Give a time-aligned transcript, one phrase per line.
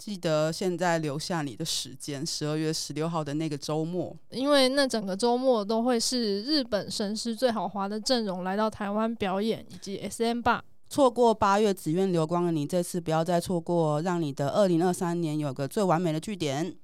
[0.00, 10.64] 记得现在留下你的时间，十二月十六号的那个周末，因为那整个周末都会是日本神师最豪华的阵容来到台湾表演，以及 SM 吧。
[10.88, 16.74] 错过八月紫苑流光的你，这次不要再错过，让你的二零二三年有个最完美的据点。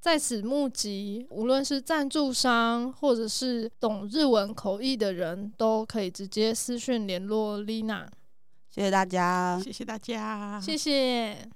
[0.00, 8.06] 在此募集，无论是赞助商或者是懂日文口译的人，都可以直接私讯联络 Lina。
[8.68, 11.48] 谢谢大家，谢谢大家，谢谢。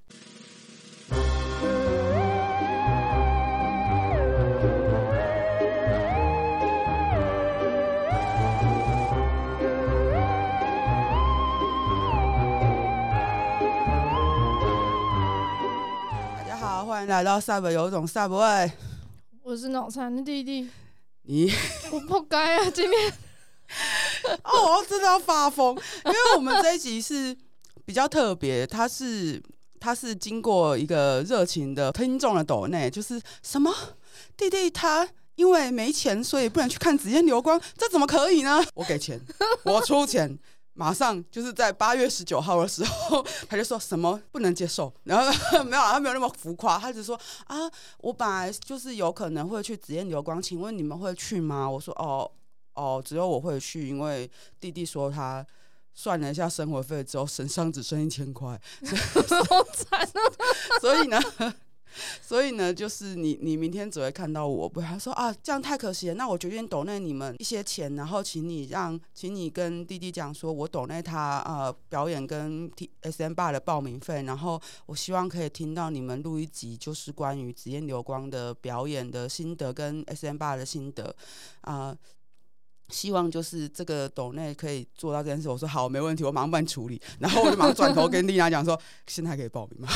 [17.01, 18.73] 欢迎来到 Sub 有种 Sub 味。
[19.43, 20.69] 我是脑残的弟弟。
[21.23, 21.51] 你
[21.91, 23.11] 我不该啊，今天
[24.45, 27.35] 哦，我真的要发疯，因为我们这一集是
[27.87, 29.43] 比较特别，它是。
[29.81, 33.75] 他是经过一个热情的听众的抖内，就是什么
[34.37, 38.63] 弟弟他因为没钱，所以不能去看紫烟流光，这怎么可以呢？
[38.75, 39.19] 我给钱，
[39.65, 40.39] 我出钱，
[40.81, 45.31] 马上就是在八月十九号的时候，他就说什么不能接受， 然后
[45.65, 51.69] 没有，他没有那么浮夸，他只说啊，我本来就是有可能会去紫燕流光，请问你们会去吗？
[51.69, 52.31] 我说哦
[52.73, 55.47] 哦，只有我会去，因为弟弟说他。
[55.93, 58.59] 算了一下生活费之后，身上只剩一千块，
[59.49, 60.23] 好惨啊！
[60.81, 61.21] 所以呢，
[62.23, 64.69] 所以呢，就是你，你明天只会看到我。
[64.69, 66.15] 不，他说啊，这样太可惜了。
[66.15, 72.71] 那我决定抖内你们一些钱，然后请你让，请你跟弟弟讲说，我抖内他呃表演跟
[73.03, 81.15] SM 吧的报名费，然后我希望可以听到你们录一集，就是关于紫燕流光的表演的心得跟 SM 吧的心得
[81.63, 81.97] 啊。
[82.91, 85.49] 希望就是这个抖内可以做到这件事。
[85.49, 87.01] 我说好，没问题，我马上帮你处理。
[87.19, 89.89] 然后我就马上转头跟丽娜讲说，现在可以报名吗？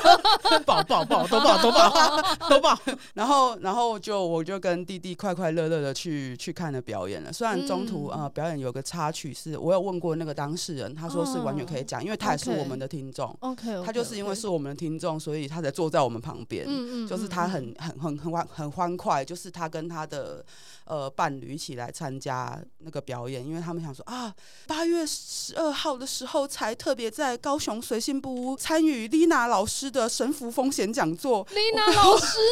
[0.64, 2.78] 报报报，都报 都报都报。
[3.14, 7.32] 然后然后就我就跟弟弟快快乐乐的去去看了表演了。
[7.32, 13.34] 虽然中途、嗯、呃表演有个插曲是，我有问过那个当事人，他说是完全可以讲，因为他也是我们的听众。
[13.40, 16.64] OK，, okay, okay 他就是因为是我们的听众，所以他才坐在我们旁边。
[16.66, 20.44] 嗯嗯，就是他很很很很欢很欢快，就是他跟他的。
[20.86, 22.33] 呃，伴侣一起来参加
[22.78, 24.34] 那个表演，因为他们想说啊，
[24.66, 31.46] 八月十二号的时候才特别在高雄随性不屋参与丽娜老师的神符风险讲座。
[31.50, 32.38] 丽娜老师。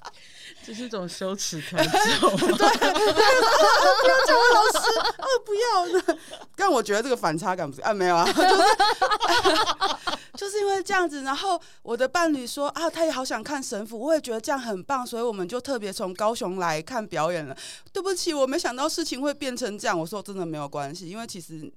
[0.64, 1.98] 这是一种羞耻感， 对，
[2.38, 4.78] 不要讲老师，
[5.18, 6.16] 哦，不要。
[6.54, 8.42] 但我觉得这个反差感不是啊，没有啊，就是，
[10.36, 11.22] 就是因为这样子。
[11.22, 17.56] 然后我的伴侣说啊，他也好想看神符，我也觉得这样很棒，所以我们就特别从高雄来看表演了。
[17.92, 19.98] 对不起，我没想到事情会变成这样。
[19.98, 21.72] 我说真的没有关系，因为其实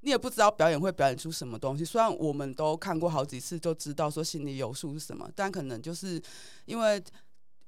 [0.00, 1.84] 你也不知道表演会表演出什么东西。
[1.84, 6.20] 虽然我们都看过好几次，就知道说心里有数是什么，但可能就是
[6.64, 7.02] 因为。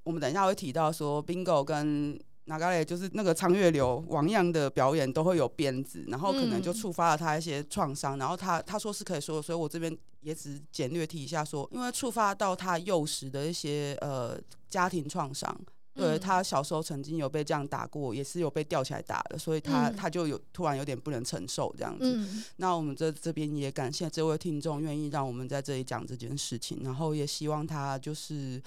[0.04, 14.38] 我们等一下会提到说，Bingo 跟哪个嘞，就是那个苍月流王样的表演都会有鞭子，然后可能就触发了他一些创伤，然后他他说是可以说，所以我这边也只简略提一下说，因为触发到他幼时的一些呃
[14.69, 15.59] 家庭创伤，
[15.94, 22.44] 对他小时候曾经有被这样打过，也是有被吊起来打的，所以他他就有突然有点不能承受这样子。
[22.56, 28.62] 那我们这这边也感谢这位听众愿意让我们在这里讲这件事情，然后也希望他就是。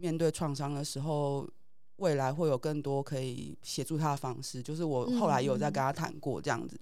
[0.00, 1.46] 面对创伤的时候，
[1.96, 4.62] 未来会有更多可以协助他的方式。
[4.62, 6.80] 就是我后来有在跟他谈过这样子。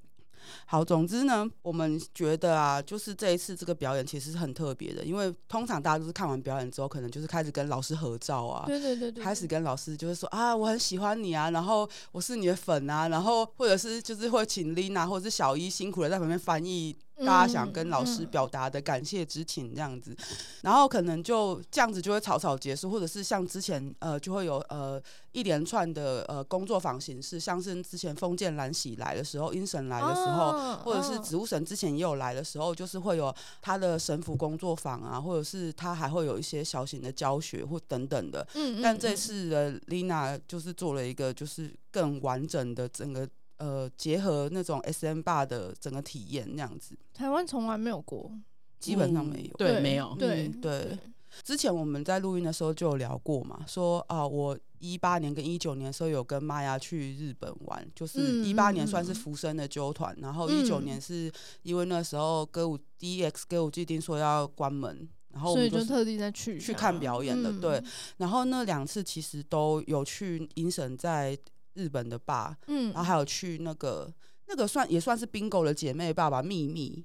[0.64, 16.96] 好，总之呢，我们觉得啊，就是这一次这个表演其实是很特别的，因为通常大家都是看完表演之后，可能就是开始跟老师合照啊，对对对对，开始跟老师就是说啊，我很喜欢你啊，然后我是你的粉啊，然后或者是就是会请 Lina 或者是小一辛苦的在旁边翻译。
[17.24, 20.16] 大家想跟老师表达的感谢之情这样子，
[20.62, 25.02] 然后可能就这样子就会草草结束，或者是像之前呃就会有呃
[25.32, 38.46] 一连串的呃工作坊形式，像是之前封建兰喜来的时候，阴神来的时候，或者是植物神之前也有来的时候，就是会有他的神符工作坊啊，或者是他还会有一些小型的教学或等等的。
[38.82, 43.28] 但这次的 Lina 就是做了一个就是更完整的整个。
[43.58, 48.30] 呃，结合那种 SM 吧的整个体验那样子，台湾从来没有过，
[48.78, 50.98] 基本上没有，嗯、对，没有，对对，对。
[51.42, 61.30] 之前我们在录音的时候就有聊过嘛，说啊，我一八年跟一九年的时候有跟玛雅去日本玩，就是一八年算是福生的纠团，嗯、然后一九年是
[61.62, 67.82] 因为那时候歌舞 DX 歌舞伎町说要关门，然后我们就特地再去去看表演的，嗯、对。
[68.18, 71.36] 然后那两次其实都有去阴神在。
[71.78, 74.12] 日本的爸，嗯，然后还有去那个
[74.48, 77.04] 那个算也算是 Bingo 的姐妹爸爸秘密，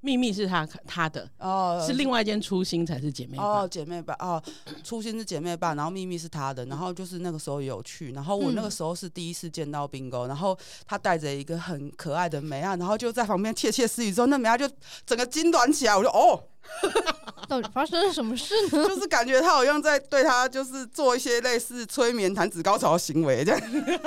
[0.00, 1.28] 秘密是他他的。
[1.38, 4.40] 哦，是另外一间初心才是姐妹哦，姐妹吧哦，
[4.84, 14.70] 初心是姐妹吧，然后秘密是他的，然后就是那个时候也有去，然后我那个时候是第一次见到 Bingo，然后他带着一个很可爱的妹啊，然后就在旁边窃窃私语之后，那妹啊就
[15.04, 16.44] 整个筋短起来，我就哦。
[17.48, 18.84] 到底发生了什么事呢？
[18.88, 23.60] 就是感觉他好像在对他，就是做一些类似催眠、弹指高潮的行为这样。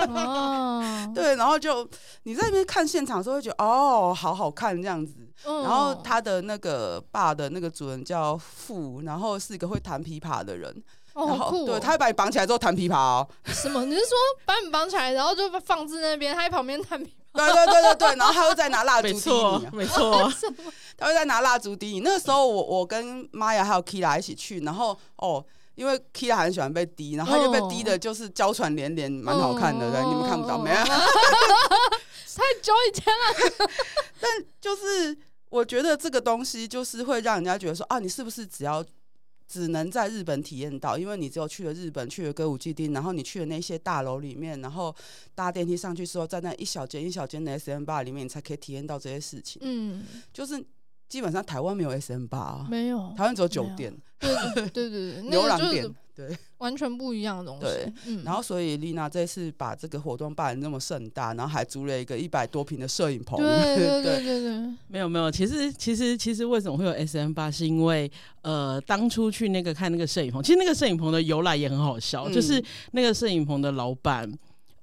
[0.09, 1.87] 哦， 对，然后就
[2.23, 5.13] 你在那边看现场的时候，会觉得哦，好好看这样子。
[5.43, 10.71] 嗯、然后他的那个爸的那个主人叫傅，然后是一个会弹琵琶的人。
[11.13, 11.65] 哦，然后好酷、哦！
[11.67, 13.27] 对，他会把你绑起来之后弹琵琶哦。
[13.45, 13.85] 什么？
[13.85, 17.09] 你是说把你绑起来，然后就放置那边，他在旁边弹琵琶？
[17.37, 20.31] 对对对对对，然后他会再拿蜡烛滴你，没错，
[20.97, 21.99] 他会再拿蜡烛滴你。
[21.99, 25.43] 那个时候我我跟玛雅还有 Kira 一起去，然后哦，
[25.75, 30.75] 因为 Kira 很喜欢被滴，然后他就被滴的就是娇喘连连，蛮好看的，对，你们看不到没有？
[32.35, 33.69] 太久以前了，
[34.19, 34.29] 但
[34.59, 35.17] 就是
[35.49, 38.83] 我觉得这个东西就是会让人家觉得说啊，你是不是只要。
[39.47, 44.95] 只能在日本体验到，因为你只有去了日本，去了歌舞伎町，然后你去了那些大楼里面，然后
[45.33, 49.61] 搭电梯上去之后，在那一小间一小间的 SM 吧里面，你才可以体验到这些事情。
[49.63, 50.03] 嗯，
[50.33, 50.63] 就是
[51.07, 55.89] 基本上台湾没有 SM 吧、啊，没有，台湾只有酒店，对对对对， 牛郎店。
[56.15, 57.65] 对， 完全不一样的东西。
[57.65, 63.37] 对，嗯、然后所以丽娜这次把这个活动办的那么盛大，然后还租了一个一百多平的摄影棚。
[63.37, 67.51] 对 对对对对，没有没有，其实其实其实为什么会有 SM 八？
[67.51, 68.09] 是因为
[68.41, 72.63] 呃，当初去那个看那个摄影棚，其实那个摄影棚的由来也很好笑，嗯、就是
[72.93, 74.31] 那个摄影棚的老板。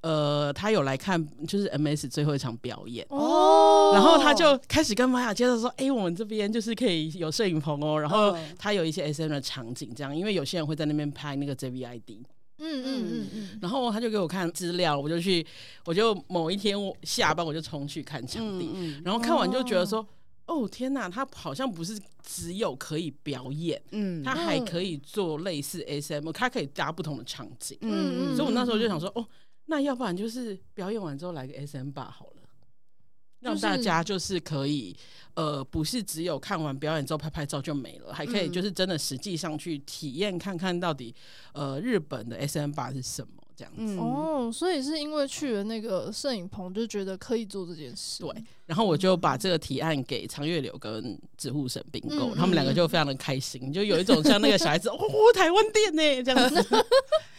[0.02, 3.06] 呃，他有来看，就是 MS 最后一场表演。
[3.08, 12.18] 哦，然后他就开始跟玛雅介绍说，哎、欸，我们这边就是可以有摄影棚哦，然后他有一些 SM 的场景，这样，因为有些人会在那边拍那个 JVID，
[12.58, 15.46] 嗯嗯嗯嗯，然后他就给我看资料，我就去，
[15.84, 20.00] 我就某一天我下班我就冲去看场地，嗯嗯然后看完就觉得说，
[20.46, 29.24] 哦，哦天哪，他好像不是只有可以表演，嗯，他还可以做类似 SM，他可以搭不同的场景，嗯嗯，所以我那时候就想说，哦。
[29.66, 32.42] 那要不然就是表演完之后来个 SM 吧好了，
[33.40, 34.94] 让大家就是可以
[35.34, 41.14] 呃，不是只有看完表演之后拍拍照就没了，还可以就是真的实际上去体验看看到底
[41.54, 43.82] 呃日本的 SM 吧是什么这样子。
[43.82, 48.22] 嗯、哦，所以是因为去了那个摄影棚就觉得可以做这件事。
[48.22, 54.98] 对，然后我就把这个提案给长月柳跟植护神 Bingo，他们两个就非常的开心，就有一种像那个小孩子哦，
[55.34, 56.62] 台湾店呢这样子。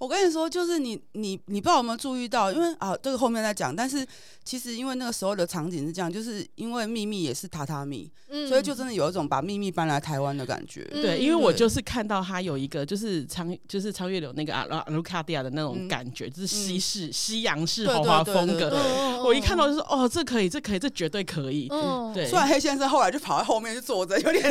[0.00, 3.76] 我跟你说，就是你你你不知道有没有注意到，因为啊，这个后面再讲。
[3.76, 4.04] 但是
[4.42, 10.88] 其实因为那个时候的场景是这样，就是因为秘密也是榻榻米，嗯、所以就真的有一种把秘密搬来台湾的感觉。
[10.92, 18.74] 嗯、对，因为我就是看到他有一个就是苍就是苍月柳那个阿阿鲁卡迪亚的那种感觉，嗯、就是西式、嗯、西洋式豪华风格。
[19.22, 21.68] 我一看到就是哦，这可以，这可以，这绝对可以。
[21.70, 22.26] 嗯，对。
[22.26, 24.42] 虽然黑先生后来就跑在后面就坐着，有点。
[24.48, 24.50] 对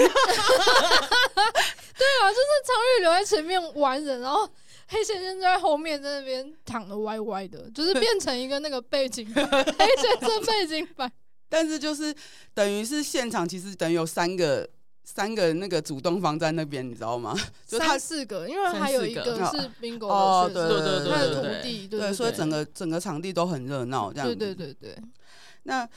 [2.21, 4.47] 啊，就是苍月柳在前面玩人，然后。
[4.91, 11.11] 黑先生在后面，在那边躺的歪歪的，就是变成一个那个背景板， 黑先生背景板。
[11.47, 12.13] 但是就是
[12.55, 14.67] 等于是现场，其实等于有三个
[15.03, 17.35] 三个那个主动方在那边，你知道吗？
[17.67, 24.35] 就他四个，因为还有一个是 Bingo 的哦，对对对，他的徒弟，对，所以整个整个场地都很热闹，这样子。
[24.35, 25.03] 对对对对。
[25.63, 25.87] 那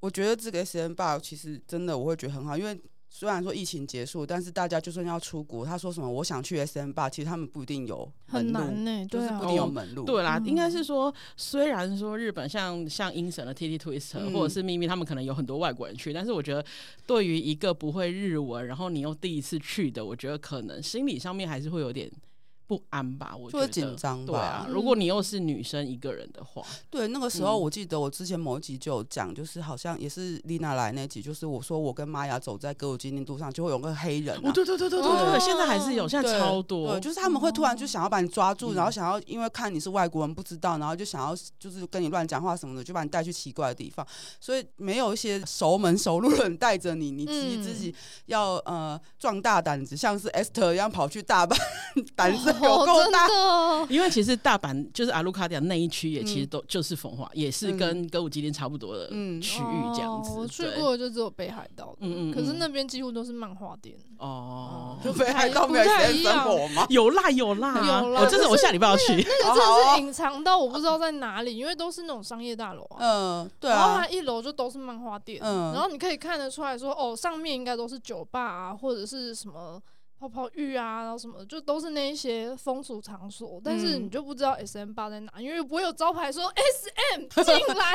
[0.00, 2.80] 我觉得这个 s 间 Bar 其实真的我会觉得很好，因为。
[3.12, 10.04] 虽然说疫情结束，但是大家就算要出国，他说什么我想去 SM 八，其实他们不一定有门路，很难呢，就是不一定有门路。
[10.04, 16.64] 对啦，应该是说，虽然说日本像像英神的 TT Twister 或者是秘密，他们可能有很多外国人去，但是我觉得
[17.04, 22.08] 对于一个不会日文，然后你又第一次去的，我觉得可能心理上面还是会有点。
[22.70, 24.32] 不安吧，我觉得紧张吧。
[24.32, 34.40] 对啊，如果你又是女生一个人的话，对，那个时候我记得我之前某一集就有讲，就是好像也是丽娜来那集，就是我说我跟玛雅走在歌舞伎町路上，就会有个黑人。
[34.52, 36.92] 对对对对对对，现在还是有，现在超多。
[36.92, 44.06] 对，就是他们会突然就想要把你抓住，然后想要因为看你是外国人不知道，然后就想要就是跟你乱讲话什么的，就把你带去奇怪的地方。
[44.38, 47.92] 所以没有一些熟门熟路的人带着你， 你自己自己
[48.26, 51.58] 要呃壮大胆子，像是 Esther 一样跑去大阪，
[52.14, 53.26] 胆子 有够大。
[53.88, 59.08] 因为其实大阪就是阿鲁卡迪亚那一区也其实都就是风化，也是跟歌舞伎町差不多的
[59.40, 60.32] 区域这样子。
[60.36, 63.96] 我去过就只有北海道，嗯嗯，可是那边几乎都是漫画店。
[64.18, 66.86] 哦， 就北海道没有生活吗？
[66.90, 69.12] 有辣有辣有啦，我真的我下礼拜要去。
[69.12, 72.98] 那个真的 是隐藏到我不知道在哪里，因为都是那种商业大楼啊。
[73.00, 73.76] 嗯，对啊。
[73.76, 79.80] 然后它一楼就都是漫画店，嗯，然后你可以看得出来说，哦，上面应该都是酒吧啊，或者是什么。
[80.20, 87.94] 泡泡浴啊，然后什么的，就都是那一些风俗场所，但是你就不知道 S M 八在哪，因为不会有招牌说 S M 进来，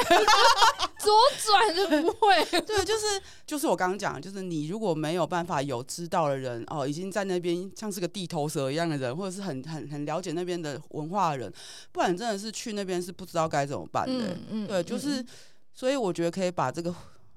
[0.98, 1.14] 左
[1.46, 2.44] 转就不会。
[2.66, 11.54] 对，就是就是我刚刚讲，就是你如果没有办法有知道的人哦，已经在那边像是个地头蛇一样的人，或者是很很很了解那边的文化的人，
[11.92, 14.30] 不然真的是去那边是不知道该怎么办的。
[14.30, 15.28] 嗯嗯、对，就是、嗯、
[15.76, 16.92] 所以我觉得可以把这个。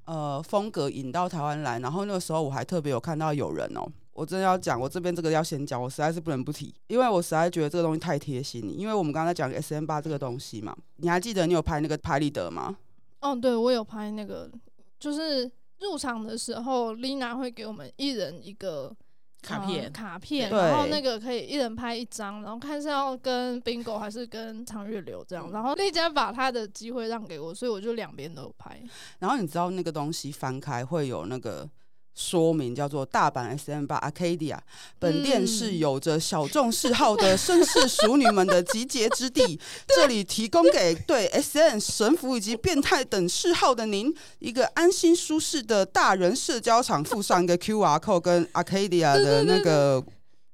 [0.08, 3.86] 呃，风格引到台湾来，然后那个时候我还特别有看到有人哦，
[4.18, 8.68] 我真的要讲，我这边这个要先讲，我实在是不能不提，因为我实在觉得这个东西太贴心。
[8.76, 12.76] 因为我们刚才讲 SM 八这个东西嘛，你还记得你有拍那个拍立得吗？
[13.20, 14.50] 哦，对，我有拍那个，
[14.98, 15.48] 就是
[15.78, 18.92] 入场的时候，Lina 会给我们一人一个。
[19.40, 28.82] 卡片，呃、卡片，然后那个可以一人拍一张，然后看是要跟 Bingo 还是跟长月流这样，然后那家把他的机会让给我，所以我就两边都拍。
[29.20, 31.70] 然后你知道那个东西翻开会有那个。
[32.18, 34.58] 说明叫做大阪 SM 吧 Arcadia，
[34.98, 39.58] 本店是有着小众嗜好的绅士淑女们的集结之地。
[39.96, 46.98] 这里提供给对 SM 神服以及变态等嗜好的您一个安心舒适的大人社交场。
[47.08, 50.04] 附上一个 QR code 跟 Arcadia 的那个。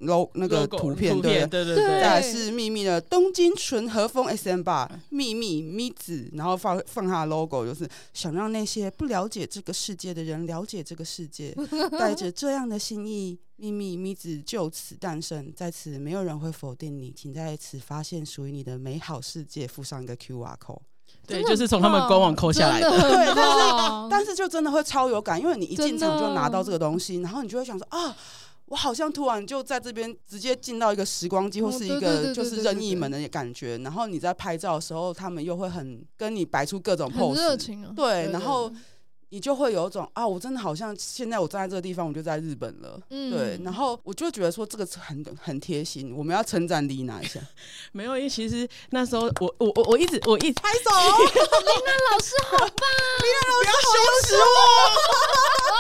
[0.06, 1.46] Logo 那个图片，对。
[1.46, 11.54] 对对，再来是秘密的东京纯和风 SM 吧，秘密咪子，然后放放他的 logo，就是想让那些不了解这个世界的人了解这个世界，
[11.98, 20.80] 带着这样的心意，秘密咪子就此诞生，在此没有人会否定你，请在此发现属于你的美好世界，附上一个 QR code，
[21.26, 28.16] 对，就是从他们官网扣下来的，的对，但是但是就真的会超有感，因为你一进场就拿到这个东西，然后你就会想说啊。
[28.74, 33.78] 我好像突然就在这边直接进到一个时光机，或是一个就是任意门的感觉。
[33.78, 37.92] 然后你在拍照的时候，他们又会很跟你摆出各种 pose，热情啊。
[37.94, 38.68] 对，然后
[39.28, 43.00] 你就会有一种啊，我真的好像现在我站在这个地方，我就在日本了。
[43.10, 43.60] 嗯，对。
[43.62, 47.38] 然后我就觉得说这个很很贴心，我们要称赞丽娜一下。
[47.94, 50.90] 没有，因为其实那时候我我我我一直我一直拍手，
[51.30, 52.66] 丽娜老师好棒，
[53.22, 55.73] 丽娜老师好羞耻我。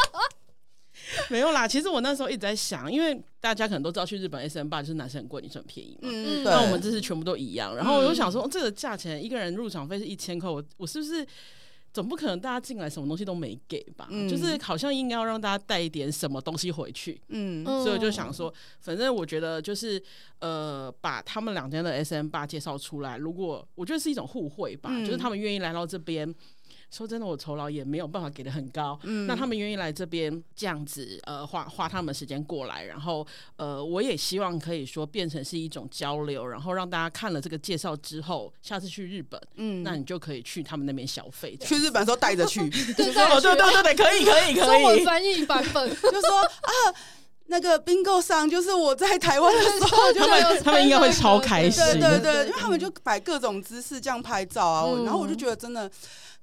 [1.30, 6.08] 没有啦，其实我那时候一直在想，因为大家可能都知道去日本 SM 八就是男生很贵，女生很便宜嘛。
[6.10, 11.26] 嗯，那我们这次全部都一样，然后我就想说，嗯、这个价钱一个人入场费是一千块，我我是不是
[11.92, 14.08] 总不可能大家进来什么东西都没给吧？
[14.10, 17.20] 嗯、就是好像应该要让大家带一点什么东西回去。
[17.28, 20.02] 嗯，所以我就想说，反正我觉得就是
[20.40, 26.34] 呃，把他们两间的 SM 八介绍出来，如果我觉得是一种互惠吧，嗯、就是他们愿意来到这边。
[26.94, 28.96] 说真的，我酬劳也没有办法给的很高。
[29.02, 41.56] 嗯，那他们愿意来这边这样子，呃，花花他们时间过来，然后，呃，我也希望可以说变成是一种交流，然后让大家看了这个介绍之后，下次去日本，嗯，那你就可以去他们那边消费。
[41.56, 42.60] 去日本的时候带着去，
[42.94, 44.80] 对对对对对，可以可以可以。
[44.80, 46.94] 中文翻译版本 就说啊，
[47.46, 55.90] 那个 Bingo 上就是我在台湾的时候，他们他们应该会超开心，对对对，因为他们就摆各种姿势这样拍照啊，然后我就觉得真的。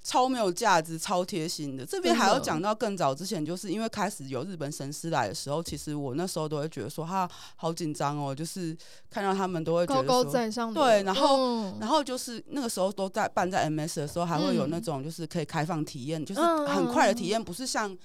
[0.04, 1.86] 超没有价值，超贴心的。
[1.86, 8.76] 这边还要讲到更早之前，就是因为开始有日本神师来的时候，其实我那时候都会觉得说，哈，好紧张哦，就是
[9.10, 10.74] 看到他们都会觉得说高高在上。
[10.74, 17.98] 对，然后，嗯、然后就是那个时候都在办在 MS 的时候，还会有那种就是可以开放体验，嗯、就是很快的体验，不是像。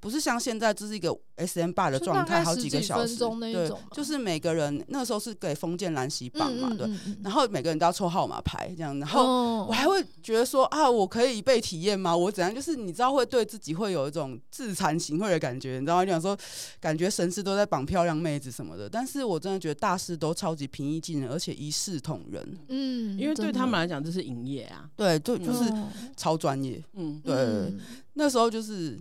[0.00, 3.16] 不是像现在，这是一个 SM 霸的状态，好几个小时，
[3.52, 6.88] 对，就是每个人那时候是给封建蓝旗榜嘛，对，
[7.22, 12.16] 然后每个人都要抽号码牌这样，然后我还会觉得说啊，我可以被体验吗？
[12.16, 12.54] 我怎样？
[12.54, 16.04] 就是你知道会对自己会有一种自惭形秽的感觉，你知道吗？
[16.04, 16.36] 就想说
[16.80, 25.72] 感觉神师都在绑漂亮妹子什么的，但是我真的觉得大师都超级平易近人，而且一视同仁，嗯，因为对他们来讲这是营业啊，对，就就是
[26.16, 27.72] 超专业，嗯，对，
[28.14, 28.98] 那时候就是。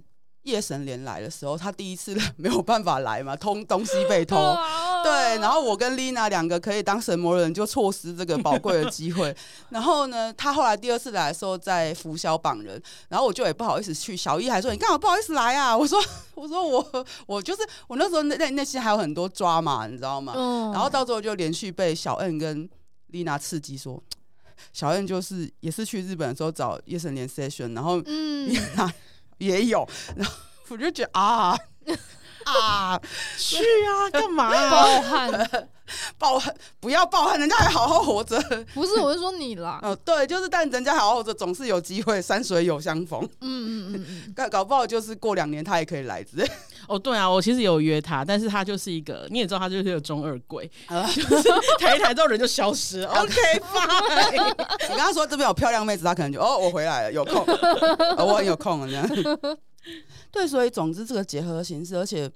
[0.48, 4.38] 夜神连来的时候，他第一次没有办法来嘛， 偷东西被偷，
[5.04, 9.36] 对，然后我跟丽娜两个可以当神魔人，就错失这个宝贵的机会。
[9.70, 14.16] 然后呢，他后来第二次来的时候在拂晓绑人，然后我就也不好意思去。
[14.16, 16.02] 小一还说：“你干嘛不好意思来啊？”我说
[16.34, 20.34] ：“我说我我就是我那时候内内心还有很多抓嘛，你知道吗？”
[20.74, 22.68] 然后到最后就连续被小恩跟
[23.08, 24.02] 丽娜刺激说，
[24.74, 28.94] 小恩就是也是去日本的时候找夜神连 session，然后丽娜。
[29.38, 30.34] 也有，然后
[30.70, 31.58] 我就觉得啊
[32.46, 33.00] 啊，
[33.38, 34.70] 去啊，干嘛啊？
[34.72, 35.70] 暴汗，
[36.18, 38.40] 暴汗，不要抱恨，人家还好好活着。
[38.74, 39.80] 不是，我是说你啦。
[39.84, 43.22] 哦，对，就是，但人家好好活着，总是有机会，山水有相逢。
[43.42, 46.50] 嗯嗯嗯嗯， 搞搞不好就是过两年他也可以来之类。
[46.88, 50.70] 哦，对啊，我其实有约他，但是他就是一个，你也知道，他就是一个中二鬼，
[51.16, 53.04] 就是抬一抬之后人就消失。
[53.04, 53.36] OK，
[53.74, 54.32] 拜。
[54.90, 57.44] 你跟他说这边有漂亮妹子，他可能就哦，我回来了，有空，
[58.18, 59.58] 哦、我很有空了这样。
[60.32, 62.30] 对，所以总之这个结合形式，而且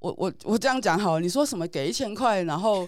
[0.00, 2.86] 我我我这样讲好了，你说什么给一千块，然后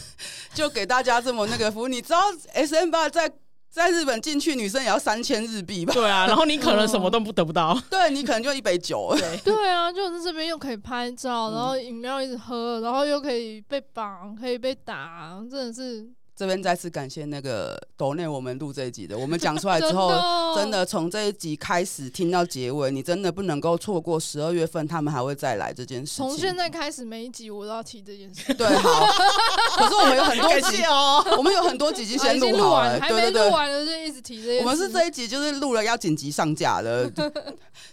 [0.54, 1.88] 就给大家这么那个服务？
[1.88, 2.20] 你知道
[2.52, 3.30] S M 八在
[3.70, 5.94] 在日本进去，女生也要三千日币吧？
[5.94, 9.14] 对啊，然后你可能什么都不得不到，对你可能就一杯酒。
[9.16, 16.10] 对 对啊，就是这边又可以拍照，然后饮料一直喝，然后又可以被绑，可以被打，真的是。
[16.40, 20.10] 这边再次感谢那个斗内我们录这一集的，我们讲出来之后，
[20.56, 26.26] 真的从这一集开始听到结尾，你真的不能够错过十二月份他们还会再来这件事情。
[26.26, 28.54] 从现在开始每一集我都要提这件事。
[28.54, 29.06] 对，好。
[29.76, 34.60] 可是我们有很多集哦，我们有很多集 已经先录好了，还没录完了就一直提这。
[34.60, 37.06] 我们是这一集就是录了要紧急上架了，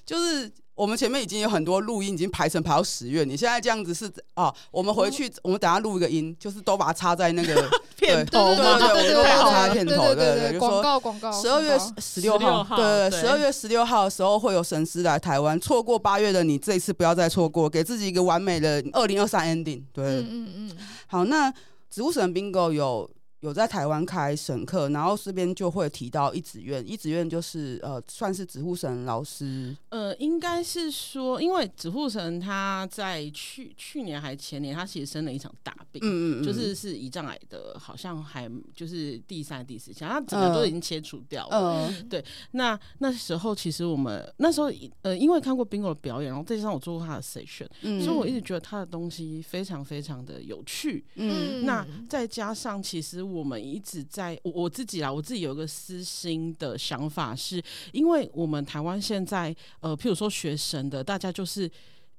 [0.06, 0.50] 就是。
[0.78, 3.24] 我们前面已经有很多录音，已经排成排到十月。
[3.24, 4.54] 你现在这样子是啊？
[4.70, 7.68] 我们回去，我们等下录一个音，就是都把它插在那个
[7.98, 11.32] 片头，对对对，我们都把它插在片头，对对对，广告广告。
[11.32, 15.60] 十二月十六号，对对，十二月十六号的时候会有神师来台湾。
[15.60, 19.82] 错过八月的你，这一次不要再错过，给自己一个完美的二零二三 ending。
[19.92, 20.78] 对，嗯嗯嗯。
[21.08, 21.52] 好，那
[21.90, 23.10] 植物神 bingo 有。
[23.42, 29.78] 有在台湾开神课，然后这边就会提到一子院，一子院就是呃，算是指护神老师。
[29.90, 41.94] 呃，应该是说，因为指护神他在去去年还前年，他其实生了一场大病，嗯嗯，嗯就是是胰脏癌的，好像还就是第三、第四期，他整个都已经切除掉了。
[42.10, 42.26] 对。
[42.54, 44.72] 那那时候其实我们那时候
[45.04, 51.06] 呃，因为看过 Bingo 的表演，然后再加上我做过他的 session，嗯，所以我一直觉得他的东西非常非常的有趣。
[51.16, 53.27] 嗯，那再加上其实。
[53.32, 61.70] 我们一直在我我自己啦，我自己有一个私心的想法是，是因为我们台湾现在呃，譬如说学神的，大家就是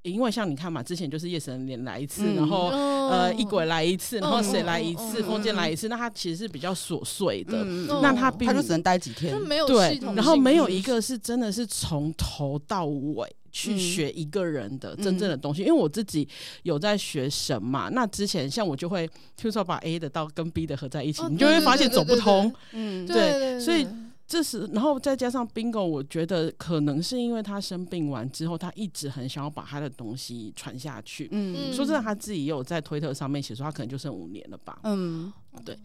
[0.02, 13.34] 因为像你看嘛，之前就是夜神连来一次，嗯、然后呃一鬼来一次，然后谁来一次，封建、嗯、来一次，那他其实是比较琐碎的，嗯、那他他就只能待几天，没有对，然后没有一个是真的是从头到尾。
[13.58, 16.26] 去学一个人的真正的东西，嗯、因为我自己
[16.62, 17.88] 有在学神嘛。
[17.88, 22.54] 那之前像我就会，譬如说把 A 的到跟 B 的合在一起，哦、你就会发现走不通。
[22.70, 23.84] 嗯，对，所以
[24.28, 31.28] 这是然后再加上 Bingo，我觉得可能是因为他生病完之后，他一直很想要把他的东西传下去。
[31.32, 34.78] 嗯，说真的，他自己也有在推特上面写说，他可能就剩五年了吧。
[34.84, 35.32] 嗯，
[35.64, 35.76] 对，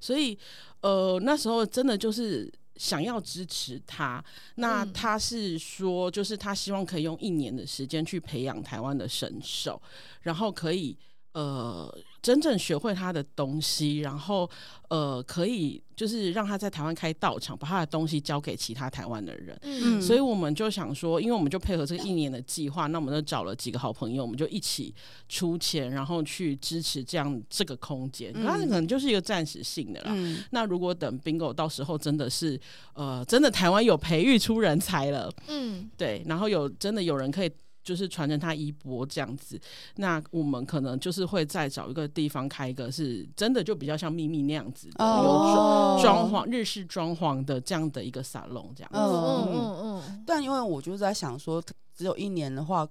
[0.00, 0.36] 所以
[0.80, 2.52] 呃那时候真的就是。
[2.80, 9.80] 想要支持他，那他是说，就是他希望可以用一年的时间去培养台湾的神手，
[10.22, 10.96] 然后可以
[11.32, 11.94] 呃。
[12.22, 14.48] 真正学会他的东西，然后
[14.88, 19.58] 呃，可以就是让他在台湾开道场，把他的东西交给其他台湾的人。
[19.62, 24.94] 嗯，所以我们就想说，因为我们就配合这个一年的计划，那我们就找了几个好朋友，我们就一起
[25.28, 28.32] 出钱，然后去支持这样这个空间。
[28.34, 30.12] 那可能就是一个暂时性的啦。
[30.14, 32.60] 嗯，那如果等 Bingo 到时候真的是
[32.92, 37.50] 呃，真的台湾有培育出人才了，嗯，对，然后有真的有人可以。
[37.90, 39.60] 就是传承他衣钵这样子，
[39.96, 48.98] 那我们可能就是会再找一个地方开一个，是真的就比较像秘密那样子的，有装潢日式装潢的这样的一个沙龙这样子。
[48.98, 50.24] 嗯嗯嗯嗯。
[50.24, 51.60] 但因为我就是在想说，
[51.92, 52.86] 只有一年的话，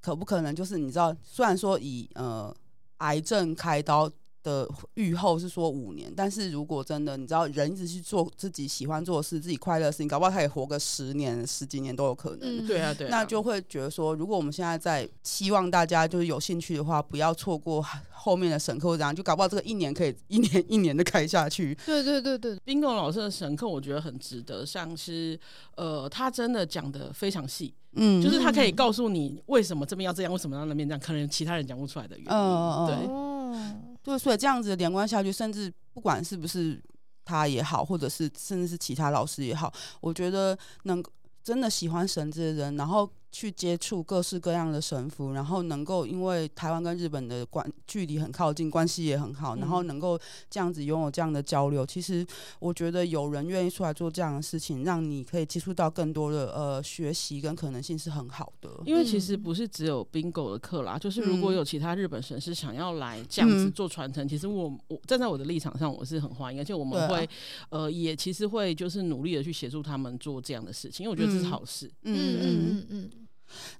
[0.00, 2.56] 可不可能就是你知道，虽然说以呃
[2.98, 4.10] 癌症开刀。
[4.44, 12.40] 的预后是说五年，但是如果真的你知道人一直去做自己喜欢做的事，自己快乐的事情，搞不好他也活个十年、十几年都有可能。
[12.42, 13.10] 嗯、对啊，对啊。
[13.10, 21.74] 那就会觉得说，如果我们现在在希望大家就是有兴趣的话，不要错过后面的神课，这样就搞不好这个一年可以一年一年的开下去。
[21.86, 25.40] 对对对对，Bingo 老师的神课我觉得很值得，像是
[25.76, 32.32] 呃，他真的讲的非常细，嗯，就是他可以告诉你为什么这边要这样，为什么要那边这样，可能其他人讲不出来的原因。
[32.32, 32.96] 嗯、对。
[33.08, 36.80] 嗯对，所以这样子连贯下去，甚至不管是不是
[37.24, 41.02] 他也好，或者是甚至是其他老师也好，我觉得能
[41.42, 43.10] 真的喜欢绳子的人，然后。
[43.34, 50.16] 去接触各式各样的神符，然后能够因为台湾跟日本的关距离很靠近，关系也很好，然后能够
[50.48, 51.84] 这样子拥有这样的交流。
[51.84, 52.24] 其实
[52.60, 58.70] 我觉得有人愿意出来做这样的事情，让你可以接触到更多的呃学习跟可能性是很好的。
[58.86, 67.28] 因为其实不是只有 Bingo 的课啦，就是如果有其他日本神是想要来这样子做传承，嗯、其实我我站在我的立场上，我是很欢迎，而且我们会、啊、
[67.70, 71.90] 呃也其实会就是努力的去协助他们做这样的事情，因为我觉得这是好事。
[72.04, 73.10] 嗯嗯嗯嗯。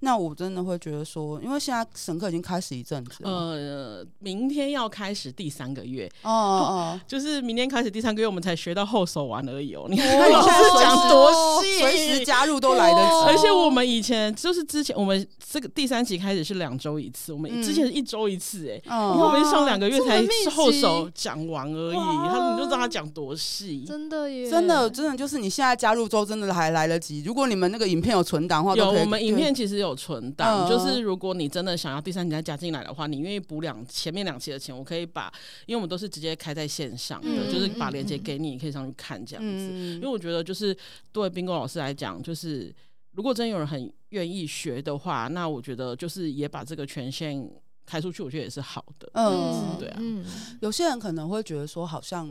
[0.01, 9.87] 那我真的会觉得说，因为现在神课已经开始一阵子了，呃，明天要开始第三个月，哦哦哦， 就是明天开始第三个月，我们才学到后手玩而已哦。
[9.89, 11.31] 你看你现在讲多
[11.63, 13.15] 细，随时加入都来得及。
[13.27, 27.23] 而且我们以前就是之前我们这个第三期开始是两周一次，我们之前是一周一次，哎，我们上两个月才后手讲完而已，他你就知道他讲多细，真的耶，真的真的就是你现在加入之后真的还来得及。
[27.25, 35.33] 如果你们那个影片有存档的话，有我们影片其其实有存档，嗯、就是如果你真的想要第三期再加进来的话，你愿意补两前面两期的钱，我可以把，
[35.65, 39.49] 因为我们都是直接开在线上的，嗯、就是把链接给你，你可以上去看这样子。
[39.73, 40.77] 嗯、因为我觉得就是
[41.13, 42.71] 对冰哥老师来讲，就是
[43.13, 47.51] 如果真有人很愿意学的话，那我觉得就是也把这个权限
[47.87, 49.11] 开出去，我觉得也是好的。
[49.15, 49.97] 嗯，对啊。
[49.99, 50.23] 嗯、
[50.61, 52.31] 有些人可能会觉得说，好像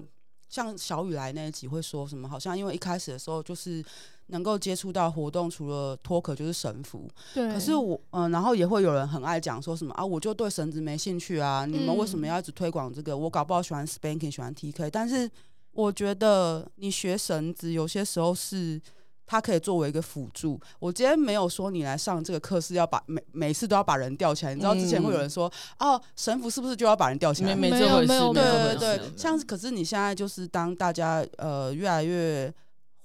[0.54, 3.84] 像小雨来那一集会说什么，好像因为一开始的时候就是。
[4.28, 7.10] 能够接触到活动，除了脱壳就是神符。
[7.34, 7.46] 对。
[7.52, 13.12] 可是我，嗯、呃，然后也会有人很爱讲说什么啊，我就对绳子没兴趣啊，你们为什么要一直推广这个？
[13.12, 14.90] 嗯、我搞不好喜欢 spanking，喜欢 TK。
[14.90, 15.30] 但是
[15.74, 18.82] 我觉得你学绳子有些时候是
[19.26, 20.60] 它可以作为一个辅助。
[20.80, 24.54] 我今天没有说你来上这个课是要把每每次都要把人吊起来。
[24.54, 27.56] 你知道之前会有人说，嗯、哦，绳缚是不是就要把人吊起来？
[27.56, 29.18] 没没这回事，没有，对对对对。
[29.18, 32.54] 像可是你现在就是当大家呃越来越。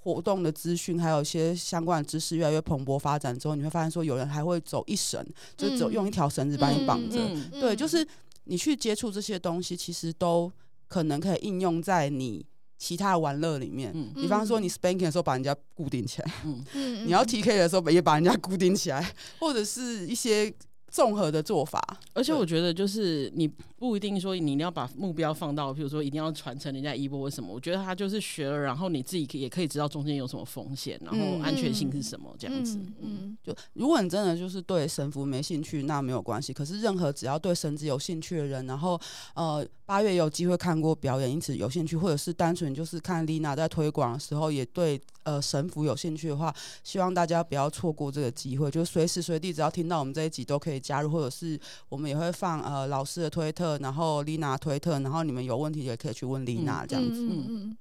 [0.01, 5.23] 活动的资讯，还有一些相关的知识越来越蓬勃发展之后，你会发现说有人还会走一绳，
[5.55, 7.19] 就走用一条绳子把你绑着。
[7.19, 8.07] 嗯嗯、对，就是
[8.45, 10.51] 你去接触这些东西，其实都
[10.87, 12.47] 可能可以应用在你
[12.79, 13.93] 其他的玩乐里面。
[13.95, 20.55] 嗯、比方说，你 spanking 的时候把人家固定起来，嗯、你要 TK 的时候也把人家固定起来，或者是一些。
[20.91, 21.81] 综合的做法，
[22.15, 27.53] 而且我觉得就是你不一定说你一定要把目标放到，比如说一定要传承人家衣钵或什么。
[27.53, 32.79] 我觉得他就是学了，然后你自己也可以知道中间有什么风险，然后安全性是什么这样子。
[33.01, 36.53] 嗯，嗯就如果你真的就是对神符没兴趣，那没有关系。
[36.53, 38.99] 可是任何只要对神子有兴趣的人，然后
[39.35, 50.79] 呃八月有机会看过表演，因此有兴趣，或者是单纯就是看丽娜在推广的时候也对呃神符有兴趣的话，希望大家不要错过这个机会，就随时随地只要听到我们这一集都可以。
[50.81, 57.21] 加入，或者是我们也会放呃老师的推特，然后丽娜推特，然后你们有问题也可以去问丽娜这样子。
[57.21, 57.77] 嗯嗯，嗯。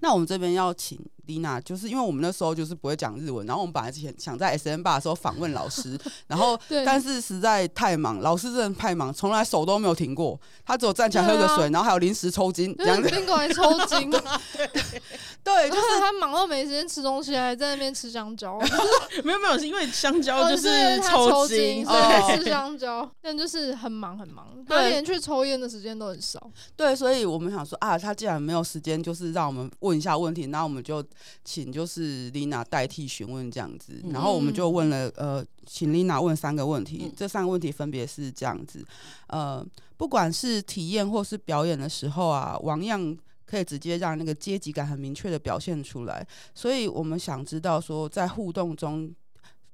[0.00, 0.98] 那我们这边要请。
[1.26, 13.08] 丽娜，就是因为我们那时候就是不会讲日文，然后我们本来之前想在 SM 吧的时候访问老师，然后 但是实在太忙，老师真的太忙，从来手都没有停过，他只有站起来喝个水，啊、然后还有临时抽筋，这样子。
[13.54, 14.10] 抽筋，
[15.44, 18.58] 对，就是他忙到没时间吃东西，还在那边吃香蕉。
[19.22, 23.08] 没有没有，是因为香蕉就是抽筋，所以吃香蕉。
[23.20, 26.50] 但就是很忙很忙，他连去抽烟的时间都很少。
[26.74, 31.04] 对，所以我们想说啊，他既然没有时间，就是让我们问一下问题，那我们就。
[31.44, 38.84] 请就是丽娜代替询问这样子，然后我们就问了呃，请丽娜问三个问题，这三个问题分别是这样子，
[39.26, 49.12] 呃，不管是体验或是表演的时候啊，王样可以直接让那个阶级感很明确的表现出来，所以我们想知道说在互动中。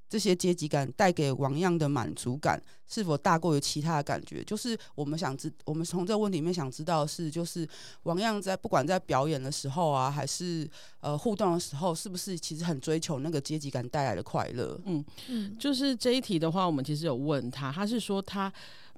[0.08, 4.42] 这些阶级感带给王样的满足感是否大过于其他的感觉？
[4.42, 7.68] 就是我们想知，我们从这个问题里面想知道的是，就是
[8.04, 10.66] 王样在不管在表演的时候啊，还是
[11.00, 14.80] 呃互动的时候，是不是其实很追求那个阶级感带来的快乐？
[14.86, 18.50] 嗯嗯，就是这一题的话，我们其实有问他，他是说他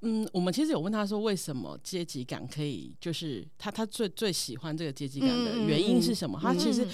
[0.03, 6.39] 嗯，我们其实有问他说，为什么阶级感可以，就是他他最最喜欢这个阶级感的原因是什么？
[6.41, 6.87] 他其实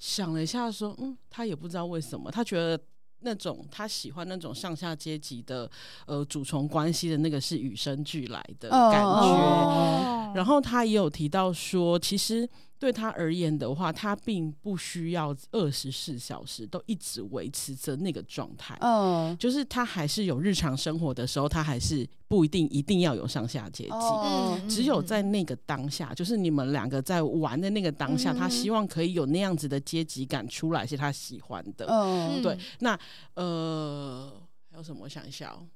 [0.00, 2.82] 想了一下说，嗯，他也不知道为什么，他觉得。
[3.20, 5.70] 那种他喜欢那种上下阶级的
[6.06, 10.36] 呃主从关系的那个是与生俱来的感觉，oh.
[10.36, 12.48] 然后他也有提到说，其实。
[12.80, 18.74] 对他而言的话，他并不需要二十四小时都一直维持着那个状态。
[18.80, 19.38] 嗯，oh.
[19.38, 23.90] 就是他还是有日常生活的时候，他还是不一定一定要有上下阶级。
[23.90, 24.58] Oh.
[24.66, 28.48] 只有在那个当下，就是你们两个在玩的那个当下，mm hmm.
[28.48, 31.84] 他希望可以有那样子的阶级感出来，是他喜欢的。
[31.86, 32.42] 嗯，oh.
[32.42, 32.58] 对。
[32.78, 32.98] 那
[33.34, 34.32] 呃，
[34.70, 35.02] 还有什么？
[35.02, 35.68] 我想一下哦。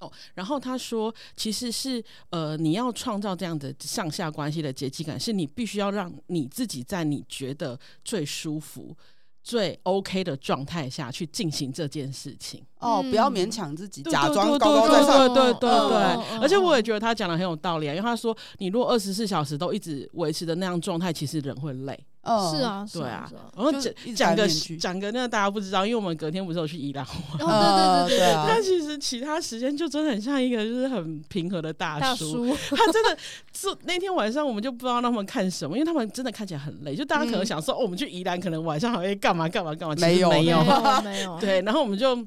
[0.00, 8.96] 哦，然后他说，其实是呃，你要创造这样的上下关系的阶级感，是你必须要让你自己在你觉得最舒服、
[9.42, 12.62] 最 OK 的状态下去进行这件事情。
[12.78, 15.34] 哦，不要勉强自己，假装高高在上。
[15.34, 22.06] 对对对对，而且我也觉得他讲的很有道理啊，因为他说，你如果二十四小时都一直维持的那样状态，其实人会累。
[22.28, 24.46] 哦，是啊，对啊，然后讲讲个
[24.78, 27.16] 讲个那个大家不知道，因为我们隔天不是有去宜兰玩，
[27.48, 33.16] 哦，对对对对，他 其实其他时间就真的很像一个就是很平和的大叔，他真的
[33.54, 40.60] 是那天晚上我们就不知道他们看什么，因为他们真的看起来很累，就大家可能想说，哦，我们去宜兰可能晚上还会干嘛干嘛干嘛，没有没有
[41.02, 42.26] 没有，对，然后我们就。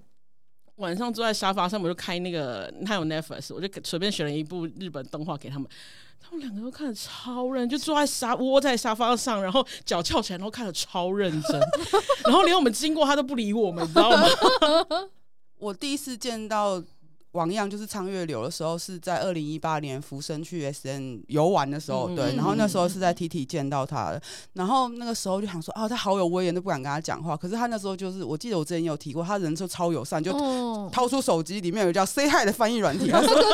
[0.77, 5.67] 晚上坐在沙发上，我就开那个，他有 Netflix，我就随便选了一部日本动画给他们，
[6.31, 11.59] 他们两个都看得超认真，就坐在沙窝在沙发上，然后脚翘起来，然后看得超认真，
[12.23, 14.25] 然后连我们经过他都不理我们，你知道吗？
[15.59, 16.81] 我第一次见到
[17.33, 24.21] 王样就是唱月柳的时候，是在二零一八年福生去 S N 游玩的时候，嗯、对，然后那时候是在 T T 见到他的，
[24.53, 27.37] 然后那个时候就想说，啊，他好有威严，都不敢跟他讲话。
[27.37, 30.31] 可是他那时候就是，我记得我之前有提过，他人就超友善，就
[30.91, 33.09] 掏出手机里面有叫 Say Hi 的翻译软体。
[33.09, 33.45] 对对对对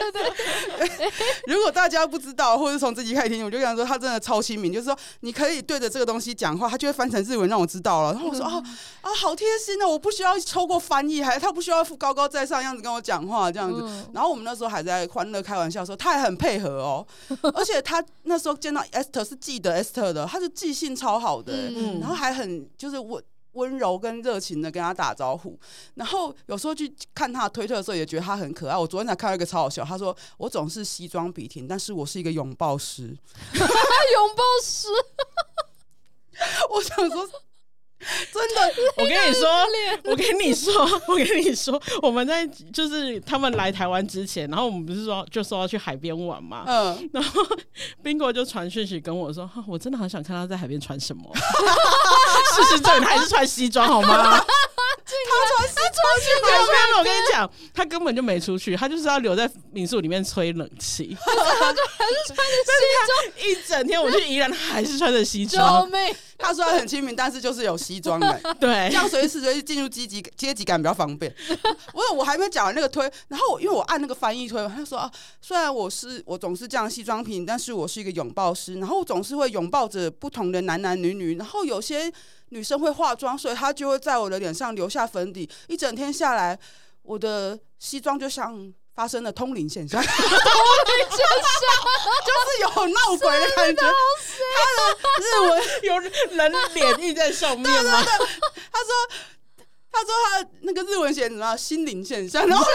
[0.00, 1.12] 对对对。
[1.54, 8.12] 如果大家不知道，或者从自己开始听，我就跟他说，他真的超亲民，就是说你可以对着这个东西讲话，他就会翻成日文让我知道了。
[8.14, 8.62] 然后我说，啊
[9.02, 12.85] 啊，好贴心哦，我不需要透过翻译，还他不需要高高在上样子。
[12.86, 17.04] 跟我讲话这样子，嗯、然后我们那时候还在欢乐开玩笑说，他还很配合哦，
[17.52, 23.20] 而且他那时候见到 Esther 是记得 Esther 的，他是记性超好的，嗯、然后还很就是温
[23.54, 25.58] 温柔跟热情的跟他打招呼，
[25.94, 28.76] 然后有时候去看他的推特的时候也觉得他很可爱。
[28.76, 33.02] 我昨天才看到一个超好笑，他说我总是西装笔挺，但是我是一个拥抱师，
[33.52, 34.86] 拥抱师，
[36.70, 37.28] 我想说。
[38.32, 39.48] 真的，我跟你说，
[40.04, 40.72] 我跟你说，
[41.08, 47.42] 我跟你说，我们在就是他们来台湾之前，然后我们不是说就说要去海边玩嘛，嗯， 然后
[48.02, 51.22] 宾果就传讯息跟我说，我真的很想看他在海边穿什么。
[52.54, 54.38] 事实证明还是穿西装好吗？
[55.08, 61.16] 他穿西装去海边，我跟你讲，他根本就没出去，他就是要留在民宿里面吹冷气。
[61.24, 62.72] 他就还是穿着西
[63.06, 65.88] 装，一整天我去宜兰还是穿着西装。
[66.38, 71.34] 他说他很亲民，但是就是有西装的， 对，这样随时随地进入阶级阶级感比较方便。
[71.92, 82.12] 我我还没讲完那个推，然后因为我按那个翻译推，他就说啊，虽然我是我总是这样西装品，但是我是一个拥抱师，然后我总是会拥抱着不同的男男女女，然后有些
[82.50, 86.58] 女生会化妆，所以她就会在我的脸上留下粉底，一整天下来，
[87.02, 88.72] 我的西装就像。
[88.96, 90.16] 发生了通灵现象，通灵
[91.10, 91.46] 现象
[92.26, 93.82] 就是有闹鬼的感觉。
[93.82, 94.80] 他的
[95.22, 96.10] 日文有人
[96.72, 98.02] 脸印在上面吗？
[98.72, 98.90] 他说，
[99.96, 102.64] 他说他那个日文写什么心灵现象，然后。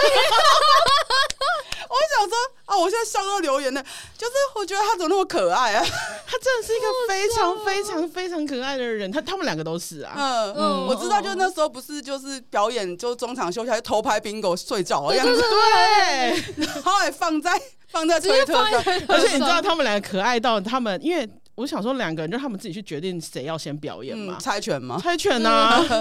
[1.92, 3.82] 我想说啊，我现在笑到流眼泪，
[4.16, 5.84] 就是我觉得他怎么那么可爱啊？
[6.26, 9.12] 他真的是一个非常非常非常可爱的人。
[9.12, 10.14] 他他们两个都是啊。
[10.16, 18.82] 嗯嗯，我知道，就那时候不是就是表演，就中场休息还偷拍 Bingo 睡着的样子，对， 然后还放在放在推特上。
[19.08, 24.98] 而且你知道他们两个可爱到他们，因为我想说两个人就他们自己去决定谁要先表演嘛，猜拳吗？
[24.98, 25.84] 猜拳啊。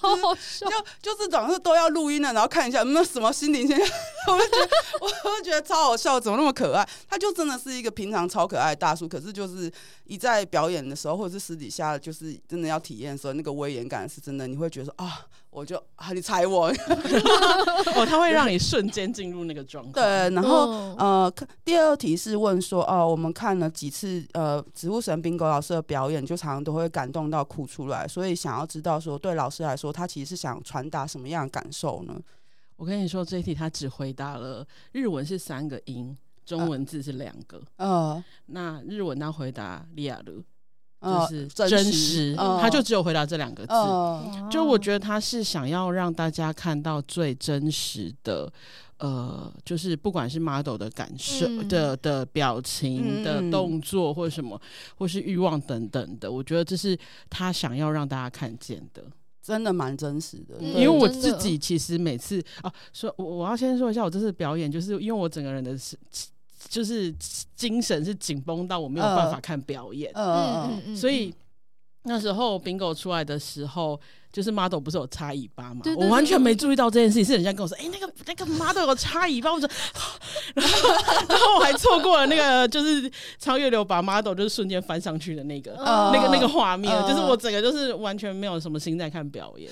[0.00, 3.88] 超好笑，就就是总是都要录音的，然后看一下有没有什么心灵现象，
[4.26, 6.88] 我就觉得我就觉得超好笑，怎么那么可爱？
[7.08, 9.70] 他就真的是一个平常超可爱的大叔，可是就是
[10.04, 15.26] 一在表演的时候，或者是私底下，就是真的要体验的时候，那个威严感是真的，你会觉得说啊。
[15.52, 16.68] 我就啊，你踩我
[17.94, 19.92] 哦，他会让你瞬间进入那个状态。
[19.92, 32.18] 对，然后、嗯、呃，第二题是问说，哦，我们看了几次呃，植物神 Bingo 老师的表演，就常常都会感动到哭出来，所以想要知道说，对老师来说，他其实是想传达什么样的感受呢？
[32.76, 37.60] 我跟你说，这一题他只回答了日文是三个音，中文字是两个。
[37.76, 40.42] 嗯、呃，那日文他回答利亚鲁。
[41.02, 43.72] 就是真实，他就只有回答这两个字。
[44.48, 48.50] 就我觉得他是想要让大家看到最真实的，
[48.98, 54.60] 呃，就是不管是 model 的感受的的表情的动作，或者什么，
[54.96, 56.30] 或是欲望等等的。
[56.30, 56.96] 我觉得这是
[57.28, 59.02] 他想要让大家看见的，
[59.42, 60.56] 真的蛮真实的。
[60.60, 65.98] 因为我自己其实每次啊，说我我要先说一下，我这次表演，就是因为我整个人的是。
[66.68, 67.12] 就是
[67.54, 71.34] 精神是紧绷到我没有办法看表演，嗯嗯，所以
[72.04, 74.00] 那时候 Bingo 出来的时候，
[74.32, 75.82] 就是 model 不是有插尾巴嘛？
[75.96, 79.68] 我完全没注意到这件事情，是人家跟我说：“哎，那个那个 model 有插尾巴。”我说，
[80.54, 80.88] 然后
[81.28, 89.70] 然后我还错过了那个就是超越流把 model 就是瞬间翻上去的那个那个那个画面，就是我整个就是完全没有什么心在看表演。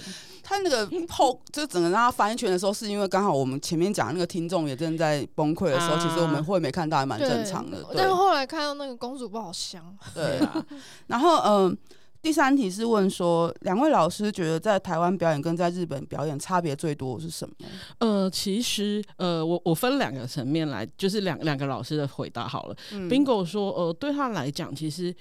[0.50, 7.86] 他那个 后就整个让他翻圈的时候，是因为刚好我们前面讲那个听众也正在崩溃的时候，其实我们会没看到还蛮正常的。
[7.94, 9.96] 但是后来看到那个公主不好香。
[10.12, 10.66] 对啊，
[11.06, 11.78] 然后嗯，
[12.20, 17.54] 第三题是问说，两位老师觉得在台湾表演跟在日本表演差别最多是什么？
[17.98, 22.76] 呃，其实呃，我我分两个层面来，就是两两个老师的回答好了。
[23.08, 25.14] Bingo 说，呃，对他来讲，其实。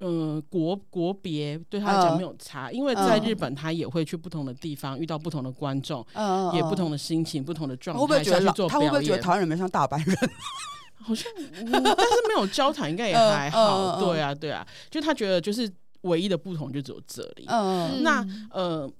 [0.00, 10.16] 嗯，国国别对他来讲没有差，uh, 因为在日本他也会去不同的地方，遇到不同的观众，uh, uh, 也不同的心情、不同的状态，会不会觉得他会不会觉得台湾人没像大阪人？
[11.02, 13.58] 好像、嗯，但是没有交谈应该也还好。
[13.58, 15.70] Uh, uh, uh, 对啊，对啊，就他觉得就是
[16.02, 17.46] 唯一的不同就只有这里。
[17.46, 18.90] Uh, 那呃。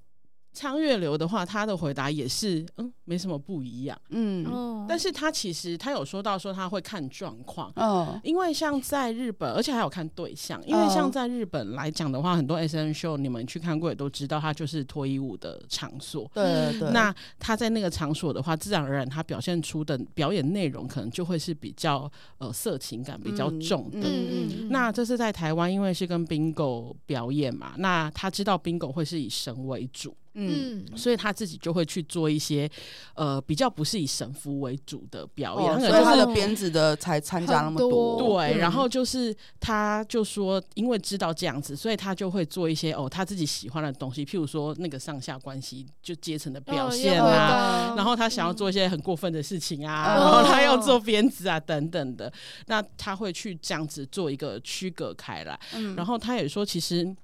[0.57, 3.95] 苍月流的话，他的回答也是嗯，没什么不一样。
[4.09, 16.29] 嗯，哦但是他其实他有说到说他会看状况，哦，因为像在日本，而且还有看对象，因为像在日本来讲的话，很多 S N show 你们去看过也都知道，它就是脱衣舞的场所。
[16.33, 23.99] 对对，那他在那个场所的话，自然而然他表现出的表演内容可能就会是比较呃色情感比较重的。
[23.99, 30.15] 嗯嗯嗯，那这是在台湾，因为是跟 Bingo 表演嘛，那他知道 Bingo 会是以神为主。
[30.37, 32.69] 嗯，嗯，所以他自己就会去做一些，
[33.15, 38.57] 呃，比较不是以神符为主的表演，所以他的编制的才参加那么多，对，嗯。
[38.59, 50.21] 然后就是他就说，因为知道这样子，所以他就会做一些哦他自己喜欢的东西，譬如说那个上下关系就阶层的表现哦啊，然后他想要做一些很过分的事情啊，嗯。
[50.21, 52.31] 然后他要做鞭子啊等等的，
[52.67, 55.95] 那他会去这样子做一个区隔开来，嗯。
[55.95, 57.15] 然后他也说其实。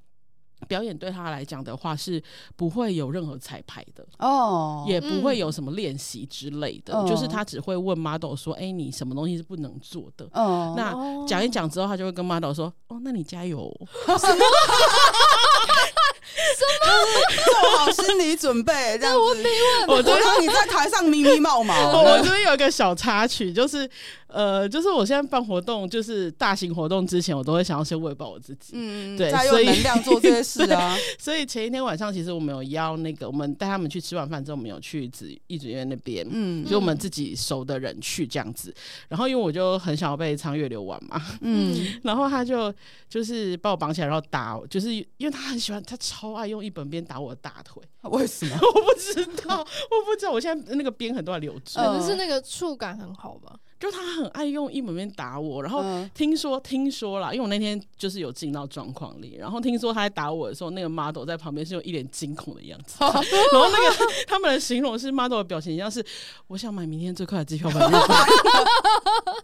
[0.65, 2.21] 表演对他来讲的话是
[2.56, 7.06] 不会有任何彩排的，哦，也不会有什么练习之类的，嗯。
[7.08, 11.26] 就是他只会问 model 说：“哎、你什么东西是不能做的？”哦，那哦。
[11.28, 13.71] 讲一讲之后，他就会跟 model 说：“哦，那你加油。
[14.06, 14.45] 什么？
[17.45, 19.43] 做好心理准备，这样子，
[19.88, 21.73] 我我让你在台上咪咪冒 毛。
[21.91, 23.89] 我我这边有一个小插曲，就是
[24.34, 28.74] 呃，就是我现在办活动，就是大型活动之前，我都会想要先喂饱我自己。
[28.74, 30.98] 嗯，对所以能量做这些事啊。
[31.19, 38.74] 所以前一天晚上，其实我们有邀那个，我们带他们去吃完饭之后，我们有去紫艺子院那边，嗯就我们自己熟的人去这样子。
[39.08, 42.74] 然后因为我就很想要被苍月流玩嘛，嗯， 然后他就
[43.08, 47.84] 就是把我绑起来，然后打我，就是因为他很喜欢，他超爱用一本鞭打我的大腿。
[48.10, 48.58] 为什么？
[48.62, 49.13] 我不知
[49.48, 53.56] 道，我不知道，我现在那个鞭很多还留着，可能是那个触感很好吧。
[53.84, 56.10] 就他很爱用一本鞭打我，然后嗯。
[56.13, 66.02] 听说听说啦，因为我那天就是有进到状况里，然后听说他在打我的时候，那个 model 在旁边是用一脸惊恐的样子， 然后那个 他们的形容是 model 的表情像是
[66.48, 68.00] 我想买明天最快的机票买日本。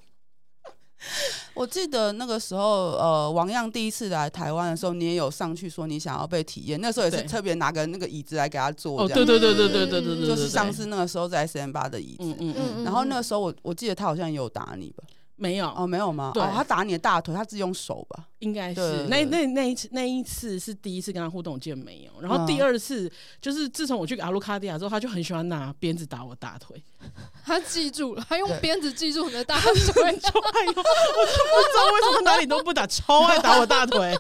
[1.60, 6.80] 我记得那个时候，呃，王样第一次来台湾的时候，你也有上去说你想要被体验。
[6.80, 12.24] 那时候也是特别拿个那个椅子来给他坐，对对对对对对对对，就是上次那个时候在 S M 八的椅子。
[12.24, 15.04] 嗯嗯嗯，然后那个时候我我记得他好像也有打你吧？
[15.40, 16.32] 没有哦，没有吗？
[16.34, 18.26] 对哦，他打你的大腿，他是用手吧？
[18.40, 22.22] 应该是那那那一次那一次是第一次跟他互动，我记得没有。
[22.22, 26.82] 然后第二次就是自从我去阿鲁卡迪亚之后，他就很喜欢拿鞭子打我大腿，
[27.46, 29.74] 他记住了，他用鞭子记住你的大腿。
[29.74, 34.18] 超爱用， 我就不知道为什么哪里都不打，超爱打我大腿。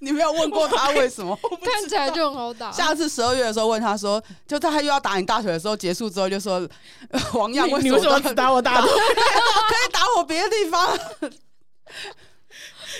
[0.00, 1.36] 你没有问过他为什么？
[1.62, 2.70] 看起来就很好打。
[2.70, 6.54] 下次十二月的时候问他说，就他又要打你大腿的时候，结束之后就说，
[7.10, 8.88] 呃 王样你你为什么只打我大腿？
[8.90, 10.98] 可以打我别的地方？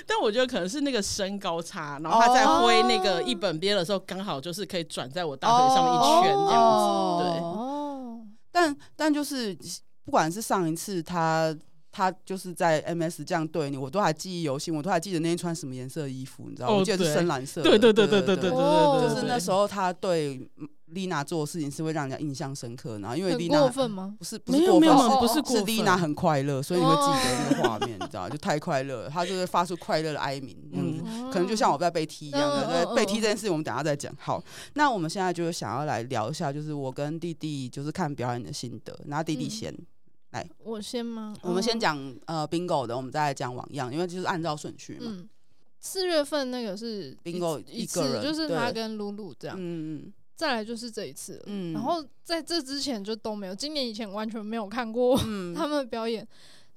[0.06, 7.24] 但我觉得可能是那个身高差，然后他在挥那个一本鞭的时候，刚好就是可以转在我大腿上面一圈这样子。
[7.24, 8.20] 对，哦，
[8.52, 9.56] 但但就是
[10.04, 11.54] 不管是上一次他
[11.98, 16.74] 他就是在 MS 这样对你，我都还记忆犹新，我都还记得那天穿什么颜色的衣服，你知道吗？
[16.74, 17.68] 哦我记得是深蓝色的。
[17.68, 20.48] 对对对对对对对就是那时候他对
[20.90, 24.14] 丽娜做的事情是会让人家印象深刻，然后因为很丽娜过分吗？
[24.16, 28.30] 不是不是过分，没有没有是不是过分是丽娜很快乐，所以你会记得那个画面，你知道吗？
[28.30, 30.56] 就太快乐了，她就会发出快乐的哀鸣。
[30.72, 34.14] 嗯，可能就像我在被踢一样对，嗯被踢这件事情我们等下再讲。
[34.20, 34.40] 好，
[34.74, 38.96] 那我们现在就是想要来聊一下，就是我跟弟弟就是看表演的心得。
[39.08, 39.74] 然后弟弟先，
[40.58, 41.36] 我先吗？
[41.42, 41.78] 我们先哦。
[41.80, 45.06] 讲呃 bingo 的，我们再来讲网样，因为就是按照顺序嘛。
[45.06, 45.28] 嗯，
[45.80, 51.42] 四月份那个是 bingo 一一个人次就是他跟露露这样，嗯嗯再来就是这一次了。
[51.46, 56.26] 嗯，然后在这之前就都没有，今年以前完全没有看过嗯 他们的表演，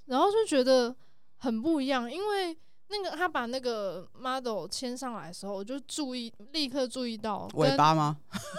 [0.05, 0.95] 然后就觉得
[1.37, 2.57] 很不一样，因为
[2.91, 7.77] 那个，他把那个 model 签上来的时候，我就注意立刻注意到跟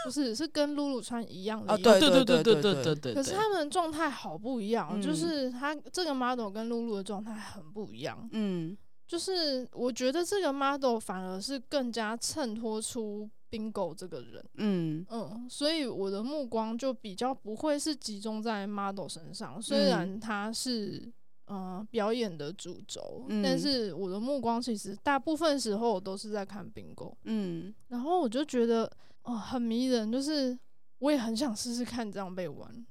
[0.05, 1.77] 不是是跟露露穿一样的。
[1.79, 8.29] 对对对对对对对，可是他们状态好不一样，就是他这个 model 跟露露的状态很不一样。
[8.33, 14.45] 嗯，就是我觉得这个 model 反而是更加衬托出 bingo 这个人。
[14.55, 21.13] 嗯嗯，所以我的目光就比较不会是集中在 model 身上，虽然他是。
[21.53, 23.43] 呃表演的主轴，嗯。
[23.43, 27.75] 但是我的目光其实大部分时候我都是在看 bingo，嗯。
[27.89, 28.91] 然后我就觉得
[29.25, 30.59] 哦、很迷人，就是
[30.99, 32.87] 我也很想试试看这样被玩，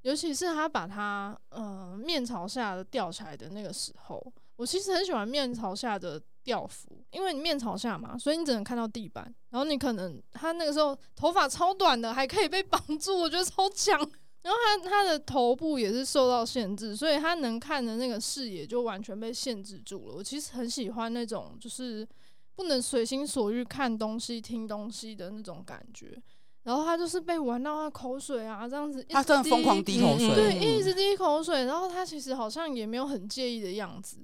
[0.00, 14.00] 尤其是他把他呃面朝下的吊起来的那个时候，我其实很喜欢面朝下的吊服，因为你面朝下嘛，所以你只能看到地板，然后你可能他那个时候头发超短的，还可以被绑住，我觉得超强。
[14.44, 20.14] 然后他他的头部也是受到限制，所以他能看的那个视野就完全被限制住了。
[20.14, 22.06] 我其实很喜欢那种就是
[22.54, 26.22] 不能随心所欲看东西、听东西的那种感觉。
[26.64, 34.16] 然后他就是被玩到他口水啊，这样子，他真的疯狂滴口水，对，一直滴口水，然后他其实好像也没有很介意的样子。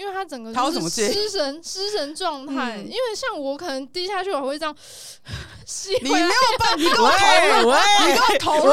[0.00, 4.74] 因为他整个就是失神失神状态，因为像我可能低下去我会这样
[5.66, 6.26] 吸，你没有
[6.58, 7.74] 办法，你给我投入，
[8.06, 8.72] 你给我投入，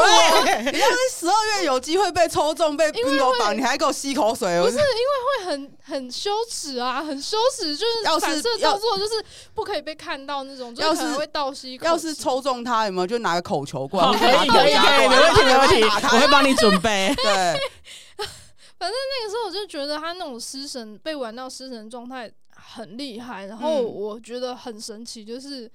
[0.71, 4.86] 你要是十二月有机会被抽中被 bingo 绑，你还给我吸口水，不是因为
[5.28, 9.21] 会很很羞耻啊，很羞耻，就是反射动作就是
[9.53, 11.78] 不可以被看到那种，就是可能会倒吸。
[11.84, 17.59] 要是抽中他有没有就拿个口球过来，可以可以可以，没问题没问题，我会帮你准备，对。
[18.80, 25.69] 反正那个时候我就觉得他那种失神被玩到失神状态很厉害，然后我觉得很神奇，就是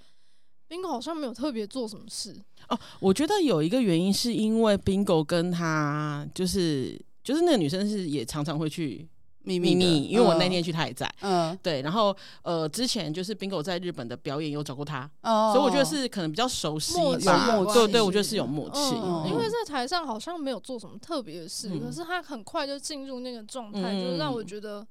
[0.68, 2.34] Bingo 好像没有特别做什么事
[2.68, 2.78] 哦。
[3.00, 9.08] 我觉得有一个原因是因为 Bingo 跟他就是就是那个女生是也常常会去。
[9.44, 11.12] 秘密密，因为我那天去，他也在。
[11.20, 11.82] 嗯，对。
[11.82, 17.26] 然后，呃，之前就是 Bingo 在日本的表演有找过他，所以我觉得是可能比较熟悉，默契。
[17.74, 18.94] 对对，我觉得是有默契。
[19.28, 24.86] 因为在台上好像没有做什么特别的事，可是他很快就进入那个状态，就让我觉得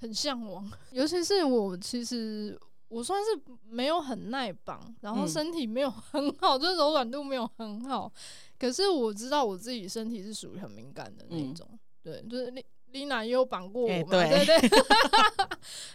[0.00, 0.70] 很向往。
[0.92, 8.12] 尤其是我，其实我算是没有很耐绑，然后身体没有很好，就是柔软度没有很好。
[8.58, 11.66] 可是我知道我自己身体是属于很敏感的那种，
[12.02, 12.62] 对，就是那。
[12.94, 14.18] 丽娜也有绑过我嘛？
[14.18, 14.70] 欸、对对对，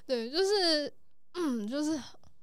[0.06, 0.94] 对， 就是
[1.36, 1.98] 嗯，就是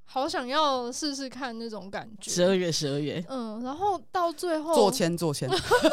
[0.06, 2.30] 好想要试试看那种感觉。
[2.30, 5.46] 十二月，十二月，嗯，然后到最后做签做钱，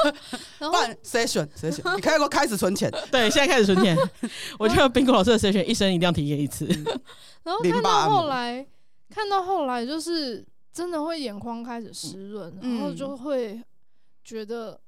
[0.60, 1.84] 然后谁选谁选？
[1.98, 3.98] 你可以给我开始存钱，对，现在开始存钱。
[4.58, 6.66] 我觉得 Bingo 老师的谁选一生一定要体验一次。
[7.44, 8.66] 然后看到后来，
[9.10, 13.62] 看到后来就是真的会眼眶开始湿润，然后就会
[14.24, 14.80] 觉得。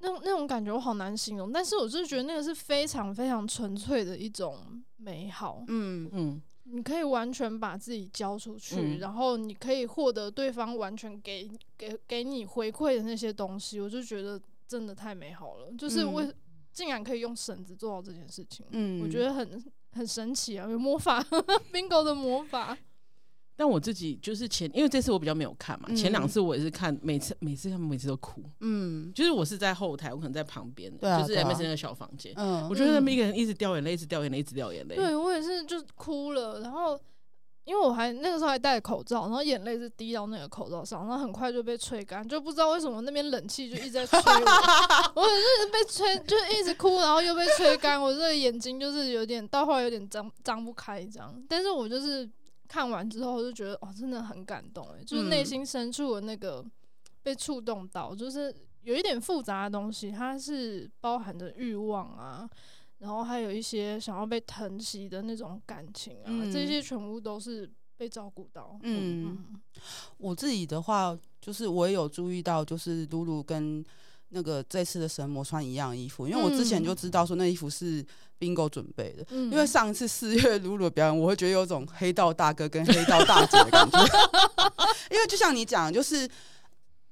[0.00, 5.64] 那种那种感觉我好难形容，但是我就是觉得那个是非常非常纯粹的一种美好。
[5.68, 15.72] 嗯嗯，你可以完全把自己交出去，嗯、然后你可以获得对方完全给给给你回馈的那些东西，我就觉得真的太美好了。
[15.78, 16.34] 就是为、嗯、
[16.72, 21.22] 竟然可以用绳子做到这件事情，嗯，我觉得很很神奇啊，有魔法，
[21.72, 22.76] Bingo 的魔法。
[23.60, 36.96] 但我自己就是前，因为这次我比较没有看嘛，嗯、前两次我也是看，每次每次他们每次都哭，嗯，就是我是在后台，我可能在旁边，啊、就是 M S 那个小房间，嗯，我觉得他们一个人一直掉眼泪，一直掉眼泪，一直掉眼泪，对我也是，就哭了，然后
[37.64, 44.30] 因为我还那个时候还戴口罩，然后眼泪是滴到那个口罩上，然后很快就被吹干，就不知道为什么那边冷气就一直在吹我，
[45.20, 52.30] 我就是被吹，就一直哭，然后又被吹干，我这个眼睛就是有点到后来有点张张不开这样，但是我就是。
[52.68, 56.64] 看完之后就觉得哦，真的很感动哎，就是内心深处的那个
[57.22, 62.48] 被触动到，就是有一点复杂的东西，它是包含着欲望啊，
[62.98, 68.78] 然后还有一些想要被疼惜的那种感情啊，嗯、这些全部都是被照顾到。
[68.82, 69.60] 嗯，嗯。
[70.18, 73.84] 我自己的话，就是我也有注意到，就是露露跟
[74.30, 78.04] 那个这次的神魔穿一样衣服，因为我之前就知道说那衣服是。
[78.40, 83.98] Bingo 准备的，嗯、因为上一次四月露露的表演，我会觉得有种黑道大哥跟黑道大姐的感觉。
[85.10, 86.24] 因为就像你讲，就是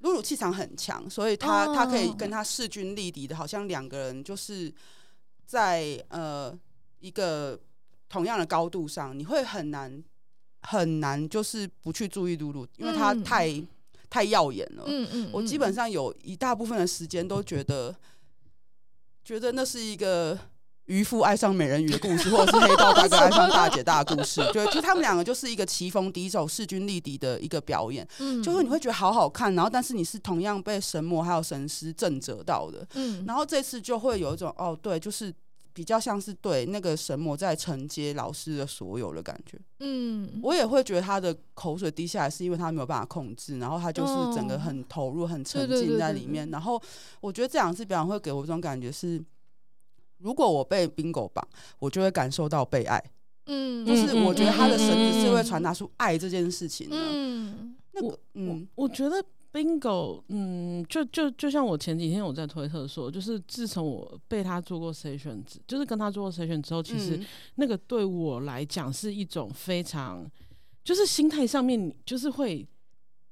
[0.03, 4.73] 露露气场很强，所以他他可以跟他势均力敌的，好像两个人就是
[5.45, 6.57] 在呃
[7.01, 7.59] 一个
[8.09, 10.01] 同样的高度上，你会很难
[10.63, 13.67] 很难就是不去注意露露，因为他太、嗯、
[14.09, 14.85] 太耀眼了。
[14.87, 17.95] 嗯嗯，我基本上有一大部分的时间都觉得
[19.25, 20.39] 觉得那是一个。
[20.87, 28.07] 渔夫爱上美人鱼的故事，或者是黑道大哥爱上大姐大的故事，就 就他们两个就是一个棋逢敌手、势均力敌的一个表演。
[28.21, 32.87] 嗯，就是你会觉得好好看，然后但是你是同样被神魔还有神师震折到的。
[32.95, 35.35] 嗯，然后这次就会有一种哦，对，就是
[35.77, 39.59] 比较像是对那个神魔在承接老师的所有的感觉。
[39.81, 46.49] 嗯，我也会觉得他的口水滴下来是因为他没有办法控制，然后他就是整个很投入、很沉浸在里面。
[46.51, 46.81] 然后
[47.21, 49.23] 我觉得这两次表演会给我一种感觉是。
[50.19, 51.47] 如果我被 Bingo 绑，
[51.79, 53.05] 我就会感受到被爱。
[53.45, 56.97] 嗯，就是我觉得他的绳子是会传达出爱这件事情的。
[56.99, 59.23] 嗯，那个，嗯，我觉得
[59.53, 67.19] Bingo，嗯，就就就像我前几天我在推特说，就是自从我被他做过 session，就是跟他做过 session 之后，其实
[67.55, 70.31] 那个对我来讲是一种非常，
[70.85, 72.67] 就是心态上面就是会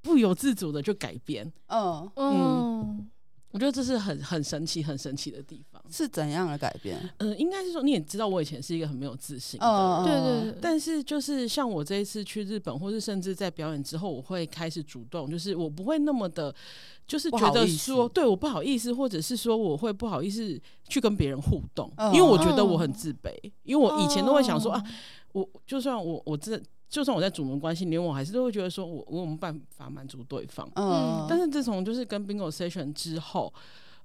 [0.00, 1.52] 不由自主的就改变。
[1.66, 3.10] 嗯嗯。
[3.50, 5.73] 我觉得这是很很神奇、很神奇的地方。
[5.90, 6.98] 是怎样的改变？
[7.18, 9.66] 嗯、呃，应该是说你也知道，我以前是一个很没有自信的。
[9.66, 10.58] 哦，对对对。
[10.60, 16.54] 但是就是像我这一次去日本，或是甚至在表演之后，我会开始主动，就是我不会那么的，
[17.06, 23.32] 就是觉得说对我不好意思，或者是说我会不好意思去跟别人互动，哦、因为我觉得我很自卑。
[23.62, 24.84] 因为我以前都会想说啊，
[25.32, 26.60] 我就算我我这。
[26.86, 30.70] 就算我在主门关系里面，我还是都会觉得说我我有没有办法满足对方。
[30.76, 33.52] 嗯，但是自从就是跟 Bingo Session 之后，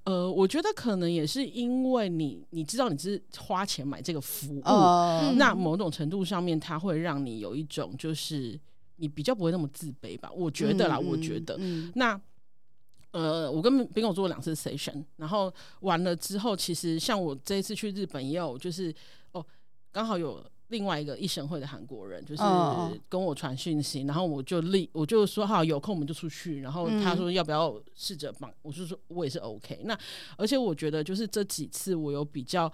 [0.10, 8.60] 呃，我觉得可能也是因为你你知道你是花钱买这个服务，嗯、那某种程度上面，它会让你有一种就是
[8.96, 10.32] 你比较不会那么自卑吧？
[10.34, 11.56] 我觉得啦，嗯、我觉得。
[11.60, 12.20] 嗯、那
[13.12, 18.92] 呃，我跟 Bingo 做了两次 Session，然后完了之后，其实像我这一次去日本也有，就是
[19.34, 19.46] 哦，
[19.92, 20.44] 刚好有。
[20.70, 22.42] 另外一个一神会的韩国人，就是
[23.08, 26.62] 跟我传讯息，然后我就立，我就说好，有空我们就出去。
[26.62, 29.82] 然后他说要不要试着帮，我就说我也是 OK。
[29.86, 29.98] 那
[30.38, 32.72] 而且我觉得就是这几次我有比较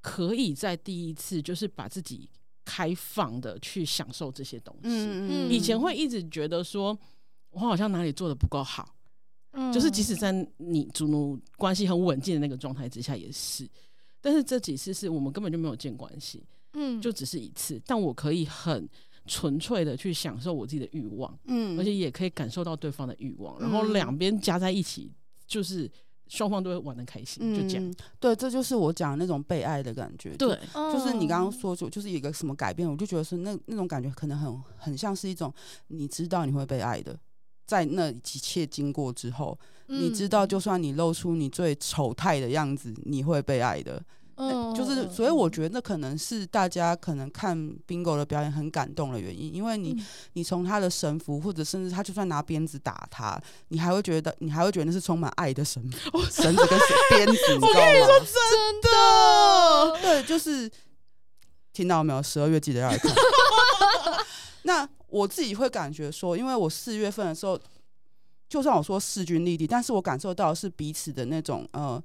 [0.00, 2.28] 可以在第一次就是把自己
[2.64, 5.48] 开放的去享受这些东西。
[5.48, 6.98] 以前会一直觉得说
[7.50, 8.94] 我好像哪里做的不够好，
[9.72, 13.68] 就是即使在你主奴关系很稳健的那个状态之下也是。
[14.20, 16.44] 但是这几次是我们根本就没有建关系。
[16.74, 18.88] 嗯，就只是一次，但我可以很
[19.26, 25.12] 纯粹的去享受我自己的欲望，嗯，而且也可以感受到对方的欲望，然后两边加在一起，
[25.46, 25.90] 就是
[26.28, 27.94] 双方都会玩的开心，就这样。
[28.18, 30.36] 对，这就是我讲的那种被爱的感觉。
[30.36, 35.52] 对，就是你刚刚说就就是一个什么改变，我就觉得是那那种感觉可能很很像是一种
[35.88, 37.18] 你知道你会被爱的，
[37.66, 44.02] 在那一切经过之后，你知道就算你露出你最丑态的样子，你会被爱的。
[44.40, 47.58] 嗯，就是，所以我觉得那可能是大家可能看
[47.88, 53.36] Bingo 的表演很感动的原因，因为你，嗯、你从他的神符，或者甚至他就算拿鞭子打他，
[53.68, 55.82] 你还会觉得，你还会觉得那是充满爱的神
[56.30, 56.78] 绳子 跟
[57.10, 57.68] 鞭子，你知 道吗？
[57.68, 60.70] 我跟你说真的，对，就是
[61.72, 62.22] 听到没有？
[62.22, 63.12] 十二月记得要来看。
[64.62, 67.58] 那我自己会感觉说，因为我四月份的时候，
[68.48, 72.00] 就算我说势均力敌，但是我感受到是彼此的那种呃。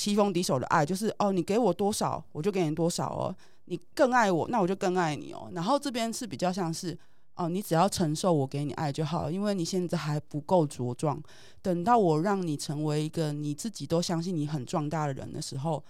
[0.00, 3.36] 棋逢敌手的爱，就是哦，你给我多少，我就给你多少哦。
[3.66, 5.50] 你更爱我，那我就更爱你哦。
[5.52, 6.98] 然后这边是比较像是
[7.34, 11.22] 哦，你只要承受我给你爱就好，因为你现在还不够茁壮。
[11.60, 15.84] 等到我让你成为一个你自己都相信你很壮大的人的时候，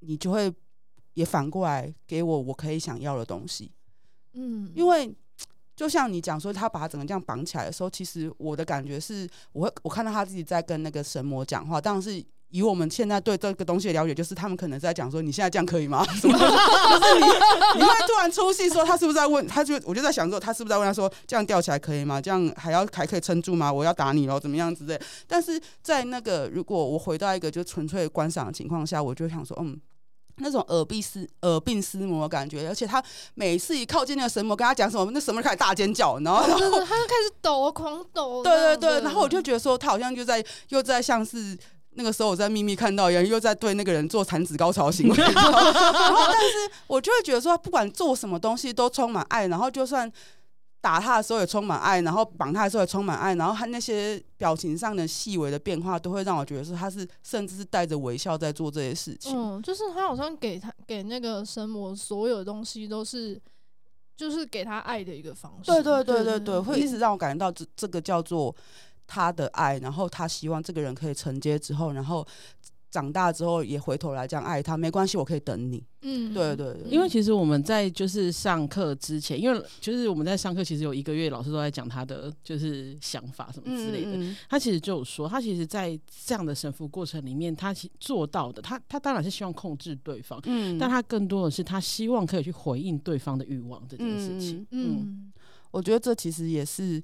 [0.00, 0.52] 你就会
[1.14, 3.70] 也反过来给我我可以想要的东西。
[4.32, 5.14] 嗯，因为
[5.76, 12.22] 就像你讲说，他把他整个这样绑起来的时候，其实我的感觉是，我会我看到他自己在跟那个神魔讲话，当然是。
[12.52, 16.38] 以我们现在对这个东西的了解，就是他们可能在讲说：“你现在这样可以吗？” 什么？
[16.38, 17.26] 就是你，
[17.78, 19.44] 你会突然出戏说他是不是在问？
[19.48, 22.20] 他就我就在想说，他是不是在问他说：“这样吊起来可以吗？
[22.20, 23.72] 这样还要还可以撑住吗？
[23.72, 29.80] 我要打你喽，怎么样之类？”但是在那个如果我回到一个就纯粹观赏的情况下，我就想说：“嗯，
[30.36, 38.42] 那种耳鬓厮耳鬓厮磨的感觉，而且他每次一靠近那个神魔，跟他讲什么，那神魔开始大尖叫，然后然后他就开始抖，狂抖。
[38.42, 41.56] 对对对，然后我就觉得说，他好像就在又在像是。
[41.94, 45.52] 那个时候我在秘密看到一样，又在对那个人做产子高潮行为， 然后
[46.32, 50.10] 但是我就会觉得说，不管做什么东西都充满爱，然后就算
[50.80, 59.36] 打他的时候也充满爱，然后绑他的时候也充满爱，然后他那些表情上的细微的变化，都会让我觉得说他是甚至是带着微笑在做这些事情。
[59.36, 63.40] 嗯，就是他好像给他给那个神魔所有的东西都是，
[64.16, 65.70] 就是给他爱的一个方式。
[65.70, 68.54] 对对对对对，会一直让我感觉到这这个叫做。
[69.12, 72.26] 他的爱，然后他希望这个人可以承接之后，然后
[72.90, 75.84] 长大之后也回头来这样爱他，没关系，我可以等你。
[76.00, 84.12] 嗯，对对对，因为其实我们在就是上课之前，因为就是我们在上课，其实有一个月老师都在讲他的就是想法什么之类的。
[84.12, 94.66] 嗯嗯，他其实就有说，他其实，在这样的神服过程里面，他做到的，他他当然是希望控制对方，嗯，但他更多的是他希望可以去回应对方的欲望这件事情。
[94.70, 95.32] 嗯，嗯，
[95.70, 97.02] 我觉得这其实也是。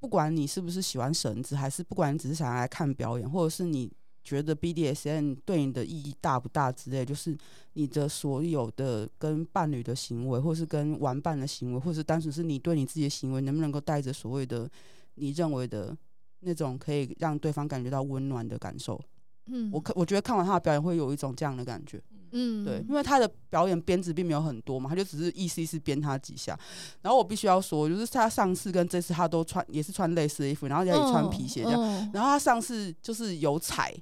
[0.00, 3.92] 不管你是不是喜欢绳子，还是不管你只是想要来看表演，或者是你
[4.24, 7.36] 觉得 B D S N 对你的意义大不大之类，就是
[7.74, 14.70] 你的所有的跟伴侣的行为，或是跟玩伴的行为，或是单纯是你对你自己的行为，能不能够带着所谓的
[15.16, 15.96] 你认为的
[16.40, 19.00] 那种可以让对方感觉到温暖的感受？
[19.46, 22.00] 嗯，我可我觉得看完他的表演会有一种这样的感觉。
[22.32, 26.58] 嗯，对，因为他的表演鞭子并没有很多嘛，他就只是意思意思鞭他几下。
[27.02, 32.10] 然后我必须要说，就是他上次跟这次他都穿也是穿类似的衣服，然后也穿皮鞋这样。
[32.12, 33.94] 然后他上次就是有踩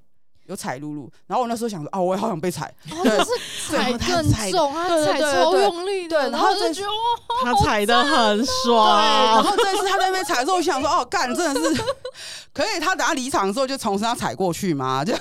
[0.47, 2.75] 有踩露露，然后我那时候想说，哦，我也好想被踩。
[2.91, 8.99] 哦、对，是踩更重，他踩超用力的，对，然后就觉得哇他踩的很爽。
[8.99, 11.83] 然后这次他在那边踩的时候，我想说，哦，干，真的是
[12.55, 12.81] 可以。
[12.81, 15.05] 他等下离场的时候就从身上踩过去嘛？
[15.05, 15.15] 就。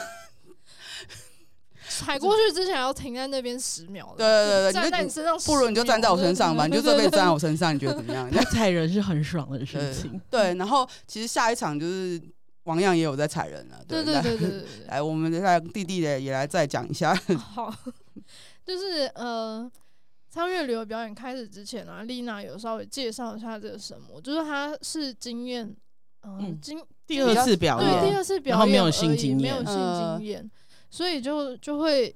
[1.98, 4.14] 踩过去之前要停在那边十秒。
[4.18, 8.30] 对对对对，站在你身上，不如你就站在我身上吧，你就这辈子站在我身上，你觉得怎么样？
[8.52, 10.20] 踩人是很爽的事情。
[10.30, 12.22] 对，然后其实下一场就是
[12.64, 13.84] 王样也有在踩人了。
[13.88, 17.14] 对对对对对， 来，我们再弟弟的也来再讲一下。
[17.38, 17.74] 好，
[18.66, 19.70] 就是呃，
[20.30, 25.76] 苍月旅游表演开始之前啊，丽娜有稍微介绍一下这个神魔，就是他是经验，
[26.22, 30.50] 呃、嗯，经第二次表演，对，第二次表演，没有新经验，没有新经验，呃、
[30.90, 32.16] 所以就就会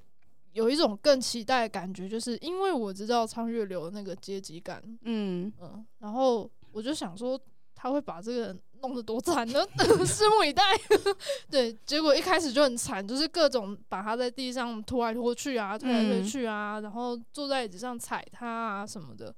[0.54, 7.40] 有一种更期待的感觉，就是因为我知道苍月流的那个阶级感，嗯嗯，然后我就想说
[7.76, 8.58] 他会把这个。
[8.84, 9.64] 弄得多惨呢？
[9.78, 10.64] 拭目以待。
[11.52, 19.32] 对，结果一开始就很惨，就是各种把他在地上拖来拖去啊，推来推去啊，嗯、然后坐在椅子上踩他啊什么的，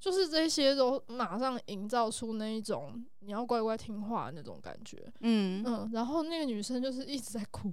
[0.00, 5.12] 就是这些都马上营造出那一种你要乖乖听话那种感觉。
[5.20, 7.70] 嗯嗯，然后那个女生就是一直在哭，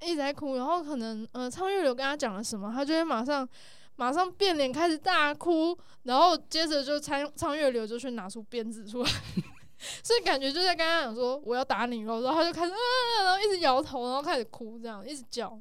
[0.00, 3.48] 一直在哭，然后可能呃，苍月流跟他讲了什么，他就会马上
[3.96, 9.10] 马上变脸开始大哭，然后接着就苍苍月流就去拿出鞭子出来。
[10.02, 15.60] 所以感觉就在跟他讲说我要打你，然后他就开始啊，然后一直摇头，然后开始哭，这样一直叫。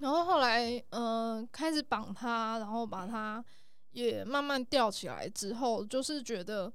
[0.00, 3.42] 然后后来嗯、呃，开始绑他，然后把他
[3.92, 6.70] 也慢慢吊起来之后，就是觉得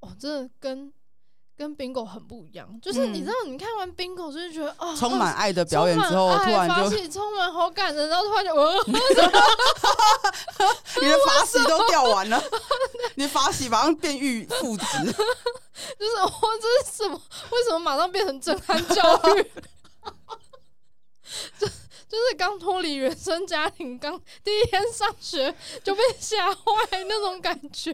[0.00, 0.92] 哦，真的跟
[1.62, 2.68] 跟 Bingo 很不一样。
[2.82, 8.84] 就是你知道，你看完 Bingo 就是觉得啊，充满爱的表演之后，突然就充满好感人，然后突然就呃，
[11.00, 12.42] 你的发洗都掉完了，
[13.14, 14.84] 你的发洗马上变玉父子。
[15.98, 17.20] 就是我这是什么？
[17.50, 19.42] 为什么马上变成震撼教育？
[21.58, 26.60] 就就是刚脱离原生家庭，刚第一天上学就被吓坏
[27.08, 27.90] 那种感觉。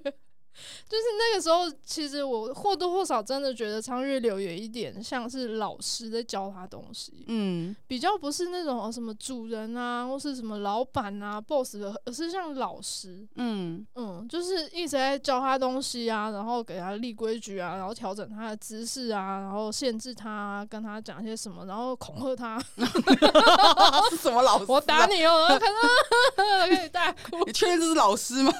[0.88, 22.58] 就是那个时候，其实我或多或少真的觉得苍月流有一点像是老师在教他东西，嗯，比较不是那种什么主人啊，或是什么老板啊、boss 的，而是像老师，嗯嗯，就是一直在教他东西啊，然后给他立规矩啊，然后调整他的姿势啊，然后限制他、啊，跟他讲些什么，然后恐吓他，
[24.10, 24.66] 是什么老师、啊？
[24.68, 25.46] 我打你哦！
[25.48, 28.52] 看到 可以大哭，你确定这是老师吗？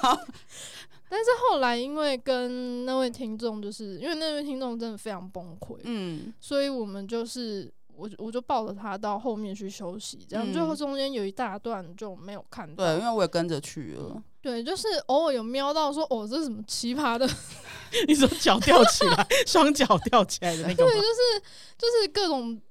[1.09, 17.27] 但是后来，因为跟那位听众，就是因为那位听众真的非常崩溃，嗯，所以我们就是我我就抱着他到后面去休息，这样、嗯、最后中间有一大段就没有看到，对，因为我也跟着去了，对，就是偶尔有瞄到说，哦，这是什么奇葩的？
[18.07, 21.41] 你说脚吊起来， 双脚吊起来的那个，对，就是
[21.77, 22.61] 就是各种。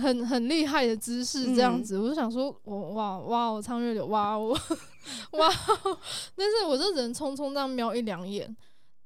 [0.00, 4.52] 很很厉害的姿势，这样子，嗯、我就想说，我哇哇，我苍月流哇我
[5.32, 5.48] 哇，
[6.36, 8.56] 但是我这人匆匆这样瞄一两眼，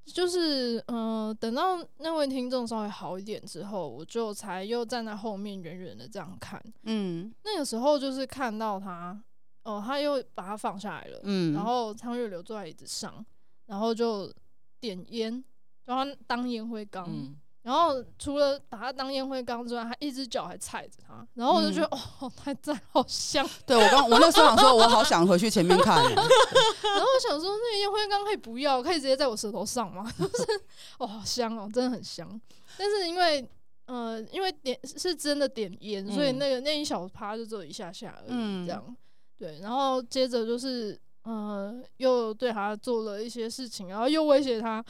[0.06, 9.20] 就是嗯、呃，等到那位听众稍微好一点之后，我就才又站在后面远远的这样看，嗯，那个时候就是看到他，
[9.64, 13.24] 哦、呃，他又把他放下来了，嗯，然后苍月流坐在椅子上，
[13.66, 14.32] 然后就
[14.80, 15.42] 点烟，
[15.84, 17.06] 然后当烟灰缸。
[17.08, 23.48] 嗯然后除了把它当烟灰缸之外，他一只脚还踩着它，然后我就觉得、嗯、哦，太赞，好香。
[23.64, 26.02] 对我刚我那时候想说，我好想回去前面看。
[26.02, 30.10] 然后我想说，那个烟灰缸可以不要，可以直接在我舌头上吗？
[30.18, 30.60] 就是
[30.98, 32.40] 哦，好香哦，真的很香。
[32.76, 33.48] 但是因为
[33.86, 38.96] 呃，因为点是真的点烟，所以那个那一小趴就只有一下下而已，嗯、这样。
[39.38, 41.00] 对，然后接着就是。
[41.24, 44.84] 嗯、呃，又对他做了一些事情，然后又威胁他，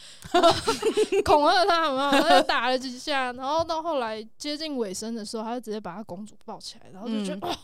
[1.25, 2.11] 恐吓他，有没有？
[2.11, 7.57] 他又打了几下，然后到后来接近尾声的时候，他就直接把他公主抱起来，然后就觉得，嗯、哦，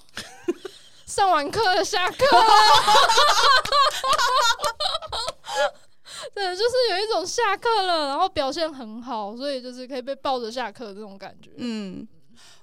[1.06, 2.44] 上完课下课了，
[6.34, 11.52] 对，就是有一种下课了，然后表现很好，所以就是可以被抱着下课的这种感觉。
[11.56, 12.06] 嗯，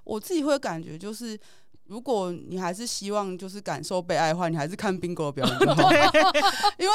[0.03, 1.39] 我自己会感觉就是。
[1.88, 5.92] 如果你还是希望就是感受被爱的话，你还是看 Bingo 的表演就好。
[6.80, 6.94] 因为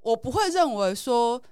[0.00, 1.42] 我不会认为说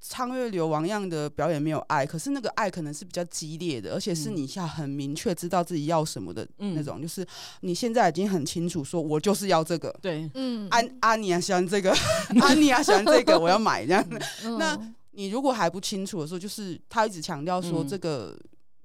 [0.00, 7.00] 苍月流王样的表演没有爱，可是那个爱可能是比较激烈的，而且是你下很明确知道自己要什么的那种。
[7.00, 7.26] 嗯、就是
[7.60, 9.94] 你现在已经很清楚，说我就是要这个。
[10.00, 11.92] 对，嗯，安安妮啊喜欢这个，
[12.40, 14.06] 安 妮啊喜欢这个，我要买这样。
[14.44, 14.78] 嗯、那
[15.10, 18.38] 你如果还不清楚的时候，就是他一直强调说这个。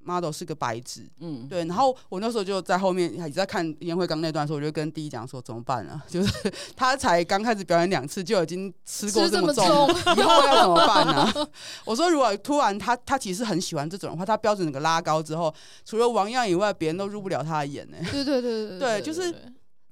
[0.05, 1.65] Model 是个白纸，嗯，对。
[1.65, 6.01] 然后我那时候就在后面也在看烟灰缸那段的时候，我就跟第一讲说怎么办啊？
[6.07, 11.47] 就是他才刚开始表演两次就已经吃过这么重，么重以后要怎么办呢、啊？
[11.85, 15.53] 我说如果突然他他其实很喜欢这种的话，他标准整个拉高之后，
[15.83, 18.11] 除了王样以外，别人都入不了他的眼呢、欸。
[18.11, 19.33] 对对对对对，对，就是。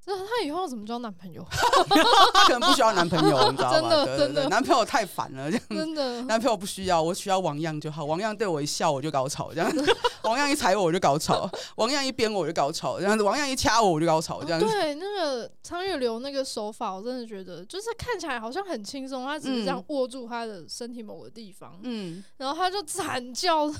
[0.05, 1.45] 那他以后怎么交男朋友？
[1.49, 3.79] 他 可能不需要男朋友，你知道吗？
[3.79, 5.65] 真的，对对对，真的，男朋友太烦了，这样。
[5.69, 8.03] 真的，男朋友不需要，我需要王样就好。
[8.03, 9.95] 王样对我一笑，我就高潮，这样子。
[10.23, 13.23] 王样一踩我，我就高潮；王样一鞭我，我就高潮，这样子。
[13.23, 14.65] 王样一掐我，我就高潮，这样子。
[14.65, 23.73] 对，那个苍月流那个手法，我真的觉得就是看起来好像很轻松，他只是这样握住他的身体某个地方，嗯，然后他就惨叫。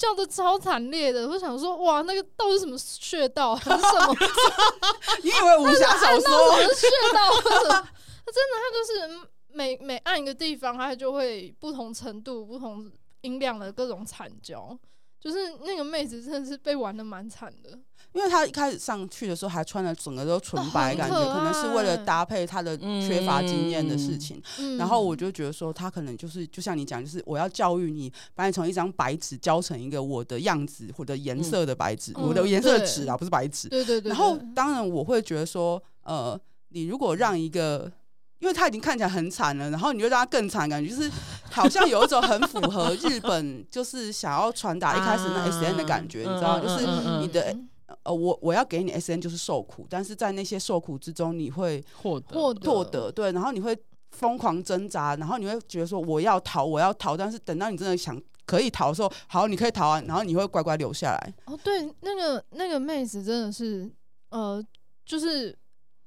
[0.00, 4.16] 叫的超惨烈的，我想说，哇，那个到底是什么穴道还是什么？
[5.22, 6.56] 你以为武侠小说？
[6.56, 7.20] 什么穴道？
[7.42, 12.90] 他真的他就是每每按一个地方，他就会不同程度、不同
[13.20, 14.74] 音量的各种惨叫，
[15.20, 17.78] 就是那个妹子真的是被玩的蛮惨的。
[18.12, 24.42] 因为他一开始上去的时候还穿的整个都纯白，感觉可能是为了搭配他的缺乏经验的事情。
[24.58, 33.68] 嗯、然后我就觉得说，他可能就是就像你讲，就是我要教育你，把你从一张白纸教成一个我的样子或者颜色的白纸，嗯、我的颜色的纸啊，不是白纸。
[33.68, 34.08] 对对，对对对。
[34.10, 36.38] 然后当然我会觉得说，呃，
[36.70, 37.90] 你如果让一个。
[38.40, 41.10] 因为他已经看起来很惨了，然后你就让他更惨，感觉就是
[41.50, 46.86] 好像有一种很符合日本就是想要传达一开始那 S N 的感觉，啊、 你知道，就是
[47.20, 47.54] 你的
[48.10, 53.76] 呃，我我要给你 S N 就是受苦，但是在那些受苦之中，你会获得获得对，然后你会
[54.10, 61.34] 疯狂挣扎，然后你会觉得说我要逃，我要逃，但是等到你真的想可以逃的时候，好，你可以逃啊，然后你会乖乖留下来。
[61.46, 63.90] 哦，对，那个那个妹子真的是
[64.30, 64.62] 呃，
[65.04, 65.56] 就是。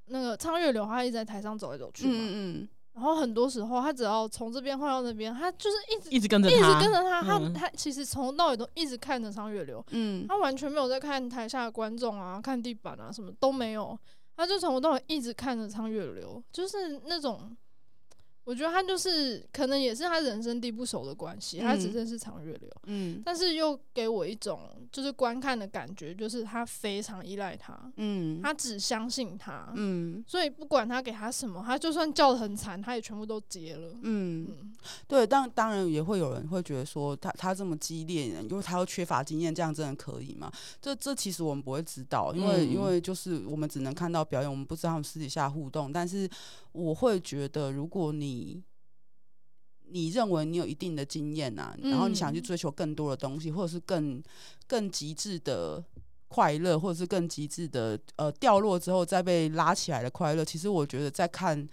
[0.08, 13.98] 那个苍月流，她一直在台上走来走去嘛，嗯嗯，然后很多时候他只要从这边换到那边，他就是一直一直跟着他，一直跟着他，他他其实从头到尾都一直看着苍月流，嗯，他完全没有在看台下的观众啊，看地板啊，什么都没有，
[14.38, 17.56] 他就从头到尾一直看着苍月流，就是那种。
[18.46, 24.60] 我觉得他就是可能也是他人生地不熟的关系，嗯、他只认识长月流，嗯，但是又给我一种
[24.92, 34.74] 就是观看的感觉，就是他非常依赖他，嗯，他只相信他，嗯，所以不管他给他什么，他就算叫得很惨，他也全部都接了，嗯，嗯。
[35.08, 40.52] 对，当当然也会有人会觉得说他他这么激烈，因为他又缺乏经验，这样真的可以吗？
[40.82, 46.30] 这这其实我们不会知道，因为、嗯、因为就是我们只能看到表演，我们不知道他们私底下互动，但是
[46.74, 48.64] 我会觉得如果你你
[49.90, 54.22] 你认为你有一定的经验啊，然后你想去追求更多的东西，或者是更
[54.68, 55.84] 更极致的
[56.28, 61.68] 快乐，或者是更极致的呃掉落之后再被拉起来的快乐，其实我觉得在看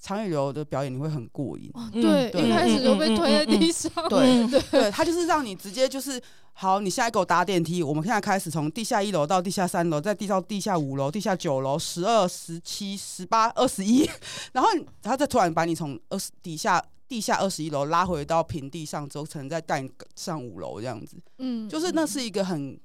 [0.00, 1.70] 苍月流的表演你会很过瘾。
[1.92, 3.92] 对，一开始就被推在地上。
[4.08, 6.20] 对对对，他就是让你直接就是
[6.54, 14.08] 好，你现在给我搭电梯，我们现在开始从地下一楼到地下三楼，再递到地下五楼、地下九楼、十二、十七、十八、二十一，
[14.52, 14.68] 然后
[15.02, 16.82] 他再突然把你从二十底下。
[17.10, 21.16] 地下二十一楼拉回到平地上之后，才能再带你上五楼这样子。
[21.38, 22.78] 嗯，就是那是一个很，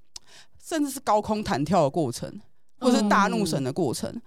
[0.67, 2.41] 甚至是高空弹跳的过程，
[2.79, 4.09] 或是大怒神的过程。
[4.09, 4.21] 嗯，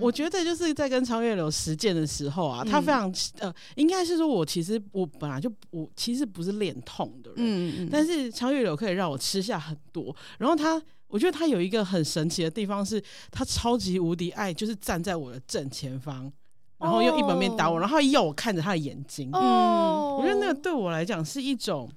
[0.00, 10.14] 我觉得就是在跟超越流实践的时候啊，他非常呃，应该是说我其实我本来就我其实不是练痛的人，嗯嗯，但是超越流可以让我吃下很多。
[10.38, 16.32] 然后他，我觉得他有一个很神奇的地方是，他超级无敌爱，就是站在我的正前方。
[16.78, 17.82] 然后用一本面打我，oh.
[17.82, 19.30] 然后要我看着他的眼睛。
[19.32, 20.20] 嗯，oh.
[20.20, 21.90] 我觉得那个对我来讲是一种，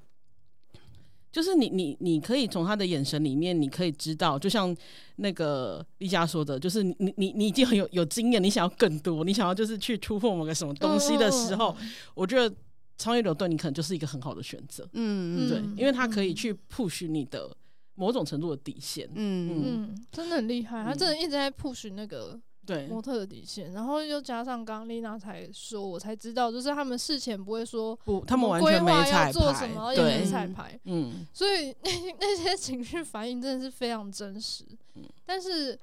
[1.32, 4.75] 就是你你你可以从他的眼神里面，你可以知道，就像
[5.17, 11.77] 那个丽佳说的，就是你你你已经很有有经验，你想要更多，你想要就是去突破某个什么东西的时候，oh.
[12.15, 12.55] 我觉得
[12.97, 14.88] 超越流对你可能就是一个很好的选择。
[14.93, 17.55] 嗯嗯，对，因为他可以去 push 你的
[17.95, 19.07] 某种程度的底线。
[19.13, 22.39] 嗯嗯，嗯，真的很厉害，他真的一直在 push 那个。
[22.70, 31.91] 对模特的底线，然后又加上刚刚丽娜才说，我才知道，就是他们事前不会说不，他们完全没彩排，做什么也没彩排，嗯，所以那
[32.22, 34.63] 那些情绪反应真的是非常真实。
[34.95, 35.78] 嗯，但是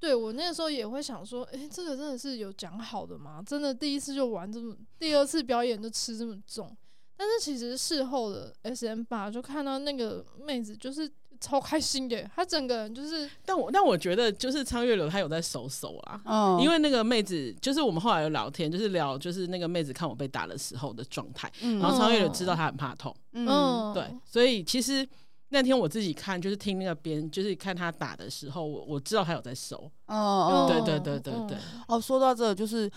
[0.00, 3.40] 对我那个时候也会想说，诶，这个真的是有讲好的吗？
[3.46, 6.76] 真的第一次就玩这么，第二次表演就吃这么重？
[7.16, 11.08] 但是其实事后的 S M 吧就看到那个妹子就是。
[11.40, 13.28] 超开心的，他整个人就是。
[13.44, 25.06] 但我但我觉得就是苍月流他有在收手啊，嗯，因为那个妹子就是我们后来有聊天，就是聊就是那个妹子看我被打的时候的状态，嗯，然后苍月流知道他很怕痛，嗯，对，所以其实
[25.48, 29.76] 那天我自己看就是听那个边就是看他打的时候，我我知道他有在收，
[30.06, 31.58] 哦哦，对对对对对，
[31.88, 32.90] 哦，说到这就是。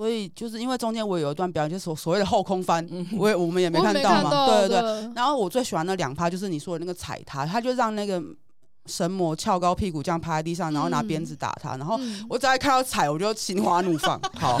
[0.00, 2.88] 所以就是因为中间我有一段表演，就是所所谓的后空翻，
[3.18, 5.12] 我也我们也没看到嘛，对对对。
[5.14, 8.18] 然后我最喜欢的两趴就是你说的那个踩他，他就让那个
[8.90, 11.76] 神魔翘高屁股这样趴在地上，然后拿鞭子打他。
[11.76, 14.20] 然后我只要看到踩，我就心花怒放。
[14.34, 14.58] 好，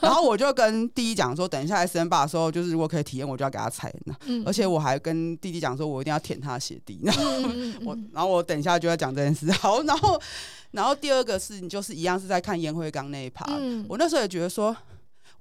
[0.00, 3.92] 然后我就跟弟弟讲说，等一下 SM8 的时候，就是如果可以体验，我就要给他踩。
[4.46, 7.00] 而且我还跟弟弟讲说，我一定要舔他的鞋底。
[7.02, 7.22] 然 后
[7.84, 9.50] 我，然后我等一下就要讲这件事。
[9.52, 10.18] 好，然后。
[10.72, 14.74] 然后第二个事你就是一样是在看烟灰缸那一趴，嗯、我那时候也觉得说，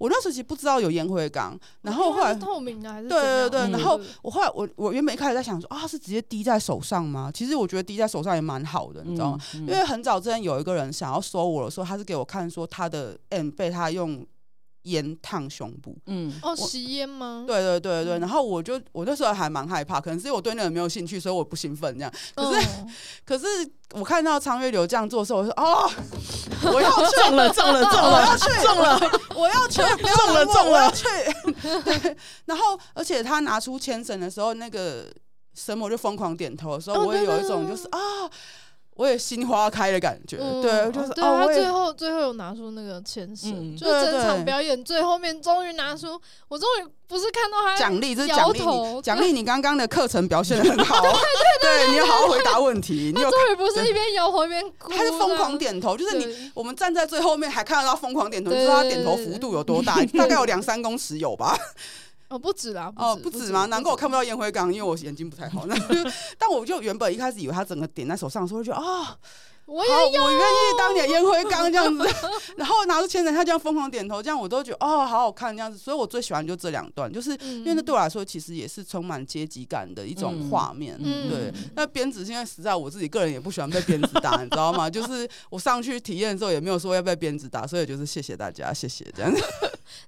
[0.01, 7.29] 我那时候其实不知道有烟灰缸，然后后来透明的还是对对对，嗯、然后我后来我我原本一开始在想说啊，是直接滴在手上吗？
[7.31, 9.37] 其实我觉得滴在手上也蛮好的，你知道吗？
[9.53, 14.25] 嗯嗯、因为很早之前有一个人想要收我的时候，他是给我看说他的 M 被他用
[14.83, 15.95] 烟烫胸部。
[16.07, 17.45] 嗯，哦，吸烟吗？
[17.47, 18.19] 对对对对，嗯。
[18.21, 22.13] 然后我就我那时候还蛮害怕，可能是因为我对那个没有兴趣，所以我不兴奋这样。
[22.35, 22.87] 可是、哦。
[23.25, 23.45] 可是
[23.93, 25.89] 我看到苍月流这样做的时候，我说哦，
[26.73, 28.99] 我要去，中了中了中我要去，中了，
[29.35, 29.81] 我要去，
[30.15, 30.91] 中了中了。
[30.91, 31.05] 去。
[31.83, 35.05] 对，然后而且他拿出牵绳的时候，那个
[35.53, 37.99] 神魔就疯狂点头的时候，哦我也有一种就是啊，
[39.01, 40.37] 我也心花开的感觉。
[40.39, 51.01] 嗯对，就是对哦，他最后最后有拿出那个牵绳，嗯就是整对对场表演最后面终于拿出，我终于不是看到他奖励，这是奖励你，奖励你刚刚的课程表现的很好。
[51.61, 53.11] 对，你要好好回答问题。
[53.15, 56.51] 你有，终于不是一边摇头一边哭，他是疯狂点头，就是你。
[56.53, 59.95] 我们站在最后面还看得到疯狂点头，你对知道他点头幅度有多大？
[60.17, 61.57] 大概有两三公尺有吧？
[62.31, 63.65] 哦，不止啦，哦，不不止吗？
[63.65, 65.65] 难怪我看不到烟灰缸，因为我眼睛不太好。
[65.65, 65.75] 那
[66.39, 69.17] 但我就原本一开始以为他整个点在手上的时候，就觉得啊，
[69.65, 72.07] 我好，也我愿意当你的烟灰缸这样子。
[72.55, 75.77] 然后拿出牵绳，他这样疯狂点头，这样我都觉得哦，好好看这样子。
[75.77, 80.97] 所以我最喜欢就这两段，就是因为那对我来说其实也是充满阶级感的一种画面。
[81.03, 84.89] 嗯对，那鞭子现在实在我自己个人也不喜欢被鞭子打，你知道吗？
[84.89, 89.43] 就是我上去体验的时候也没有说要被鞭子打，所以就是谢谢大家，谢谢这样子。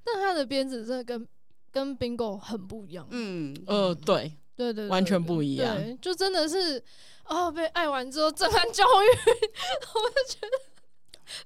[0.05, 1.28] 那他的鞭子真的跟
[1.74, 5.76] 跟 Bingo 很不一样，嗯，呃，对，对对对完全不一样。
[5.76, 6.82] 对，就真的是
[7.26, 9.07] 哦，被爱完之后震撼教育，
[9.95, 10.49] 我就觉得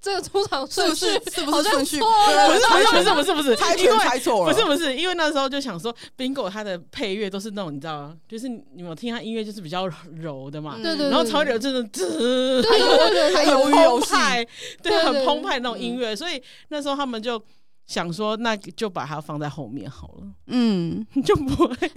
[0.02, 1.98] 这个出场顺序是是不是顺序？
[2.00, 3.56] 错了不是猜拳不是不是不是。
[3.56, 8.18] 猜拳因为猜错了，不是不是，因为那时候就想说，Bingo 它的配乐都是那种你知道吗？
[8.28, 10.84] 就是你有听它音乐就是比较柔的嘛，嗯。
[10.84, 12.02] 对对，然后曹流真的，对
[12.62, 14.44] 对对对还有澎湃，
[14.84, 17.42] 对，对对很澎湃那种音乐，所以那时候他们就
[17.88, 21.76] 想说，那就把它放在后面好了，嗯，就不会。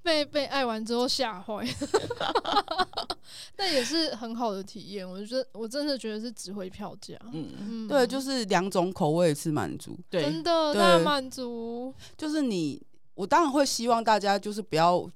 [0.00, 1.66] 被被爱完之后吓坏，
[3.58, 5.08] 那也是很好的体验。
[5.08, 7.16] 我觉得我真的觉得是值回票价。
[7.32, 11.92] 嗯，嗯，对，就是两种口味是满足，对真，的对大满足。
[12.16, 12.80] 就是你，
[13.14, 15.08] 我当然会希望大家就是不要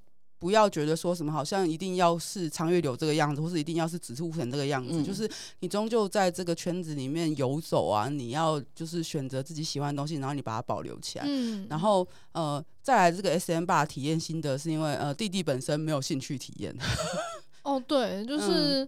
[0.47, 5.29] 不要觉得说什么好像一定要是长月柳这个样子，或是一定要是指宿城这个样子，嗯就是
[5.59, 11.25] 你终究在这个圈子里面游走啊，你要就是选择自己喜欢的东西，然后你把它保留起来。
[11.27, 16.73] 嗯，然后呃，再来这个 S M 吧体验心得，是因为呃弟弟本身没有兴趣体验，
[17.65, 18.87] 哦，对，就是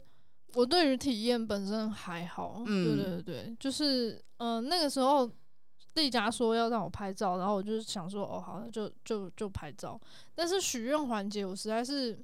[0.54, 2.62] 我对于体验本身还好。
[2.66, 5.28] 嗯对对对，就是呃那个时候。
[5.98, 10.00] 丽佳说要让我拍照，然后我就想说，哦，好，就就就拍照。
[10.34, 12.18] 但是许愿环节，我实在是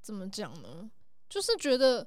[0.00, 0.90] 怎么讲呢？
[1.28, 2.06] 就是觉得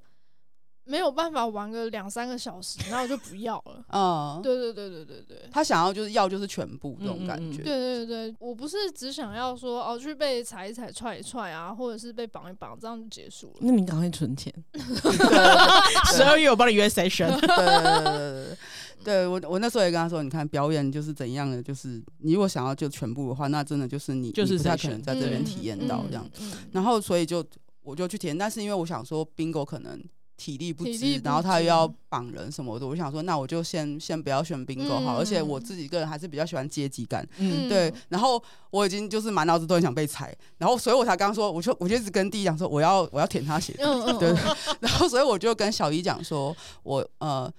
[0.86, 3.84] 没有办法玩个两三个小时，然后我就不要了。
[3.94, 5.50] 嗯，对对对对对对。
[5.52, 13.56] 他想要就是要就是全部这种感觉，嗯嗯嗯对对对，我不是只想要说哦，去被踩一踩、踹一踹啊，或者是被绑一绑，这样就结束了。
[13.62, 17.30] 那你赶快存钱，对对对十二月我帮你约 session。
[17.40, 18.14] 对对对对
[18.44, 18.58] 对，
[19.04, 26.26] 对我我那时候也跟他说，你看表演就是怎样的，就是你如果想要就全部的话，那真的就是你就是你不太可能在这边体验到这样。
[26.40, 26.52] 嗯。
[26.52, 27.46] 嗯然后所以就
[27.84, 30.02] 我就去体验，但是因为我想说 bingo 可能
[30.38, 31.94] 体力不支，不然后他又要支。
[32.14, 37.28] 绑人什么的，我就想说那我就先先不要选 bingo 好，嗯而且我自己个人还是比较喜欢阶级感。
[37.40, 47.52] 嗯，对，然后我已经就是满脑子都很想被踩，然后所以我才刚刚说，我就我就一直跟弟弟讲说，我要我要舔他鞋，嗯嗯，对嗯，然后所以我就跟小姨讲说，我呃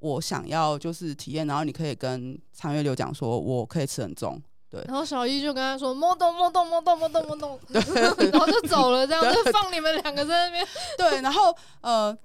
[0.00, 4.38] 我想要就是体验，然后你可以跟长月流讲说，我可以吃很重，
[4.86, 7.58] 然后小一就跟他说：“摸动摸动摸动摸动摸动。
[7.72, 10.66] ”然后就走了，这样 就放你们两个在那边。
[10.98, 12.16] 对，然后呃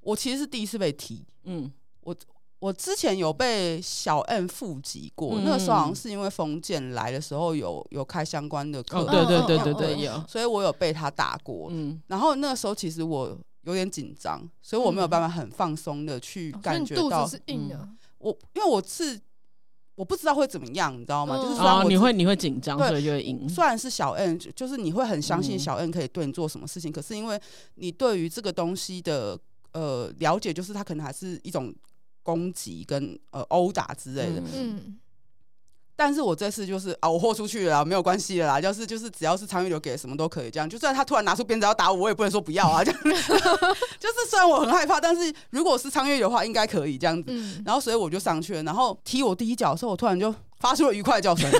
[0.00, 1.70] 我其实是第一次被踢，嗯，
[2.00, 2.14] 我
[2.60, 5.44] 我之前有被小 M 复击过，嗯。
[5.44, 19.20] 那个时候好像是因为封建来的时候有有开相关的课，哦，对对对对对，嗯有，所以我有被他打过，嗯，然后那个时候其实我有点紧张，所以我没有办法很放松的去感觉到你肚子是硬的，我，因为我是
[19.98, 21.34] 我不知道会怎么样，你知道吗？
[21.36, 23.48] 嗯就是说哦，你会你会紧张，对所以就会赢。
[23.48, 27.40] 虽然是小 N，就就是你会很相信嗯小 N 可以对你做什么事情，可是因为
[27.74, 29.36] 你对于这个东西的
[29.72, 31.74] 呃了解，就是他可能还是一种
[32.22, 34.40] 攻击跟呃殴打之类的。
[34.40, 34.98] 嗯嗯，
[36.00, 40.70] 但是我这次就是啊，我豁出去了啦，没有关系了啦，就是就是只要是苍月流给什么都可以这样。
[40.70, 42.84] 就算他突然拿出鞭子要打我，我也不能说不要啊。
[42.84, 47.24] 这样 就是虽然我很害怕，但是如果是苍月流的话，应该可以这样子。
[47.26, 51.50] 嗯，然后所以我就上去了，然后踢我第一脚的时候，我突然就发出了愉快的叫声。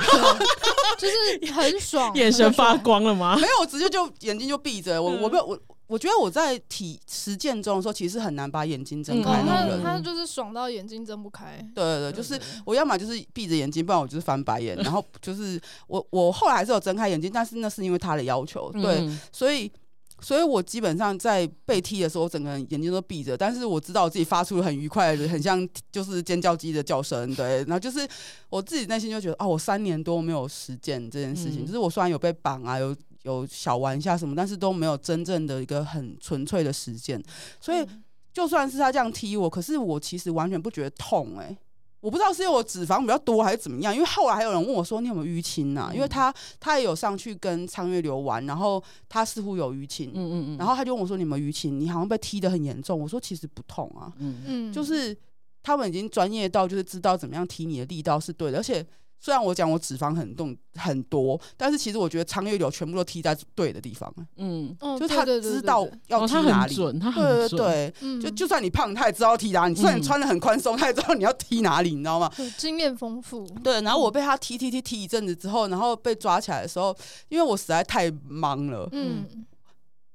[0.96, 2.76] 就是很爽，眼神发。
[2.76, 3.42] 光了吗没？
[3.42, 5.02] 有，我直接就眼睛就闭着。
[5.02, 5.58] 我我没有我
[5.88, 9.82] 我觉得我在体实践中的时候，其实很难把眼睛睁嗯哦，他开那种人。
[9.82, 11.56] 他就是爽到眼睛睁不开。
[11.74, 14.76] 对对对，就是我要么就是闭着眼睛，不然我就是翻白眼。
[14.76, 18.70] 然后就是我我后来还是有睁开眼睛，但是那是因为他的要求。
[18.72, 19.72] 对，嗯所以
[20.20, 27.58] 所以我基本上在被踢的时候，我整个人眼睛都闭着，但是我知道我自己发出了很愉快的，很像就是尖叫鸡的叫声，对。
[27.64, 28.06] 然后就是
[28.50, 32.94] 我自己内心就觉得，哦，我三年多没有实践这件事情，嗯、就是我虽然有被绑啊，有
[33.32, 37.22] 有小玩一下什么，但是都没有真正的一个很纯粹的实践。
[37.60, 37.86] 所以
[38.32, 41.56] 就算是他这样踢我，可是我其实完全不觉得痛、欸，哎。
[42.00, 45.88] 我不知道是因为我脂肪比较多还是怎么样，因为后来还有人问我说，你有没有淤青啊？
[45.90, 51.80] 嗯、因为他他也有上去跟苍月流玩，然后他似乎有淤青，嗯嗯嗯，然后他就问我说，你有没有淤青？
[51.80, 52.96] 你好像被踢得很严重。
[53.00, 55.14] 我说其实不痛啊，嗯嗯，就是
[55.60, 58.86] 他们已经专业到就是知道怎么样踢你的力道是对的，而且。
[59.20, 64.12] 虽然我讲我脂肪很重很多，但是其实我觉得长月流全部都踢在对的地方。
[64.36, 67.50] 嗯，就是他知道要踢哪里，准，他很准。
[67.50, 72.30] 对对对，就就算你胖，他也知道踢哪里；就算你穿的很宽松，他也知道你要踢哪里，你知道吗？
[72.56, 73.46] 经验丰富。
[73.62, 76.96] 对，然后我被他踢踢踢踢一阵子之后，然后被抓起来的时候，
[77.28, 78.88] 因为我实在太忙了。
[78.92, 79.24] 嗯。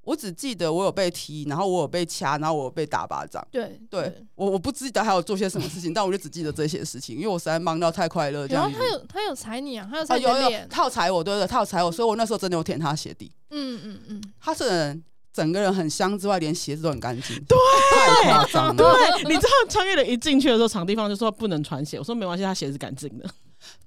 [0.04, 3.46] 我只记得我有被踢，然后我有被掐，然后我有被打巴掌。
[3.52, 8.46] 对，对我我不记得还有做些什么事情，但我就只记得这些事情，因为我实在忙到太快乐。
[8.48, 13.32] 然后他有他有踩你啊，他有踩你，啊、有有他有踩我，对对，他有踩我，所以我那时候真的有舔他鞋底。
[13.52, 17.42] 嗯嗯嗯，他是人整个人很香之外，连鞋子都很干净。
[17.46, 17.58] 对，
[18.24, 18.76] 太夸张了。
[18.76, 23.26] 对，你知道昌月流一进去的时候，场地方就说不能穿鞋，我说没关系，他鞋子干净的。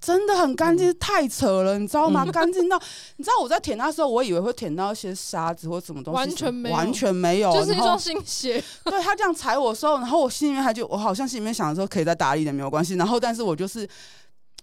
[0.00, 2.24] 真的很干净，太扯了，你知道吗？
[2.26, 2.80] 干净到，
[3.16, 8.62] 你知道我在舔它的时候，我以为会舔到一些沙子或什么东西，完全没有，完全没有，就是一双新鞋。
[8.84, 12.94] 对，他这样踩我的时候，然后我心里面还就，我好像心里面想的时候，可以再打一点没有关系。
[12.94, 13.88] 然后，但是我就是，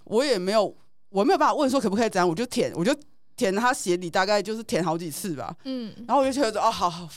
[0.05, 0.73] 我也没有，
[1.09, 2.95] 我没有办法问说可不可以这样，我就舔，我就
[3.35, 5.55] 舔他鞋底，大概就是舔好几次吧。
[5.65, 7.07] 嗯，然后我就觉得哦，好好。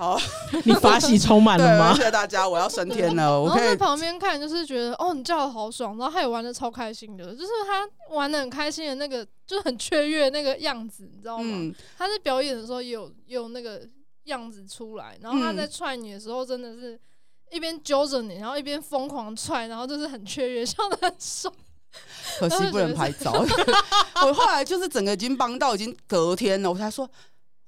[0.00, 0.18] 好，
[0.64, 1.92] 你法喜充满了吗？
[1.94, 3.38] 谢谢大家，我要升天了。
[3.38, 11.44] 我可以在旁边看，就是觉得哦，你叫的好爽，然后他也玩的超开心的，就是他玩的很开心的那个，就是很雀跃那个样子，你知道吗？
[11.44, 13.86] 嗯、他在表演的时候也有也有那个
[14.24, 16.98] 样子出来，然后他在踹你的时候，真的是
[17.50, 21.52] 一边揪着你，然后一边疯狂踹，然后就是很雀跃，笑得很爽。
[22.38, 23.32] 可惜不能拍照。
[24.24, 27.06] 我后来就是整个已经帮到已经隔天了，我才说。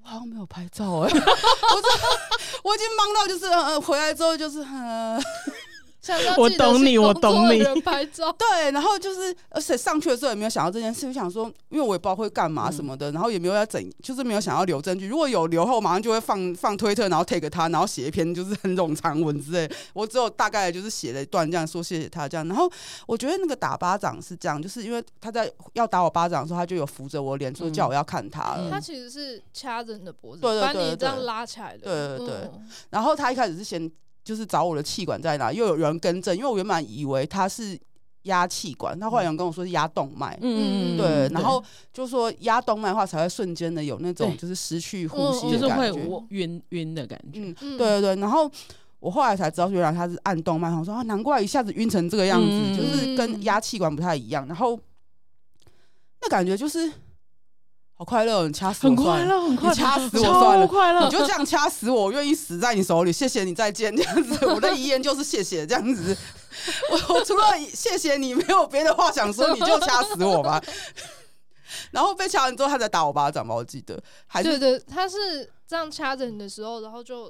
[0.05, 1.21] 我好像没有拍照哎、欸， 我
[2.71, 5.23] 我已经忙到就是呃回来之后就是很。
[6.37, 7.63] 我懂你，我懂你。
[7.83, 15.07] 拍照 对，然后就是，而且上去的时候也没有想到这件事，就想说，因为我也不知道会干嘛什么的，嗯、然后也没有要整，就是没有想要留证据。
[15.07, 19.71] 如果有留后，马上就会放放推特，然后 take 他，然后写一篇就是 很冗长文之类。
[19.93, 22.47] 我只有大概就是写了一段这样说谢谢他这样。
[22.49, 22.71] 然后
[23.07, 28.71] 我觉得那个打巴掌是这样，就是因为他在要打我巴掌的时候，他就有扶着我脸，说叫我要看他了。
[28.71, 31.85] 他其实是掐着你的脖子，对对对，把你这样拉起来的。
[31.85, 32.37] 对对对。
[32.55, 33.91] 嗯、然后他一开始是先。
[34.25, 37.79] 就是找我的气管在哪，又有人更正，因为我原本以为他是
[38.23, 41.63] 压气管，他后来有人跟我说是压动脉，嗯，对，然后
[41.93, 48.51] 就说压动脉的话才会瞬间的有那种就是失去呼吸的感觉，就是会晕晕的感觉，嗯，对对对，然后
[49.01, 54.79] 我后来才知道原来他是按动脉，我说啊，难怪一下子晕成这个样子，嗯、就是跟压气管不太一样，然后
[56.21, 56.93] 那感觉就是。
[57.95, 66.17] 好快乐，你掐死我算了，很快乐，很快乐，你掐死我算了，快乐，你就这样掐死我，我愿意死在你手里，谢谢你，再见，这样子，我的遗言就是谢谢，这样子，
[66.91, 70.61] 我我除了谢谢你，没有别的话想说，你就掐死我吧。
[71.93, 77.29] 然后被掐完之后，他才打我巴掌吧，我记得，还是对对，他是这样掐着你的时候，然后就，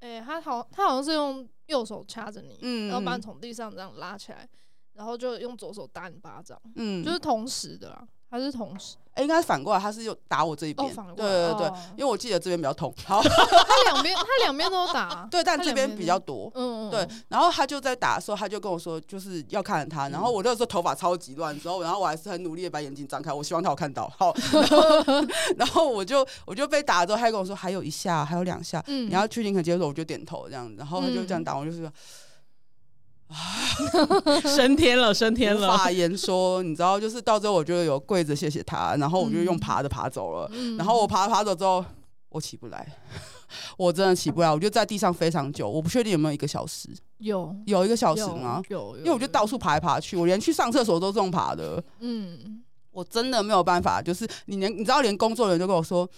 [0.00, 4.48] 哎、欸，他好，他好像是用右手掐着你，嗯，然后把你从地上这样拉起来，
[4.94, 8.04] 然后就用左手打你巴掌，嗯，就是同时的啦。
[8.30, 12.94] 他是同时，哎、欸，应该是反过来，他是又打我这一边，哦、对对对，哦、因为我记得这边比较痛。
[13.04, 17.06] 好， 他两边他两边都打， 对，但这边比较多，嗯，对。
[17.26, 20.08] 然后他就在打的时候，他就跟我说，就是要看着他。
[20.08, 24.08] 然后我那时候头发超级乱，之后，然后我还是很努力的把眼睛张开，我希望他有看到。
[24.16, 30.76] 好， 然后，然后我就我就被打了之后，他还跟我说还有一下，还有两下，嗯、你要确定可接受，我就点头这样子。
[30.78, 31.86] 然后他就这样打我，就是说。
[31.88, 31.92] 啊，
[34.42, 35.68] 升天了，升天了！
[35.68, 40.50] 无法言说，你知道，就是到最后，我就有跪着谢谢他，然后我就用爬的爬走了。
[40.52, 41.84] 嗯、然后我爬爬走之后，
[42.30, 42.86] 我起不来，
[43.76, 48.62] 我真的起不来，我就在地上非常久，我不确定有没有一个小时，有有一个小时吗？
[48.68, 51.82] 有，有有，因为我就到处爬来爬去，我连去上厕所都这种爬的。
[52.00, 56.08] 嗯，我真的没有办法，就是你连你知道，连工作人员都跟我说。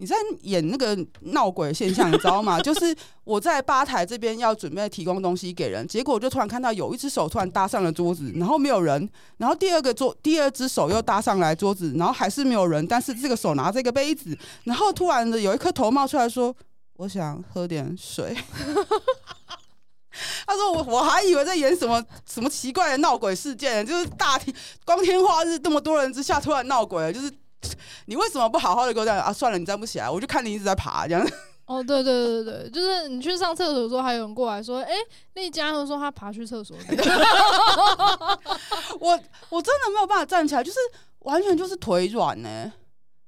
[0.00, 2.58] 你在演那个闹鬼现象，你知道吗？
[2.64, 14.34] 就是我在吧台这边要准备提供东西给人，结果就突然看到有一只手突然搭上了桌子，然后没有人，然后第二个桌第二只手又搭上来桌子，然后还是没有人，但是这个手拿着一个杯子，
[14.64, 16.56] 然后突然的有一颗头冒出来说
[16.96, 18.34] ：“我想喝点水。
[20.46, 27.30] ”他说：“我我还以为在演什么什么奇怪的闹鬼事件，就是大天光天化日这么多人之下突然闹鬼，就是。”
[28.06, 29.32] 你为什么不好好的给我这样啊？
[29.32, 31.26] 算了，你站不起来，我就看你一直在爬这样。
[31.66, 34.92] 哦，对对对对，就是你去上厕所的时候，还有人过来说：“哎，
[35.34, 36.76] 丽佳说他爬去厕所。
[38.98, 40.78] ”我我真的没有办法站起来，就是
[41.20, 42.72] 完全就是腿软呢。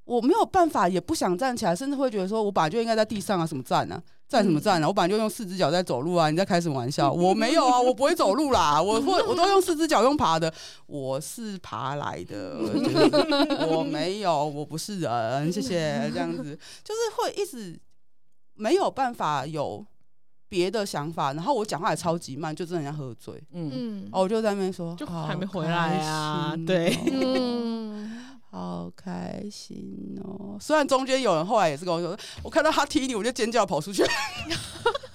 [0.04, 4.02] 我没有办法，也不想站起来，甚至会觉得说，我本来就应该在地上啊，什么站呢？
[4.32, 4.88] 站什么站呢？
[4.88, 6.30] 我本来就用四只脚在走路啊！
[6.30, 7.12] 你在开什么玩笑？
[7.12, 10.50] 我没有啊，我不会走路啦，我会 我都用四只脚用爬的，
[10.86, 12.56] 我是爬来的，
[13.68, 16.10] 我没有，我不是人，谢谢。
[16.14, 17.78] 这样子就是会一直
[18.54, 19.84] 没有办法有
[20.48, 28.21] 别的想法，然后我讲话也超级慢，就真的像喝醉，嗯嗯，哦，我就在那边说，就还没回来啊，对，嗯。
[28.54, 30.58] 好开心哦！
[30.60, 34.04] 虽然中间有人后来也是跟我说，我看到他踢你，我就尖叫跑出去。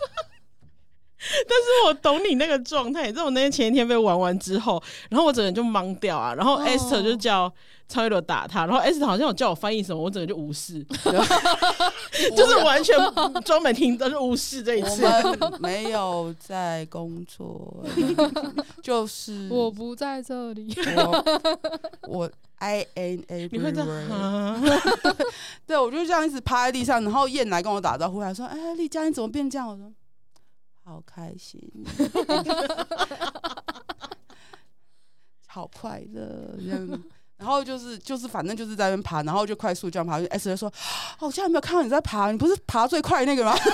[1.48, 7.52] 但是我懂你那个状态，你知道我那天前一天被玩完之后，然后我整个人就懵掉啊，然后 Esther 就叫
[7.88, 10.84] 超一罗打他，然后 Esther 好像有叫我翻译什么，我整个就无视，
[12.36, 12.96] 就是完全
[13.46, 15.06] 专门听都是无视这一次。
[15.06, 17.84] 我们没有在工作，
[18.82, 20.74] 就是 我不在这里，
[22.08, 22.18] 我。
[22.18, 24.62] 我 I N A，你会这样？
[25.68, 29.94] 对，我就这样一直趴在地上，然后燕来跟我打招呼，还说：“哎，丽佳，你怎么变这样？”我说
[30.88, 31.62] ：“好开心，
[35.46, 37.04] 好快乐。”这样，
[37.36, 40.18] 然后就是就是，反正就是在那边爬，然后就快速这样爬。
[40.28, 40.70] S 就说
[41.20, 43.54] ：“哦，我竟然没有看到你在爬，你不是爬最快那个吗？”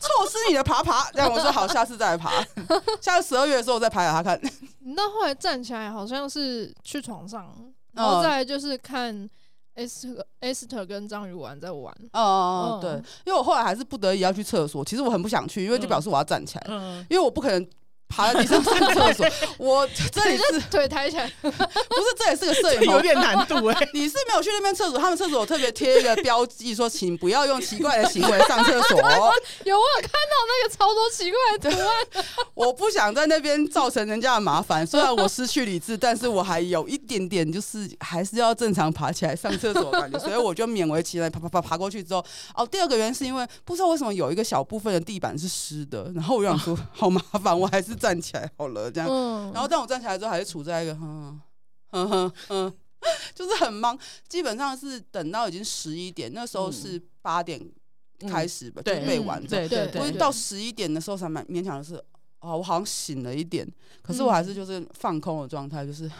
[0.00, 2.30] 错失你的爬爬，这样我说好，下次再来爬。
[3.00, 4.40] 下次十二月的时候我再爬给他看。
[4.78, 7.52] 你到后来站起来，好像是去床上，
[7.92, 9.28] 然后再来就是看
[9.76, 11.94] Esther Esther 跟章鱼玩在玩。
[12.12, 12.92] 哦哦，对，
[13.24, 14.84] 因为我后来还是不得已要去厕所。
[14.84, 16.66] 其实我很不想去，因为就表示我要站起来，
[17.08, 17.68] 因为我不可能。
[18.08, 19.26] 爬在地上上厕所，
[19.58, 23.76] 我这里是腿抬起来， 不是，这也是个摄影棚，有点难度哎。
[23.92, 28.98] 你是没有去那边厕所，他们厕所特别贴一个标记，说请不要用奇怪的行为上厕所。
[28.98, 32.24] 有，我有看到那个超多奇怪的图案。
[32.54, 47.95] 我不想在那边造成人家的麻烦，虽然我失去理智，但是我还有一点点，就是还是要正常爬起来上厕所的感觉，所以我就勉为其难爬爬爬爬过去之后，哦，第二个原因是因为不知道为什么有一个小部分的地板是湿的，然后我就想说好麻烦，我还是。
[47.96, 51.40] 站起来好了，这样，嗯、然后但我站起来之后，还是处在一个哼
[51.88, 52.74] 哼哼哼，
[53.34, 53.98] 就是很忙。
[54.28, 57.60] 基本上是等到已经十一点，那时候是八点
[58.28, 59.44] 开始吧，嗯、就背完。
[59.46, 61.94] 对对对，到十一点的时候才蛮勉强的是，
[62.40, 63.66] 哦，我好像醒了一点，
[64.02, 66.10] 可是我还是就是放空的状态，就是。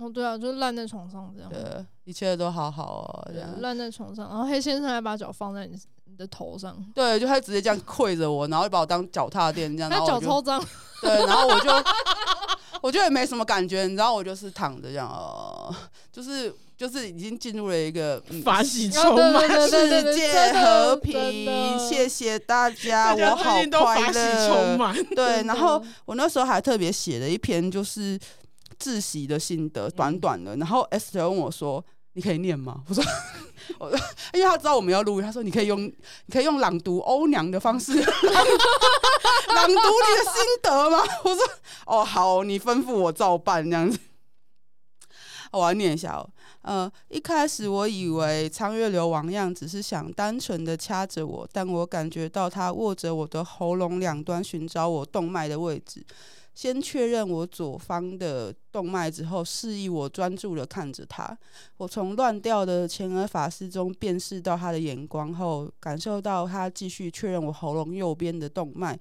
[0.00, 1.50] 哦，对啊，就是烂在床上这样。
[1.50, 3.60] 对，一切都好好哦，这样。
[3.60, 6.76] 烂在床上，然后黑先生还把脚放在你你的头上。
[6.94, 9.90] 对，就他直接这样跪着我，然后就把我当脚踏垫这样。
[9.90, 10.58] 他脚超脏。
[11.02, 11.70] 对，然后我就，
[12.82, 15.74] 我觉得也没什么感觉，你知道，我就是躺着这样，哦，
[16.12, 21.48] 就是就是已经进入了一个法喜充满，世界和平，
[21.78, 24.94] 谢谢大家，我好快乐。
[25.14, 28.18] 对，然后我那时候还特别写了一篇，就是。
[28.80, 30.56] 窒息的心得，短短的。
[30.56, 33.04] 然后 Esther 问我说：“你可以念吗？”我说
[33.78, 33.90] ：“我，
[34.32, 38.04] 因为他知道我们要录音，他说你可以用，你可以用朗读欧娘的方式朗
[39.54, 41.44] 朗读你的心得吗？”我说
[41.86, 43.98] ：“哦，好，你吩咐我照办这样子。”
[45.52, 46.30] 我要念一下哦。
[46.62, 56.04] 呃，一开始我以为苍月流王样只是想单纯的掐着我，但我感觉到他握着我的喉咙两端，寻找我动脉的位置。
[56.60, 61.34] 先确认我左方的动脉之后，示意我专注的看着他。
[61.78, 68.94] 我从乱掉的前额发丝中辨识到他的眼光后，感受到他继续确认我喉咙右边的动脉。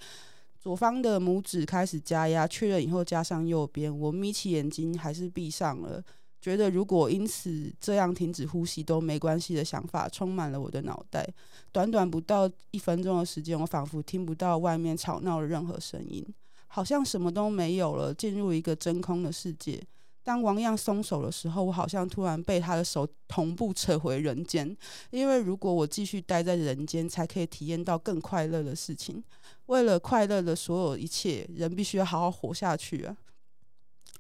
[0.58, 3.94] 左方的拇指开始加压，确认以后加上右边。
[3.94, 6.02] 我眯起眼睛，还是闭上了。
[6.40, 11.28] 觉得如果因此这样停止呼吸都没关系的想法充满了我的脑袋。
[11.74, 16.26] 短短不到一分钟的时间，我仿佛听不到外面吵闹的任何声音。
[16.72, 19.84] 好像什么都没有了，进入一个真空的世界。
[20.24, 24.78] 当王样松手的时候，我好像突然被他的手同步扯回人间。
[25.10, 29.24] 因为如果我继续待在人间，才可以体验到更快乐的事情。
[29.66, 33.18] 为了快乐的所有一切，人必须要好好活下去啊！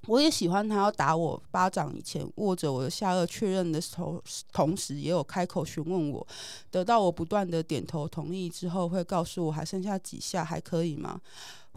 [0.07, 6.25] 我也喜欢他要打我巴掌以前握着我的下颚确认的时候，同时也有开口询问我。
[6.71, 11.19] 得到我不断的点头同意之后，会告诉我还剩下几下，还可以吗？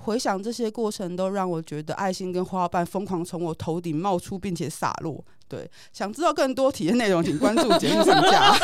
[0.05, 5.25] 回想这些过程，都让我觉得爱心跟花瓣疯狂从我头顶冒出，并且洒落。
[5.49, 8.53] 对，想知道更多体验内容，请关注节目上架。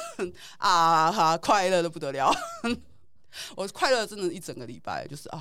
[0.59, 2.33] 啊哈，快乐的不得了。
[3.55, 5.41] 我快乐真的，一整个礼拜就是啊，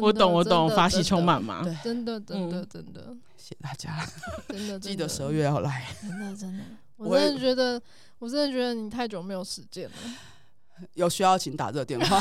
[0.00, 1.62] 我懂我懂，真的法喜充满嘛。
[1.64, 4.06] 对真的真的嗯真的谢谢大家，
[4.48, 5.86] 真的， 记得十二月要来。
[6.02, 6.64] 真的真的，
[6.96, 7.80] 我真的觉得，
[8.20, 9.96] 我真的觉得你太久没有实践了。
[10.94, 12.18] 有需要请打这个电话，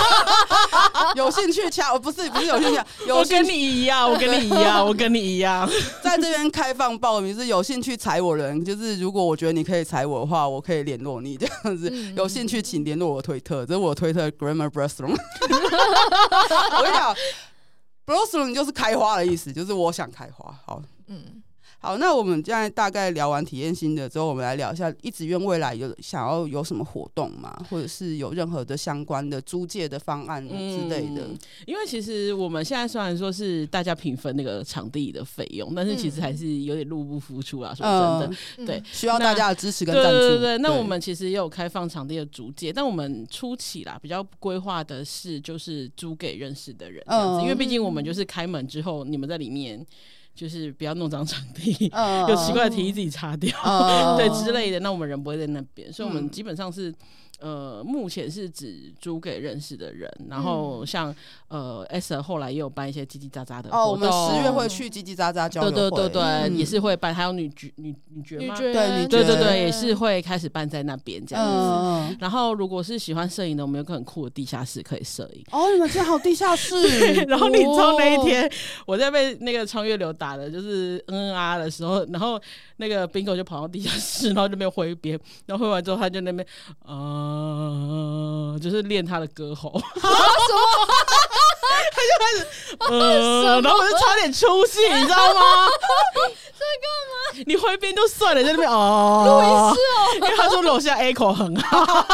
[1.16, 5.68] 有兴趣掐，不是不是有兴趣，有 我跟你一样，我跟你一样，我跟你一样。
[6.02, 11.90] 在这边开放报名，是有兴趣踩我的人，就是如果我觉得你可以踩我的话，我可以联络你这样子。
[11.92, 15.18] 嗯有兴趣请联络我的推特，这是我推特 Grammar b r e s t r o o m。
[16.78, 17.14] 我跟你讲
[18.06, 20.58] b r e s t r o o m 就是开花的意思，就是我想开花。
[20.64, 20.80] 好。
[21.08, 21.42] 嗯，
[21.82, 27.58] 好，那我们现在大概聊完体验新的之后，我们来聊一下一直愿未来有想要有什么活动嘛？
[27.70, 31.22] 或者是有任何的相关的租借的方案之类的？
[31.22, 37.74] 嗯因为其实我们现在虽然说是大家平分那个场地的费用，但是其实还是有点入不敷出啊。
[37.74, 37.86] 说
[38.20, 40.18] 真的，嗯对，需要大家的支持跟赞助。
[40.18, 49.84] 对对对，那我们其实也有开放场地的租借，但我们初期啦比较规划的是就是租给认识的人这样子，嗯因为毕竟我们就是开门之后，你们在里面
[50.34, 56.94] 就是不要弄脏场地，嗯 有奇怪的提议自己擦掉，嗯 对之类的，那我们人不会在那边，所以我们嗯基本上是。
[57.40, 61.14] 呃，目前是只租给认识的人，然后像、
[61.48, 63.80] 呃，S 后来也有办一些叽叽喳喳的活动。
[63.80, 68.54] 哦，我们十月会去叽叽喳喳交流会，对对对对，嗯也是会办，还有女角女女角吗？
[68.54, 71.50] 女爵，对女爵对对对，也是会开始办在那边这样子。
[71.50, 75.44] 嗯，然后，如果是喜欢摄影的，我们有个很酷的地下室可以摄影。
[75.50, 76.76] 哦，你们竟然还有地下室，
[77.26, 78.50] 然后你知道那一天
[78.86, 82.40] 我在被那个超越流打的，就是嗯嗯啊的时候，然后
[82.76, 86.46] 那个 Bingo 就跑到地下室，然后就那边挥别，然后挥完之后他就那边
[87.30, 90.08] 啊，就是练他的歌喉， 他
[92.02, 92.46] 就开始
[92.90, 95.68] 呃，然后我就差点出戏，你知道吗？
[96.58, 97.44] 这干嘛？
[97.46, 99.74] 你挥鞭就算了，在那边哦，
[100.16, 102.06] 因为他说楼下 A 口很好。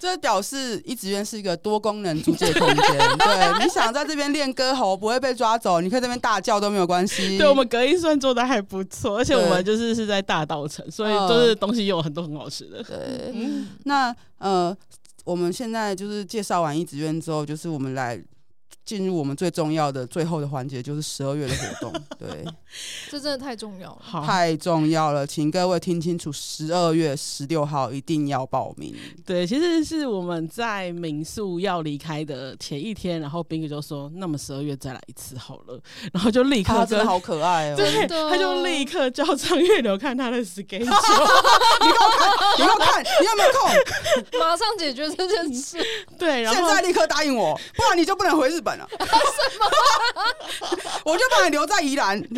[0.00, 2.76] 这表示一直院是一个多功能租借空间。
[3.18, 7.36] 对，你想在这边练歌喉不会被抓走，你可以在这边大叫都没有关系。
[7.36, 12.82] 对我们隔音算做的还不错，而且我们就是是在大稻城，所以就是东西有很多很好吃的。
[12.82, 12.96] 对，
[13.34, 14.74] 嗯，那呃，
[15.24, 18.18] 我们现在就是介绍完一直院之后，就是我们来
[18.84, 22.02] 进入我们最重要的最后的环节，就是十二月的活动。
[22.18, 22.44] 对，
[23.08, 23.98] 这真的太重要了。
[24.00, 28.94] 好，太重要了，请各位听清楚，十二月十六号一定要报名。
[29.24, 35.80] 对，其实是我们在民宿要离开的前一天，然后冰哥就说：“那么十二月再来一次好了。
[36.12, 40.80] ”然后就立刻真的好可爱哦、对，真的他就立刻叫张月流看他的 schedule。
[41.80, 44.40] 你给我看，你给我看，你有没有空？
[44.40, 45.78] 马上解决这件事。
[46.18, 48.88] 对，然后现在立刻答应我，不然你就不能回日本了。
[51.04, 52.20] 我就把你留在宜兰。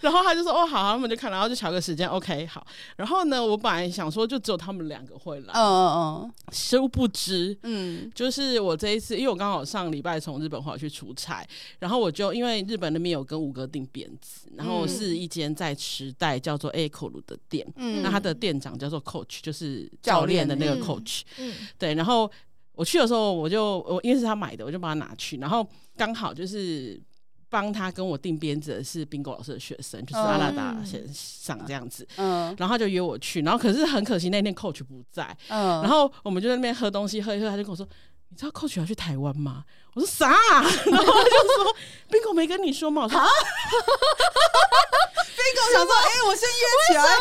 [0.00, 7.56] 然后他就说：“哦，好，他们就看，然后就瞧个时间，OK，好。”然后呢，我本来想说就只有他们两个会来，嗯嗯嗯殊不知。
[7.62, 11.46] 嗯就是我这一次，因为我刚好上礼拜从日本回来去出差，
[11.78, 22.30] 然后我就因为日本那边有跟五哥订辫子，然后是一间在池袋叫做 A 口鲁的店，嗯那他的店长叫做 Coach，就是教练的那个 Coach，、嗯，对，然后
[22.82, 25.64] 我去的时候，我就我因为是他买的，我就把它拿去，然后
[25.96, 27.00] 刚好就是
[27.48, 37.86] 帮他跟我订鞭子的是宾果老师的学生，就是阿拉达先生这样子，嗯然后他就约我去，然后可是很可惜那天 Coach 不在，嗯，然后我们就在那边喝东西，喝一喝，他就跟我说
[38.30, 39.64] ：“你知道 Coach 要去台湾吗？”
[39.94, 40.34] 我说：“啥、啊？”
[40.90, 41.76] 然后他就说
[42.10, 43.20] ：“宾果没跟你说吗？”我说：
[45.38, 47.04] “斌哥想说，哎、我先约起来。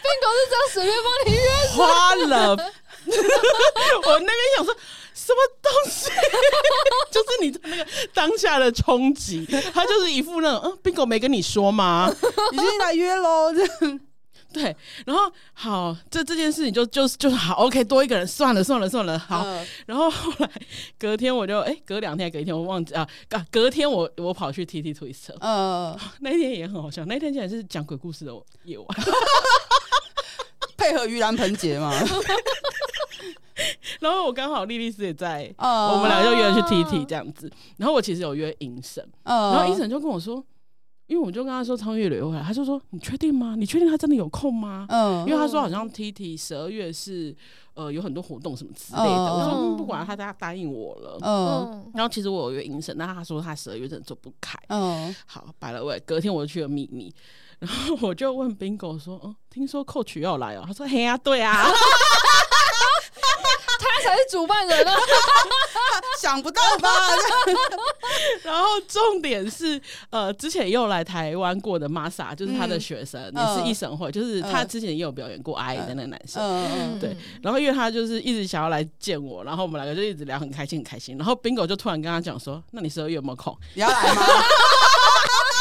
[0.00, 1.46] 冰狗是这样随便帮你约，
[1.76, 2.56] 花了。”
[4.06, 4.74] 我那边想说
[5.14, 6.10] 什么东西，
[7.10, 12.10] 就是你的那个当下的冲击，他就是一副那种嗯，宾果没跟你说吗？
[12.52, 14.00] 已经来约喽，这样
[14.50, 19.42] 对，然后好，这这件事情就就就是好，OK，多一个人算了算了算了，好。
[19.44, 19.66] 嗯。
[19.84, 20.50] 然后后来
[20.98, 28.32] 隔天我就哎、隔两天隔一天我忘记啊，隔隔天我我跑去 TT Twister，嗯，那天也很好笑，那天竟然是讲鬼故事的
[28.64, 28.86] 夜晚，
[30.78, 31.92] 配合盂兰盆节嘛，
[34.00, 40.42] 然后我刚好莉莉丝也在，嗯，我们俩就约去 TT 这样子，然后我其实有约银神，嗯，然后银神就跟我说。
[41.08, 43.54] 因为我就跟他说超越流回来，他就说你确定吗？
[43.56, 44.84] 你确定他真的有空吗？
[44.90, 47.34] 嗯，因为他说好像 TT 十二月是
[47.72, 51.72] 呃有很多活动什么之类的，嗯我说、不管他他答应我了，嗯。
[51.72, 54.58] 嗯，然后其实我有约银神，但他说他十二月真的做不开。
[54.68, 57.10] 嗯，好，摆了位，隔天我就去了秘密，
[57.58, 61.66] 然后我就问 Bingo 说：“哦，听说 Coach 要来哦？”他说：“嘿呀、啊，对啊。
[63.80, 64.94] ”他才是主办人啊！
[66.20, 66.88] 想不到吧？
[68.42, 69.80] 然后重点是，
[70.10, 77.16] 呃，之前也有来台湾过的 Masa，就是他的学生，嗯、也是一审会，就是他之前也有表演过 I 的那个男生，嗯嗯、对。
[77.42, 81.16] 然后因为他就是一直想要来见我，然后我们两个就一直聊很开心，很开心。
[81.16, 83.56] 然后 Bingo 就突然跟他讲说：“那你十二月有没有空？
[83.74, 84.22] 你要来吗？”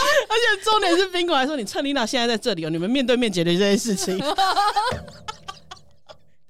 [0.30, 4.18] 而且重点是 Bingo 还说：“你趁 Lina 现在在这里哦，你们面对面解决这件事情。”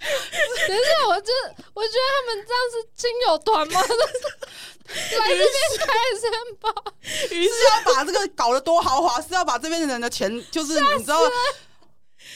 [0.08, 1.32] 等一下，我这
[1.74, 3.82] 我觉得他们这样是亲友团吗？
[4.88, 5.48] 来这边
[5.80, 5.86] 开
[6.18, 6.72] SM 吧，
[7.32, 11.20] 于是要把这个搞得多豪华，是要把这边的人的钱，就是你知道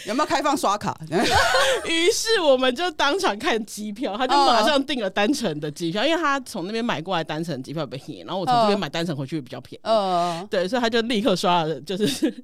[0.05, 0.97] 有没有开放刷卡？
[1.87, 9.81] 于是我们就当场看机票，他就马上订了单程的机票，因为他从那边买过来单程机票比较便宜，然后我从这边买单程回去比较便宜。
[9.83, 12.33] 嗯，对，所以他就立刻刷了，就是。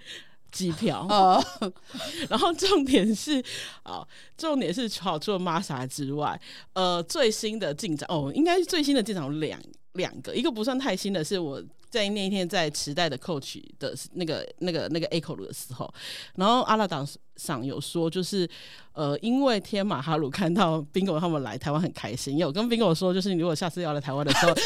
[0.50, 1.44] 机票，呃、
[2.30, 3.44] 然后重点是
[3.84, 4.02] 啊，
[4.38, 6.40] 重点是跑出了 Masa 之外，
[6.74, 9.60] 呃，最新的进展哦，应该是最新的进展有两
[9.94, 15.94] 两个，一个不算太新的是我在那一天在池袋的 Coach 的那个那个那个 Echo 的时候，
[16.36, 17.06] 然后阿拉党
[17.38, 18.50] 上有说就是
[18.94, 24.62] 呃，因为天马哈鲁看到 Bingo 他们来台湾很开心，有跟 Bingo 说就是你如果下次要来台湾的时候， 就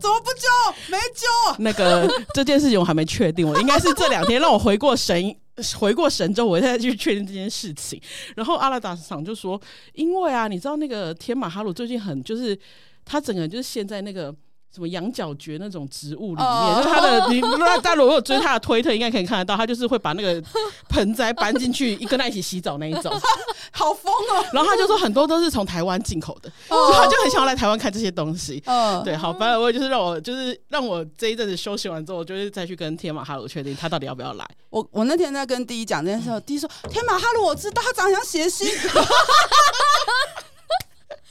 [0.00, 0.48] 怎么不救？
[0.90, 1.26] 没救。
[1.58, 5.36] 那个这件事情我还没确定，我应该是这两天让我回过神，
[5.78, 8.00] 回过神之后，我再去确定这件事情。
[8.34, 9.60] 然后阿拉达厂就说，
[9.92, 12.58] 因为啊，你知道那个天马哈鲁最近很就是
[13.04, 14.34] 他整个就是陷在那个。
[14.76, 20.42] 什么羊角蕨那种植物里面，uh, 就是他的，你那大家如果追他的推特，应该可以看得到，他就是会把那个
[20.90, 23.10] 盆栽搬进去，一跟他一起洗澡那一种，
[23.72, 24.44] 好疯哦！
[24.52, 28.62] 然后他就说很多都是从台湾进口的，uh, 所以他就很想要来台湾看这些东西。
[28.66, 34.46] 嗯，uh, 对，好，反正我就是让我就是让我这一阵子休息完之后，我就是再去跟天马哈鲁确定他到底要不要来。
[34.68, 38.68] 我我那天在跟第一讲这件事，第一说天马哈鲁我知道他长得像谐星。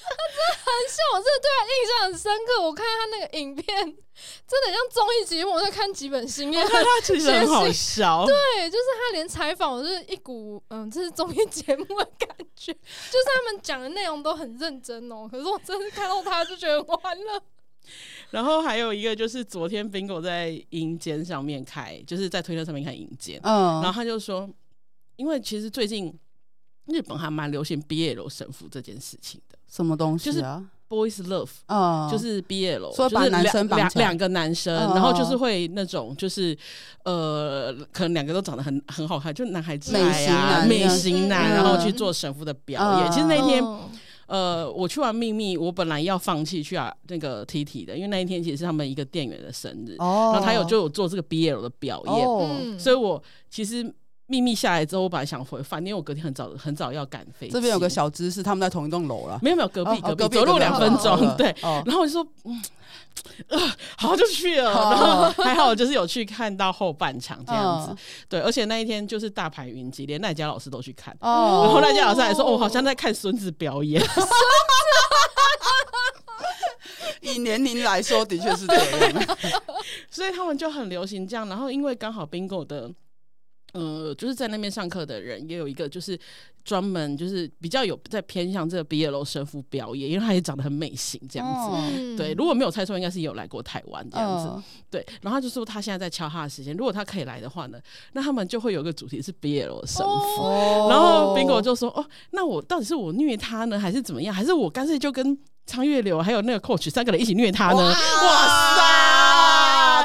[0.06, 2.64] 很像，我真的对他印象很深刻。
[2.64, 6.68] 我看他那个影片，真的像综艺节目，我在看几本新闻。
[6.68, 12.74] 他其实 很好笑，对，就是他连采访，我就是一股嗯，这是综艺节目的感觉。
[12.74, 17.42] 就是他们讲的内容都很认真哦，可是我真的看到他就觉得完了。
[18.32, 24.50] 然后还有一个就是昨天 Bingo 在阴间上面开，就是在推特上面看阴间，嗯，然后他就说，
[25.18, 26.18] 因为其实最近
[26.88, 29.55] 日本还蛮流行 BL 神父这件事情的。
[29.76, 30.34] 什么东西啊？
[30.34, 30.46] 就是
[30.88, 36.58] boys love，嗯，就是 BL，说把男生两两个男生，然后就是会那种就是
[37.04, 43.12] 呃，可能两个都长得很很好看，就男孩子美型男，美型男，然后去做神父的表演。
[43.12, 43.62] 其实那天
[44.28, 53.94] 呃，我去完秘密，我本来要放弃去啊那个 T T 的，因为那一天其实是他们一个店员的生日，然后他有就有做这个 BL 的表演，所以我其实。
[54.28, 57.54] 秘密下来之后，我本来想回饭店，因为我隔天很早很早要赶飞机。
[57.54, 59.38] 这边有个小知识，他们在同一栋楼了。
[59.42, 61.36] 没有没有，隔壁隔壁，走路两分钟。
[61.38, 62.60] 对，然后我就说，嗯，
[63.98, 64.72] 好就去了。
[64.72, 67.96] 然后还好，就是有去看到后半场这样子。
[68.28, 71.16] 对，而且那一天就是大牌云集，连赖家老师都去看。
[71.22, 74.04] 哦然后赖家老师还说，哦，好像在看孙子表演。
[77.22, 79.14] 以年龄来说，的确是这样。
[80.10, 81.48] 所以他们就很流行这样。
[81.48, 82.92] 然后因为刚好 Bingo 的。
[83.76, 86.18] 呃，就是在那边上课的人也有一个，就是
[86.64, 91.76] 专门就是比较有在偏向这个 BL 神父表演，因为他也长得很美型这样子。
[91.76, 94.48] 哦、对，如果没有猜错，应该是有来过台湾这样子。
[94.48, 97.78] 哦、对，然后他就说他现在在敲他的时间，如果他可以来的话呢，
[98.14, 100.44] 那他们就会有一个主题是 BL 神父。
[100.44, 104.34] 哦、 然后 Bingo 就说：“哦，那我到底是我虐他呢，还是怎么样？
[104.34, 108.95] 还是我干脆就跟苍月流还有那个 Coach 三个人一起虐他呢？”哇，哇塞！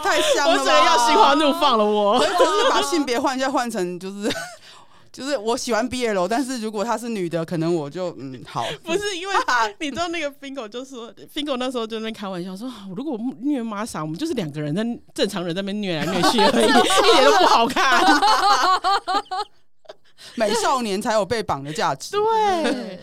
[0.01, 0.53] 太香了！
[0.53, 2.19] 我只能要心花怒放了我。
[2.19, 4.31] 我就是把性别换一下，换成就是
[5.13, 8.65] 就是我喜欢 BL，但是如果她是女的，可能我就嗯好。
[8.85, 9.35] 不是因为
[9.81, 18.05] 你知道那个 Bingo 就说 Bingo 那时候就在那开玩笑说，如果虐 Masa，我们就是两个人在正常人在那边虐来虐去而已， 一点都不好看。
[20.37, 22.13] 美少年才有被绑的价值。
[22.13, 23.01] 对，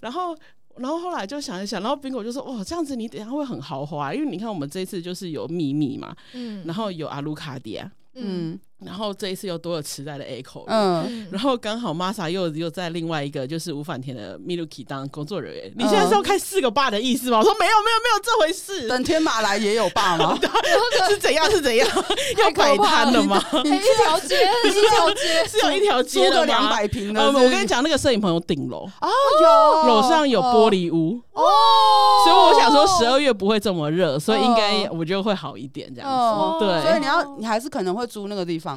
[0.00, 0.36] 然后。
[0.78, 15.72] 然后后来就想一想，然后 Bingo 就说：“哇，这样子你等下会很豪华，因为你看我们这一次就是有秘密嘛，嗯，然后有阿鲁卡迪啊，嗯。”然后这一次又多了池袋的 Echo，嗯，然后刚好 Masa 又又在另外一个就是五反田的 Miluki 当工作人员。
[15.76, 17.38] 你现在是要开四个霸的意思吗？
[17.38, 18.86] 我说没有没有没有这回事。
[18.86, 20.38] 等天马来也有霸吗？
[21.10, 21.88] 是怎样是怎样？
[22.38, 23.42] 要摆摊的吗？
[23.64, 27.20] 一条街 一条街是有一条街的两百平的。
[27.32, 29.08] 我跟你讲，那个摄影棚有顶楼哦，
[29.42, 31.42] 有楼上有玻璃屋哦，
[32.24, 36.64] 所以我想说十二月不会这么热，所以应该我觉得会好一点这样子。
[36.64, 38.67] 对，所以你要你还是可能会租那个地方。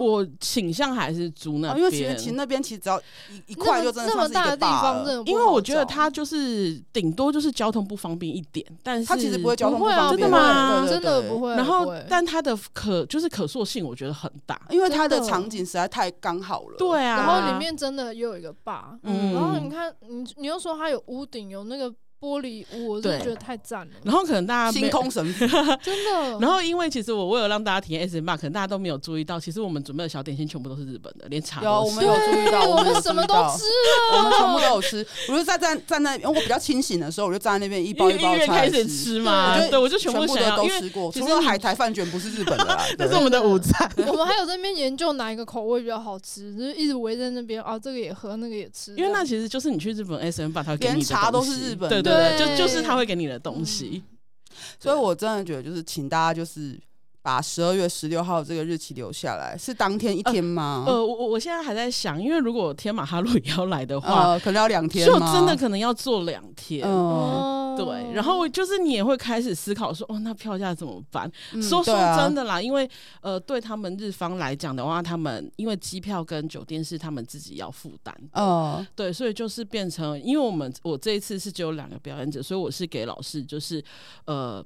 [0.00, 3.00] 我倾向还是租那边，哦，因为其实其实那边其实只要
[3.30, 10.86] 一一块就真的那么大的地方，因为我觉得它就是顶多就是交通不方便一点，但是它其实不会交通不方便，真的吗？
[10.86, 11.50] 真的不会。
[11.50, 16.76] 然后，但它的可就是可塑性，我觉得很大，因为它的场景实在太刚好了。
[16.78, 21.92] 对啊，然后里面真的又有一个坝，嗯，然后你看，你你又说它有屋顶，有那个。
[22.24, 23.92] 玻璃屋，我是觉得太赞了。
[24.02, 25.46] 然后可能大家星空神符
[25.82, 26.38] 真的。
[26.40, 35.06] 然后因为其实我为了让大家体验 SM 吧，可能大家都没有注意到，其实我们准备的小点心全部都是日本的，连茶都有我们有注意到，我们什么都吃了，我们全部都有吃。
[35.28, 39.58] 我就在站站在，因为我比较清醒的时候，我就站在那边一包一包 开始吃嘛。
[39.58, 43.90] 对，我就全部的都吃过，除了海苔饭卷不是日本的， 那是我们的午餐。
[44.06, 48.94] 我们还有在那边研究哪一个口味比较好吃，就是一直围在那边啊，这个也喝，那个也吃。
[48.96, 52.94] 因为那其实就是你去日本 SM 吧，他给你的茶都是日本，对对对，就就是他。
[52.94, 54.16] 会给你的东西，嗯、
[54.78, 56.80] 所以我真的觉得，就是请大家就是
[57.24, 60.84] 把十二月十六号这个日期留下来，是当天一天吗？
[60.86, 66.86] 呃，呃我我现在还在想，因为如果天马哈鲁也要来的话，呃、可能要两天，就真的可能要做两天。
[66.86, 71.28] 嗯对，然后就是你也会开始思考说，哦，那票价怎么办？
[71.54, 72.88] 嗯、说说真的啦，因为
[73.22, 78.14] 呃，对他们日方来讲的话，他们因为机票跟酒店是他们自己要负担。
[78.34, 83.82] 哦，对，所以就是变成，因为我们我这一次是只有两个表演者，所以我是给老师就是
[84.26, 84.62] 呃。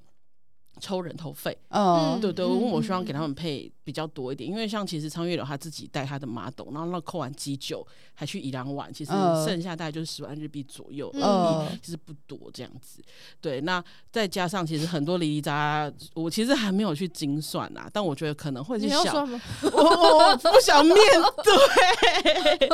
[0.81, 9.13] 抽人头费，嗯，对对，因为我希望给他们配比较多一点，因为像其实昌月柳他自己带他的 model，然后那扣完机酒还去宜兰玩，其实
[9.47, 13.03] 剩下大概就是十万日币左右，嗯，其实不多这样子。
[13.41, 19.25] 对，那再加上其实很多里里杂，我其实还没有去精算啊，但我觉得可能会是小，
[19.63, 20.97] 我我不想面
[21.45, 22.69] 对，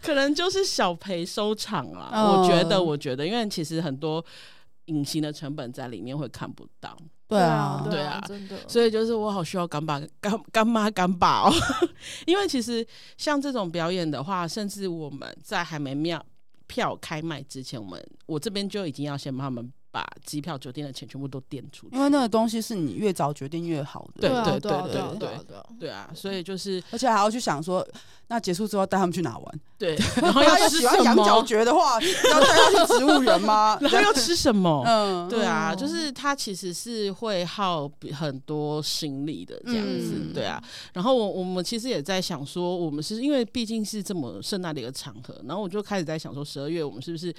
[0.00, 2.26] 可能就是小赔收场啊。
[2.26, 4.24] 我觉得，我觉得，因为其实很多
[4.86, 6.96] 隐形的成本在里面会看不到。
[7.28, 11.52] 对啊，对啊，真的，所以就是我好需要干爸、 干干妈、干爸哦，
[12.26, 12.86] 因为其实
[13.16, 16.24] 像这种表演的话，甚至我们在还没票
[16.66, 19.72] 票开卖之前，我们我这边就已经要先帮他们。
[19.88, 24.28] 把机票、酒店的钱全部都垫出去，因为那个东西是你越早决定越好的。
[24.28, 26.10] 对对对对对对对啊！
[26.14, 27.86] 所以就是，而且还要去想说，
[28.28, 29.60] 那结束之后带他们去哪玩？
[29.78, 33.78] 对， 然后要喜欢羊角蕨的话，要带他去植物园吗？
[33.82, 34.82] 然后要吃什么？
[34.86, 40.62] 嗯，对啊，就是他其实是会耗很多心力的这样子，对啊。
[40.94, 47.32] 然后我我们其实也在想说，我们是因为毕竟是这么盛大的一个场合，然后我就开始在想说，十二月我们是不是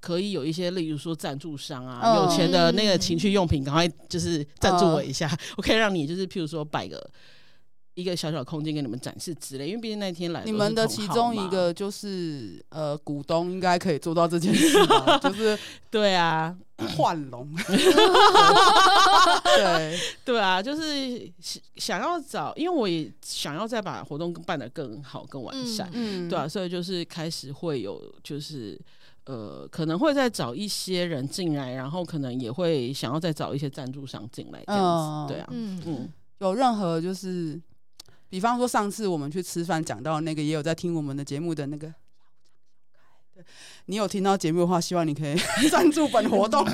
[0.00, 2.16] 可以有一些，例如说赞助商啊。
[2.16, 6.98] 有钱的那个情趣用品，赶快就是赞助我一下， 我可以让你就是譬如说摆个
[7.94, 15.58] 一个小小空间给你们展示之类，因为毕竟那天来你们的其中一个就是呃股东应该可以做到这件事吧， 就是
[15.90, 16.56] 对啊，
[16.96, 17.48] 换龙，
[19.56, 19.98] 对。
[20.24, 21.30] 对啊，就是
[21.76, 28.78] 想要找，因为我也想要再把活动办得更好、更完善，嗯，对啊，所以就是开始会有就是。
[29.24, 35.80] 呃，可能会再找一些人进来，然后可能也会想要再找一些赞助商进来，这样子，呃、对啊，嗯。
[35.86, 37.56] 嗯，有任何就是，
[38.32, 41.92] 比方说上次我们去吃饭讲到那个，也有在听我们的节目的那个，
[43.84, 45.36] 你有听到节目的话，希望你可以
[45.70, 46.66] 赞助本活动，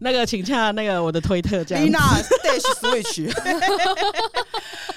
[0.00, 2.00] 那个请洽那个我的推特这样，Lina
[2.42, 3.30] Dash Switch，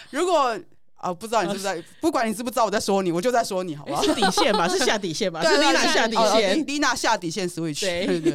[0.10, 0.58] 如果。
[0.96, 1.84] 啊，不知道你是不是在？
[2.02, 4.02] 不管你知不知道我在说你，我就在说你，好不好？
[4.02, 4.68] 是底线吧？
[4.68, 5.44] 是下底线吧？
[5.44, 7.82] 是丽娜下底线，丽娜下底线 switch。
[7.82, 8.34] 对对。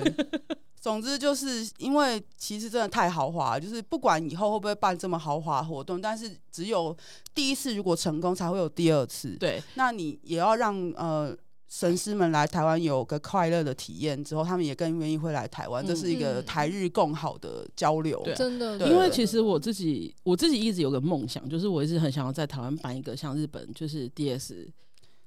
[0.80, 6.96] 总之就是因为其实真的太豪华，就是不管以后会不会办这么豪华活动，但是只有
[7.34, 9.36] 第一次如果成功，才会有第二次。
[9.38, 11.36] 对，那你也要让呃。
[11.72, 18.20] 神师们来台湾有个快乐的体验之后，他们也更愿意会来台湾，嗯、这是一个台日共好的交流。
[18.24, 18.76] 对，真的。
[18.88, 24.66] 因为其实我自己，我自己一直有个梦想，就是我一直很想要在台湾办一个像日本就是 DS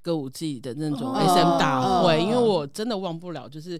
[0.01, 3.79] 歌舞伎的那种 SM 大会，哦、因为我真的忘不了，就是。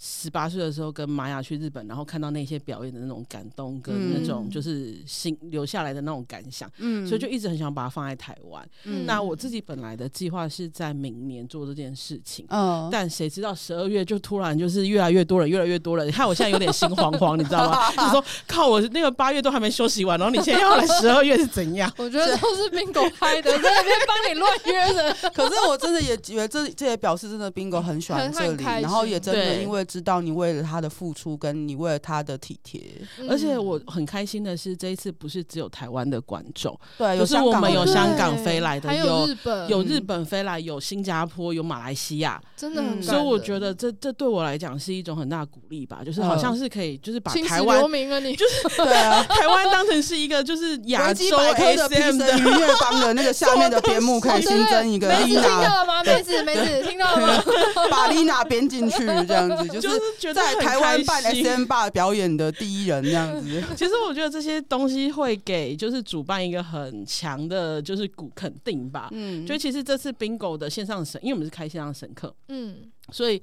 [0.00, 8.64] 十八岁的时候跟玛雅去日本，然后看到那些表演的那种感动跟那种就是心留下来的那种感想，嗯，所以就一直很想把它放在台湾。
[8.84, 16.06] 嗯，那我自己本来的计划是在明年做这件事情，嗯，但谁知道十二月就突然就是越来越多人，越来越多人。
[16.06, 17.90] 你看我现在有点心慌慌，你知道吗？
[17.90, 21.92] 你 说靠，我那个八月都还没休息完，然后你现在要来十二月是怎样？
[21.98, 25.16] 我觉得都是 Bingo 拍的，在那边帮你乱约的。
[25.34, 29.87] 可是我真的也觉得这这也表示真的 Bingo 很喜欢这里，然后也真的因为。
[29.88, 32.80] 知道你为了他的付出，跟你为了他的体贴。
[33.28, 43.02] 而且我很开心的是，这一次不是只有台湾的观众，对，就是我们有香港飞来的，有日本，有日本飞来，有新加坡，有马来西亚，真的很。
[43.02, 55.08] 所以我觉得这这对我来讲是一种很大的鼓励吧，就是好像是可以，就是把台湾，就是 对啊， 台湾当成是一个就是 亚洲 SM 的音乐帮的那个下面的边幕，可以新增一个。
[55.08, 56.04] 梅子听到了吗？
[56.04, 57.42] 妹子，梅子听到了吗？
[57.90, 63.62] 把丽娜编进去，这样子就是在台湾办 SM 吧表演的第一人，这样子。
[63.76, 69.08] 其实我觉得这些东西会给就是主办一个很强的，就是鼓肯定吧。
[69.12, 73.40] 嗯，就其实这次 Bingo 的线上审，因为我们是开线上审课，嗯，所以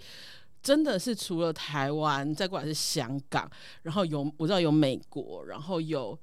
[0.62, 3.49] 真的是除了台湾，再过来是香港，
[3.84, 6.18] 然后有我知道有美国，然后有。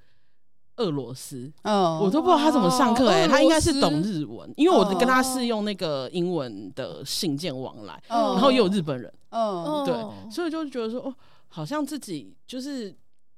[0.77, 9.94] 俄罗斯，嗯，我都不知道他怎么上课哎，他应该是懂日文，因为我跟他是用那个英文的信件往来，然后也有日本人，嗯，对，
[10.31, 11.15] 所以就觉得说，哦，
[11.49, 12.94] 好像自己就是。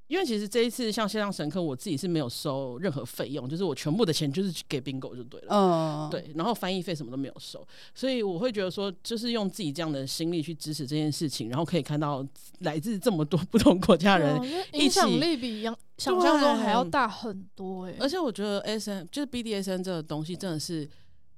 [0.07, 12.25] 因为其实这一次像线上神课，我自己是没有收任何费用，就是我全部的钱就是给 Bingo 就对了，嗯，对，然后翻译费什么都没有收，所以我会觉得说，就是用自己这样的心力去支持这件事情，然后可以看到
[12.59, 14.39] 来自这么多 不同国家人
[14.71, 15.63] 一起，影响力比
[15.97, 20.89] 想象中还要大很多哎、欸，而且我觉得 SM 就是 BDSM 这个东西真的是。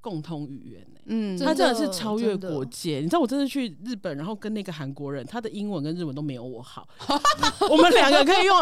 [0.08, 3.00] 共通语言、欸、嗯，他真的是超越国界。
[3.00, 6.88] 你知道，我这次去日本，然后跟那个韩国人，他的英文跟日文都没有我好。
[7.70, 8.56] 我们两个可以用，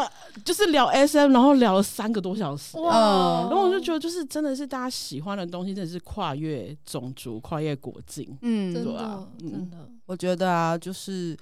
[0.43, 2.79] 就是聊 SM，然后聊了三个多小时。
[2.79, 3.45] 哇！
[3.47, 8.35] 然后我就觉得，就是真的是大家喜欢的东西，真的是跨越种族、跨越国境。
[8.41, 11.37] 嗯，对啊，真的，我觉得啊，就是。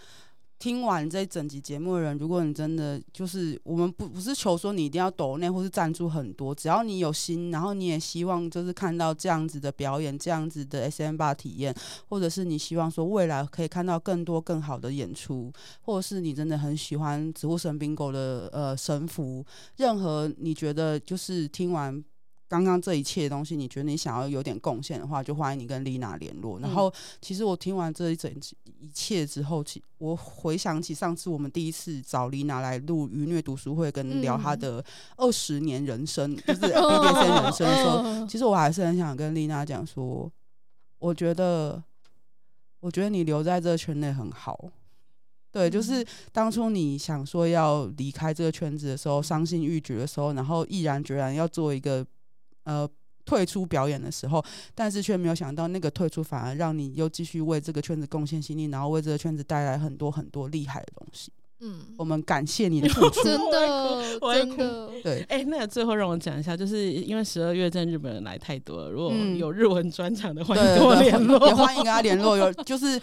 [0.63, 11.75] 听完这一整集节目的人，如果你真的就是我们不不是求说你一定要抖内或是赞助很多，只要你有心，然后你也希望就是看到这样子的表演，这样子的 SM 吧体验，
[12.07, 19.45] 或者是你希望说未来可以看到更多更好的演出，或者是你真的很喜欢植物神 Bingo 的呃神符，
[19.75, 22.01] 任何你觉得就是听完。
[22.53, 26.59] 刚刚这一切东西，你觉得你想要有点贡献的话，就欢迎你跟丽娜联络。
[26.59, 28.31] 然后，其实我听完这一整
[28.79, 34.85] 一切之后，其我回想起上次我们第一次找丽娜来录愉虐读书会，跟聊她的
[35.17, 40.31] 二十年人生， 就是 BDSM 人生的时候，其实我还是很想跟丽娜讲说，
[40.99, 41.81] 我觉得，
[42.81, 44.69] 我觉得你留在这个圈内很好。
[45.51, 52.05] 对，就是当初你想说要离开这个圈子的时候，伤心欲绝的时候，然后毅然决然要做一个。
[52.63, 52.89] 呃，
[53.25, 54.43] 退出表演的时候，
[54.75, 61.31] 但是却没有想到，那个退出反而让你又继续为这个圈子贡献心力，然后为这个圈子带来很多很多厉害的东西。
[61.65, 65.25] 嗯，我们感谢你的付出， 真的，真的，对。
[65.29, 72.35] 哎、欸，那个最后让我讲一下，就是因为十二月在日本人来太多了，如果有日文专场的话，欢迎跟我联络，也欢迎跟他联络。
[72.35, 72.99] 有就是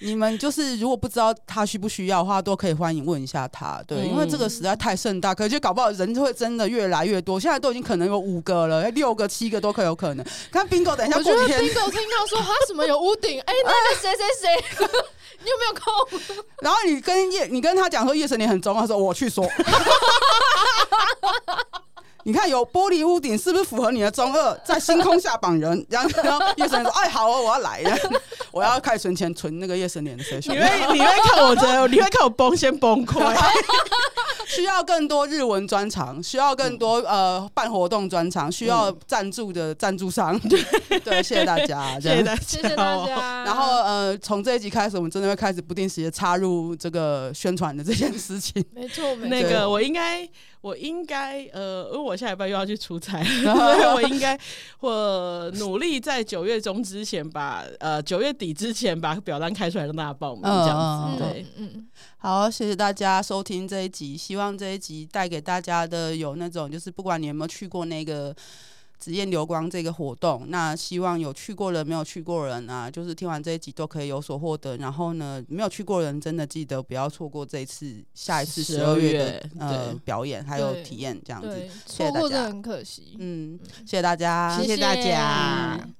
[0.00, 3.80] 你们就是如果不知道他需不需要的话，都可以欢迎问一下他。
[3.86, 7.38] 对，因为这个实在太盛大，可是搞不好人就会真的越来越多。
[7.38, 10.26] 现在都已经可能有五个了，六个、七个都可有可能。
[10.50, 14.88] 看 Bingo，等一下过几天，我觉得 Bingo 听到说他什么有屋顶，哎、欸，那个谁谁谁。
[15.42, 16.44] 你有没有空？
[16.60, 19.44] 然后你跟叶，你跟他讲说叶神你很重要，他说我去说。
[22.24, 24.54] 你看有玻璃屋顶是不是符合你的中二？
[24.64, 26.08] 在星空下绑人，然后
[26.56, 27.96] 叶神说：“哎，好哦，我要来了，
[28.52, 33.20] 我要开始存钱存那个叶神年费。”你会你会看我这，你会看我崩先崩溃。
[34.46, 40.36] 需要更多日文专场，需要更多呃办活动专场，需要赞助的赞助商。
[40.40, 40.60] 对
[40.98, 43.44] 对，谢谢大家，谢谢大家，谢谢大家。
[43.44, 48.64] 然后呃，从这一集开始，我们真的会开始不定时的插入这个宣传的这件事情。
[48.74, 49.28] 没错，没错。
[49.28, 50.28] 那个我应该，
[50.60, 54.38] 我应该呃，因为我下礼拜又要去出差， 所以我应该
[54.80, 61.22] 我努力在九月中之前把呃九月底之前把表单开出来，让大家报名这样子。
[61.22, 61.88] 对，嗯。
[62.18, 64.14] 好，谢谢大家收听这一集。
[64.14, 68.36] 希望这一集带给大家的有那种，就是不管你有没有去过那个
[69.00, 74.76] 紫燕流光这个活动，那希望有去过人没有去过人啊，就是听完这一集都可以有所获得。
[74.76, 81.48] 然后呢，没有去过人真的记得不要错过这一次下一次十二月的呃表演还有体验这样子。
[81.86, 83.16] 谢谢大家，很可惜。
[83.18, 85.99] 嗯，谢谢大家，谢谢大家。